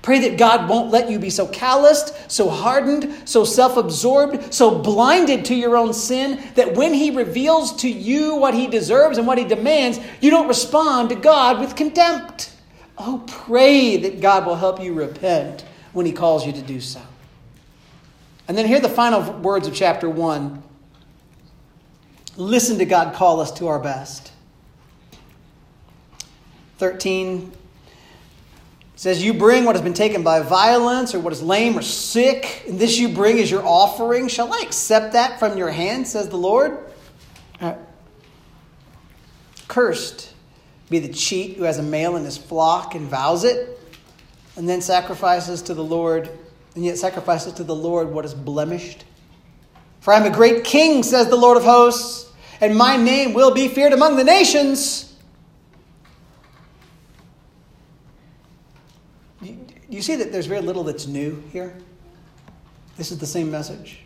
Pray 0.08 0.20
that 0.20 0.38
God 0.38 0.70
won't 0.70 0.90
let 0.90 1.10
you 1.10 1.18
be 1.18 1.28
so 1.28 1.46
calloused, 1.46 2.14
so 2.32 2.48
hardened, 2.48 3.14
so 3.28 3.44
self 3.44 3.76
absorbed, 3.76 4.54
so 4.54 4.78
blinded 4.78 5.44
to 5.44 5.54
your 5.54 5.76
own 5.76 5.92
sin 5.92 6.42
that 6.54 6.74
when 6.74 6.94
He 6.94 7.10
reveals 7.10 7.76
to 7.82 7.90
you 7.90 8.34
what 8.36 8.54
He 8.54 8.68
deserves 8.68 9.18
and 9.18 9.26
what 9.26 9.36
He 9.36 9.44
demands, 9.44 10.00
you 10.22 10.30
don't 10.30 10.48
respond 10.48 11.10
to 11.10 11.14
God 11.14 11.60
with 11.60 11.76
contempt. 11.76 12.50
Oh, 12.96 13.22
pray 13.26 13.98
that 13.98 14.22
God 14.22 14.46
will 14.46 14.54
help 14.56 14.82
you 14.82 14.94
repent 14.94 15.66
when 15.92 16.06
He 16.06 16.12
calls 16.12 16.46
you 16.46 16.54
to 16.54 16.62
do 16.62 16.80
so. 16.80 17.02
And 18.48 18.56
then 18.56 18.64
hear 18.64 18.80
the 18.80 18.88
final 18.88 19.30
words 19.40 19.68
of 19.68 19.74
chapter 19.74 20.08
1. 20.08 20.62
Listen 22.38 22.78
to 22.78 22.86
God 22.86 23.14
call 23.14 23.40
us 23.40 23.52
to 23.58 23.68
our 23.68 23.78
best. 23.78 24.32
13 26.78 27.52
says, 28.98 29.24
You 29.24 29.32
bring 29.32 29.64
what 29.64 29.76
has 29.76 29.82
been 29.82 29.94
taken 29.94 30.24
by 30.24 30.40
violence, 30.40 31.14
or 31.14 31.20
what 31.20 31.32
is 31.32 31.40
lame 31.40 31.78
or 31.78 31.82
sick, 31.82 32.64
and 32.66 32.80
this 32.80 32.98
you 32.98 33.08
bring 33.08 33.38
as 33.38 33.48
your 33.48 33.64
offering. 33.64 34.26
Shall 34.26 34.52
I 34.52 34.58
accept 34.58 35.12
that 35.12 35.38
from 35.38 35.56
your 35.56 35.70
hand, 35.70 36.06
says 36.06 36.28
the 36.28 36.36
Lord? 36.36 36.78
Uh, 37.60 37.74
cursed 39.68 40.34
be 40.90 40.98
the 40.98 41.12
cheat 41.12 41.56
who 41.56 41.62
has 41.62 41.78
a 41.78 41.82
male 41.82 42.16
in 42.16 42.24
his 42.24 42.36
flock 42.36 42.96
and 42.96 43.06
vows 43.06 43.44
it, 43.44 43.78
and 44.56 44.68
then 44.68 44.80
sacrifices 44.80 45.62
to 45.62 45.74
the 45.74 45.84
Lord, 45.84 46.28
and 46.74 46.84
yet 46.84 46.98
sacrifices 46.98 47.52
to 47.54 47.64
the 47.64 47.76
Lord 47.76 48.08
what 48.08 48.24
is 48.24 48.34
blemished. 48.34 49.04
For 50.00 50.12
I 50.12 50.16
am 50.16 50.26
a 50.26 50.34
great 50.34 50.64
king, 50.64 51.04
says 51.04 51.28
the 51.28 51.36
Lord 51.36 51.56
of 51.56 51.62
hosts, 51.62 52.32
and 52.60 52.76
my 52.76 52.96
name 52.96 53.32
will 53.32 53.52
be 53.52 53.68
feared 53.68 53.92
among 53.92 54.16
the 54.16 54.24
nations. 54.24 55.07
You 59.88 60.02
see 60.02 60.16
that 60.16 60.32
there's 60.32 60.46
very 60.46 60.60
little 60.60 60.84
that's 60.84 61.06
new 61.06 61.42
here? 61.52 61.76
This 62.96 63.10
is 63.10 63.18
the 63.18 63.26
same 63.26 63.50
message. 63.50 64.00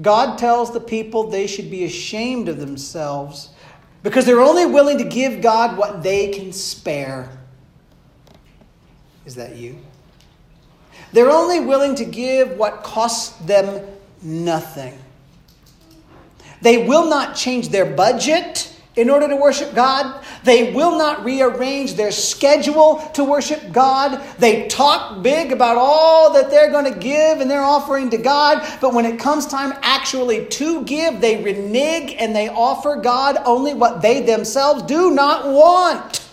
God 0.00 0.38
tells 0.38 0.72
the 0.72 0.80
people 0.80 1.30
they 1.30 1.46
should 1.46 1.70
be 1.70 1.84
ashamed 1.84 2.48
of 2.48 2.58
themselves 2.58 3.50
because 4.02 4.26
they're 4.26 4.40
only 4.40 4.66
willing 4.66 4.98
to 4.98 5.04
give 5.04 5.40
God 5.40 5.78
what 5.78 6.02
they 6.02 6.28
can 6.28 6.52
spare. 6.52 7.30
Is 9.24 9.36
that 9.36 9.56
you? 9.56 9.78
They're 11.12 11.30
only 11.30 11.60
willing 11.60 11.94
to 11.96 12.04
give 12.04 12.58
what 12.58 12.82
costs 12.82 13.36
them 13.46 13.86
nothing. 14.20 14.98
They 16.60 16.86
will 16.86 17.08
not 17.08 17.36
change 17.36 17.68
their 17.68 17.84
budget 17.84 18.73
in 18.96 19.10
order 19.10 19.28
to 19.28 19.36
worship 19.36 19.74
God. 19.74 20.24
They 20.44 20.72
will 20.72 20.96
not 20.96 21.24
rearrange 21.24 21.94
their 21.94 22.12
schedule 22.12 22.98
to 23.14 23.24
worship 23.24 23.72
God. 23.72 24.22
They 24.38 24.68
talk 24.68 25.22
big 25.22 25.52
about 25.52 25.76
all 25.76 26.32
that 26.34 26.50
they're 26.50 26.70
going 26.70 26.92
to 26.92 26.98
give 26.98 27.40
and 27.40 27.50
they're 27.50 27.62
offering 27.62 28.10
to 28.10 28.18
God, 28.18 28.66
but 28.80 28.94
when 28.94 29.04
it 29.04 29.18
comes 29.18 29.46
time 29.46 29.72
actually 29.82 30.46
to 30.46 30.84
give, 30.84 31.20
they 31.20 31.42
renege 31.42 32.14
and 32.18 32.34
they 32.34 32.48
offer 32.48 32.96
God 32.96 33.38
only 33.44 33.74
what 33.74 34.02
they 34.02 34.22
themselves 34.22 34.82
do 34.84 35.10
not 35.10 35.46
want. 35.46 36.23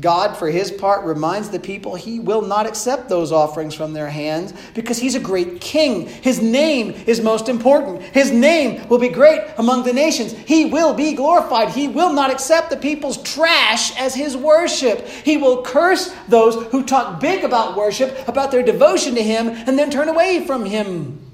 God, 0.00 0.36
for 0.36 0.48
his 0.48 0.70
part, 0.70 1.04
reminds 1.04 1.48
the 1.48 1.58
people 1.58 1.94
he 1.94 2.20
will 2.20 2.42
not 2.42 2.66
accept 2.66 3.08
those 3.08 3.32
offerings 3.32 3.74
from 3.74 3.92
their 3.92 4.10
hands 4.10 4.52
because 4.74 4.98
he's 4.98 5.14
a 5.14 5.20
great 5.20 5.60
king. 5.60 6.06
His 6.06 6.40
name 6.40 6.90
is 7.06 7.20
most 7.20 7.48
important. 7.48 8.02
His 8.02 8.30
name 8.30 8.86
will 8.88 8.98
be 8.98 9.08
great 9.08 9.40
among 9.56 9.84
the 9.84 9.92
nations. 9.92 10.32
He 10.32 10.66
will 10.66 10.94
be 10.94 11.14
glorified. 11.14 11.70
He 11.70 11.88
will 11.88 12.12
not 12.12 12.30
accept 12.30 12.70
the 12.70 12.76
people's 12.76 13.22
trash 13.22 13.96
as 13.96 14.14
his 14.14 14.36
worship. 14.36 15.06
He 15.08 15.36
will 15.36 15.62
curse 15.62 16.14
those 16.28 16.66
who 16.66 16.84
talk 16.84 17.20
big 17.20 17.42
about 17.42 17.76
worship, 17.76 18.28
about 18.28 18.50
their 18.50 18.62
devotion 18.62 19.14
to 19.16 19.22
him, 19.22 19.48
and 19.48 19.78
then 19.78 19.90
turn 19.90 20.08
away 20.08 20.46
from 20.46 20.64
him. 20.64 21.24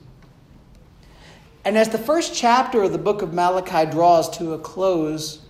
And 1.65 1.77
as 1.79 1.89
the 1.89 1.99
first 1.99 2.35
chapter 2.35 2.83
of 2.83 2.93
the 2.93 2.99
book 2.99 3.23
of 3.23 3.33
Malachi 3.33 3.91
draws 3.91 4.29
to 4.39 4.53
a 4.53 4.59
close, 4.59 5.44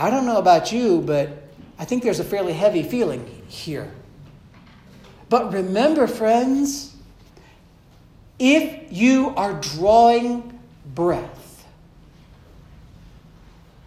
I 0.00 0.08
don't 0.08 0.24
know 0.24 0.38
about 0.38 0.72
you, 0.72 1.02
but 1.02 1.28
I 1.78 1.84
think 1.84 2.02
there's 2.02 2.20
a 2.20 2.24
fairly 2.24 2.54
heavy 2.54 2.82
feeling 2.82 3.44
here. 3.48 3.92
But 5.28 5.52
remember, 5.52 6.06
friends, 6.06 6.96
if 8.38 8.90
you 8.90 9.34
are 9.36 9.60
drawing 9.60 10.58
breath, 10.94 11.66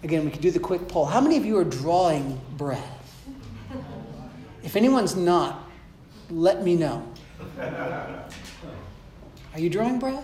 again, 0.03 0.23
we 0.23 0.29
could 0.29 0.41
do 0.41 0.51
the 0.51 0.59
quick 0.59 0.87
poll. 0.87 1.07
How 1.07 1.19
many 1.19 1.35
of 1.35 1.45
you 1.45 1.57
are 1.57 1.63
drawing 1.63 2.39
breath? 2.57 3.25
If 4.61 4.75
anyone's 4.75 5.15
not, 5.15 5.67
let 6.29 6.63
me 6.63 6.75
know. 6.75 7.11
Are 7.59 9.59
you 9.59 9.71
drawing 9.71 9.97
breath? 9.97 10.23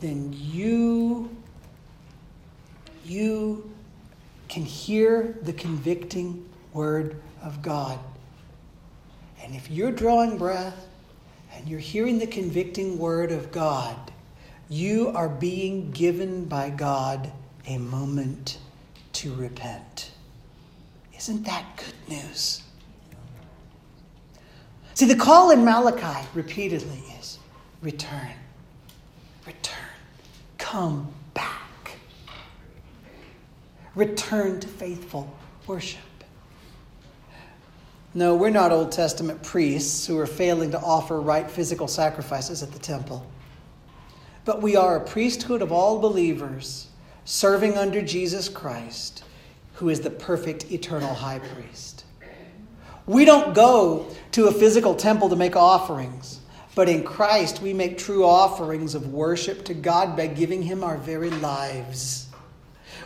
Then 0.00 0.34
you 0.34 1.34
you 3.08 3.70
can 4.48 4.64
hear 4.64 5.36
the 5.42 5.52
convicting 5.52 6.48
word 6.72 7.20
of 7.42 7.62
God. 7.62 7.98
And 9.42 9.54
if 9.54 9.70
you're 9.70 9.92
drawing 9.92 10.38
breath 10.38 10.86
and 11.54 11.68
you're 11.68 11.78
hearing 11.78 12.18
the 12.18 12.26
convicting 12.26 12.98
word 12.98 13.32
of 13.32 13.52
God, 13.52 13.96
you 14.68 15.08
are 15.14 15.28
being 15.28 15.90
given 15.92 16.44
by 16.44 16.70
God 16.70 17.30
a 17.66 17.78
moment 17.78 18.58
to 19.14 19.34
repent. 19.34 20.10
Isn't 21.16 21.44
that 21.44 21.64
good 21.76 22.08
news? 22.08 22.62
See, 24.94 25.06
the 25.06 25.16
call 25.16 25.50
in 25.50 25.64
Malachi 25.64 26.26
repeatedly 26.34 27.02
is 27.18 27.38
return, 27.82 28.32
return, 29.46 29.76
come 30.58 31.12
return 33.96 34.60
to 34.60 34.68
faithful 34.68 35.36
worship. 35.66 36.00
No, 38.14 38.36
we're 38.36 38.50
not 38.50 38.72
Old 38.72 38.92
Testament 38.92 39.42
priests 39.42 40.06
who 40.06 40.18
are 40.18 40.26
failing 40.26 40.70
to 40.70 40.80
offer 40.80 41.20
right 41.20 41.50
physical 41.50 41.88
sacrifices 41.88 42.62
at 42.62 42.72
the 42.72 42.78
temple. 42.78 43.26
But 44.44 44.62
we 44.62 44.76
are 44.76 44.96
a 44.96 45.04
priesthood 45.04 45.60
of 45.60 45.72
all 45.72 45.98
believers 45.98 46.86
serving 47.24 47.76
under 47.76 48.00
Jesus 48.00 48.48
Christ, 48.48 49.24
who 49.74 49.88
is 49.88 50.00
the 50.00 50.10
perfect 50.10 50.70
eternal 50.70 51.12
high 51.12 51.40
priest. 51.40 52.04
We 53.06 53.24
don't 53.24 53.54
go 53.54 54.06
to 54.32 54.46
a 54.46 54.52
physical 54.52 54.94
temple 54.94 55.28
to 55.28 55.36
make 55.36 55.56
offerings, 55.56 56.40
but 56.74 56.88
in 56.88 57.04
Christ 57.04 57.60
we 57.60 57.72
make 57.72 57.98
true 57.98 58.24
offerings 58.24 58.94
of 58.94 59.12
worship 59.12 59.64
to 59.66 59.74
God 59.74 60.16
by 60.16 60.26
giving 60.26 60.62
Him 60.62 60.82
our 60.82 60.96
very 60.96 61.30
lives. 61.30 62.25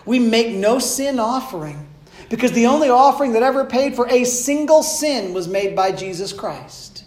We 0.04 0.18
make 0.18 0.54
no 0.54 0.78
sin 0.78 1.18
offering 1.18 1.86
because 2.28 2.52
the 2.52 2.66
only 2.66 2.88
offering 2.88 3.32
that 3.32 3.42
ever 3.42 3.64
paid 3.64 3.94
for 3.94 4.08
a 4.08 4.24
single 4.24 4.82
sin 4.82 5.34
was 5.34 5.48
made 5.48 5.74
by 5.74 5.92
Jesus 5.92 6.32
Christ. 6.32 7.04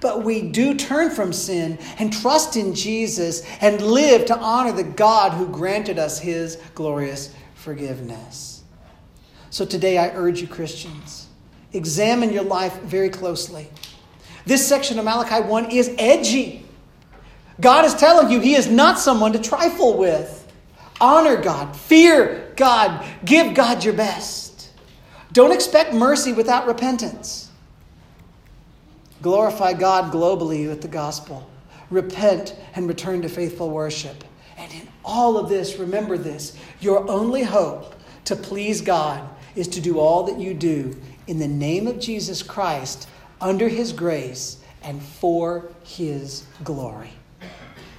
But 0.00 0.24
we 0.24 0.42
do 0.42 0.74
turn 0.74 1.10
from 1.10 1.32
sin 1.32 1.78
and 1.98 2.12
trust 2.12 2.56
in 2.56 2.74
Jesus 2.74 3.42
and 3.60 3.80
live 3.80 4.26
to 4.26 4.38
honor 4.38 4.72
the 4.72 4.84
God 4.84 5.32
who 5.32 5.48
granted 5.48 5.98
us 5.98 6.18
his 6.18 6.56
glorious 6.74 7.34
forgiveness. 7.54 8.62
So 9.50 9.64
today 9.64 9.96
I 9.96 10.10
urge 10.10 10.42
you, 10.42 10.48
Christians, 10.48 11.28
examine 11.72 12.32
your 12.32 12.44
life 12.44 12.78
very 12.82 13.08
closely. 13.08 13.68
This 14.44 14.66
section 14.66 14.98
of 14.98 15.04
Malachi 15.04 15.42
1 15.42 15.70
is 15.70 15.94
edgy. 15.98 16.64
God 17.60 17.84
is 17.84 17.94
telling 17.94 18.30
you 18.30 18.40
he 18.40 18.54
is 18.54 18.68
not 18.68 18.98
someone 18.98 19.32
to 19.32 19.38
trifle 19.38 19.96
with. 19.96 20.35
Honor 21.00 21.36
God, 21.40 21.76
fear 21.76 22.52
God, 22.56 23.04
give 23.24 23.54
God 23.54 23.84
your 23.84 23.94
best. 23.94 24.70
Don't 25.32 25.52
expect 25.52 25.92
mercy 25.92 26.32
without 26.32 26.66
repentance. 26.66 27.50
Glorify 29.22 29.72
God 29.74 30.12
globally 30.12 30.68
with 30.68 30.82
the 30.82 30.88
gospel. 30.88 31.48
repent 31.90 32.54
and 32.74 32.88
return 32.88 33.22
to 33.22 33.28
faithful 33.28 33.70
worship. 33.70 34.24
And 34.56 34.72
in 34.72 34.88
all 35.04 35.36
of 35.36 35.48
this, 35.48 35.78
remember 35.78 36.18
this 36.18 36.56
your 36.80 37.08
only 37.10 37.42
hope 37.42 37.94
to 38.24 38.36
please 38.36 38.80
God 38.80 39.28
is 39.54 39.68
to 39.68 39.80
do 39.80 39.98
all 39.98 40.24
that 40.24 40.38
you 40.38 40.54
do 40.54 40.96
in 41.26 41.38
the 41.38 41.48
name 41.48 41.86
of 41.86 41.98
Jesus 41.98 42.42
Christ, 42.42 43.08
under 43.40 43.68
his 43.68 43.92
grace, 43.92 44.58
and 44.82 45.02
for 45.02 45.68
his 45.84 46.44
glory. 46.62 47.10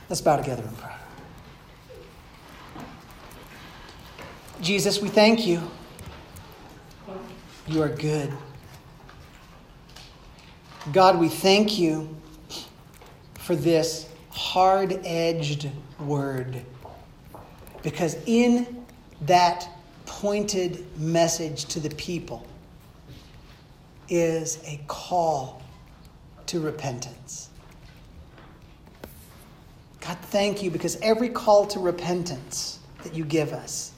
Let's 0.10 0.22
bow 0.22 0.38
together 0.38 0.64
and 0.64 0.78
pray. 0.78 0.94
Jesus, 4.62 5.00
we 5.00 5.10
thank 5.10 5.46
you. 5.46 5.62
You 7.68 7.84
are 7.84 7.90
good. 7.90 8.34
God, 10.92 11.20
we 11.20 11.30
thank 11.30 11.78
you 11.78 12.16
for 13.36 13.56
this 13.56 14.10
hard 14.32 15.00
edged 15.06 15.70
word. 16.00 16.62
Because 17.84 18.18
in 18.26 18.86
that 19.22 19.70
pointed 20.08 20.86
message 20.98 21.66
to 21.66 21.80
the 21.80 21.92
people 21.92 22.48
is 24.10 24.60
a 24.66 24.80
call 24.88 25.62
to 26.48 26.60
repentance. 26.60 27.50
God, 30.02 30.18
thank 30.18 30.64
you 30.64 30.72
because 30.72 30.98
every 31.02 31.30
call 31.30 31.68
to 31.68 31.80
repentance 31.80 32.80
that 33.04 33.14
you 33.14 33.24
give 33.24 33.54
us 33.54 33.92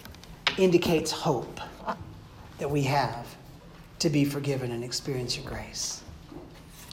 indicates 0.60 1.12
hope 1.12 1.60
that 2.57 2.70
we 2.70 2.84
have 2.84 3.26
to 3.99 4.10
be 4.10 4.26
forgiven 4.26 4.72
and 4.72 4.84
experience 4.84 5.38
your 5.38 5.45
grace. 5.45 6.03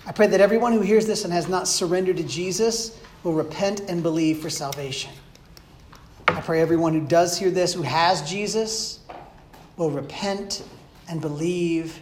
I 0.07 0.13
pray 0.13 0.29
that 0.29 0.41
everyone 0.41 0.73
who 0.73 0.81
hears 0.81 1.07
this 1.07 1.25
and 1.25 1.33
has 1.33 1.49
not 1.49 1.67
surrendered 1.67 2.17
to 2.19 2.25
Jesus 2.25 3.01
will 3.25 3.33
repent 3.33 3.81
and 3.89 4.03
believe 4.03 4.39
for 4.39 4.49
salvation. 4.49 5.11
I 6.29 6.41
pray 6.41 6.61
everyone 6.61 6.95
who 6.95 7.07
does 7.07 7.39
hear 7.39 7.51
this, 7.51 7.75
who 7.75 7.83
has 7.83 8.29
Jesus, 8.29 9.01
will 9.77 9.91
repent 9.91 10.63
and 11.09 11.21
believe 11.21 12.01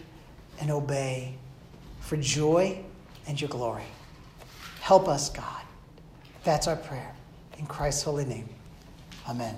and 0.59 0.69
obey 0.69 1.35
for 1.99 2.17
joy 2.17 2.77
and 3.27 3.39
your 3.39 3.49
glory. 3.49 3.83
Help 4.81 5.07
us, 5.07 5.29
God. 5.29 5.61
That's 6.43 6.67
our 6.67 6.75
prayer. 6.75 7.11
In 7.57 7.65
Christ's 7.65 8.03
holy 8.03 8.25
name. 8.25 8.47
Amen. 9.27 9.55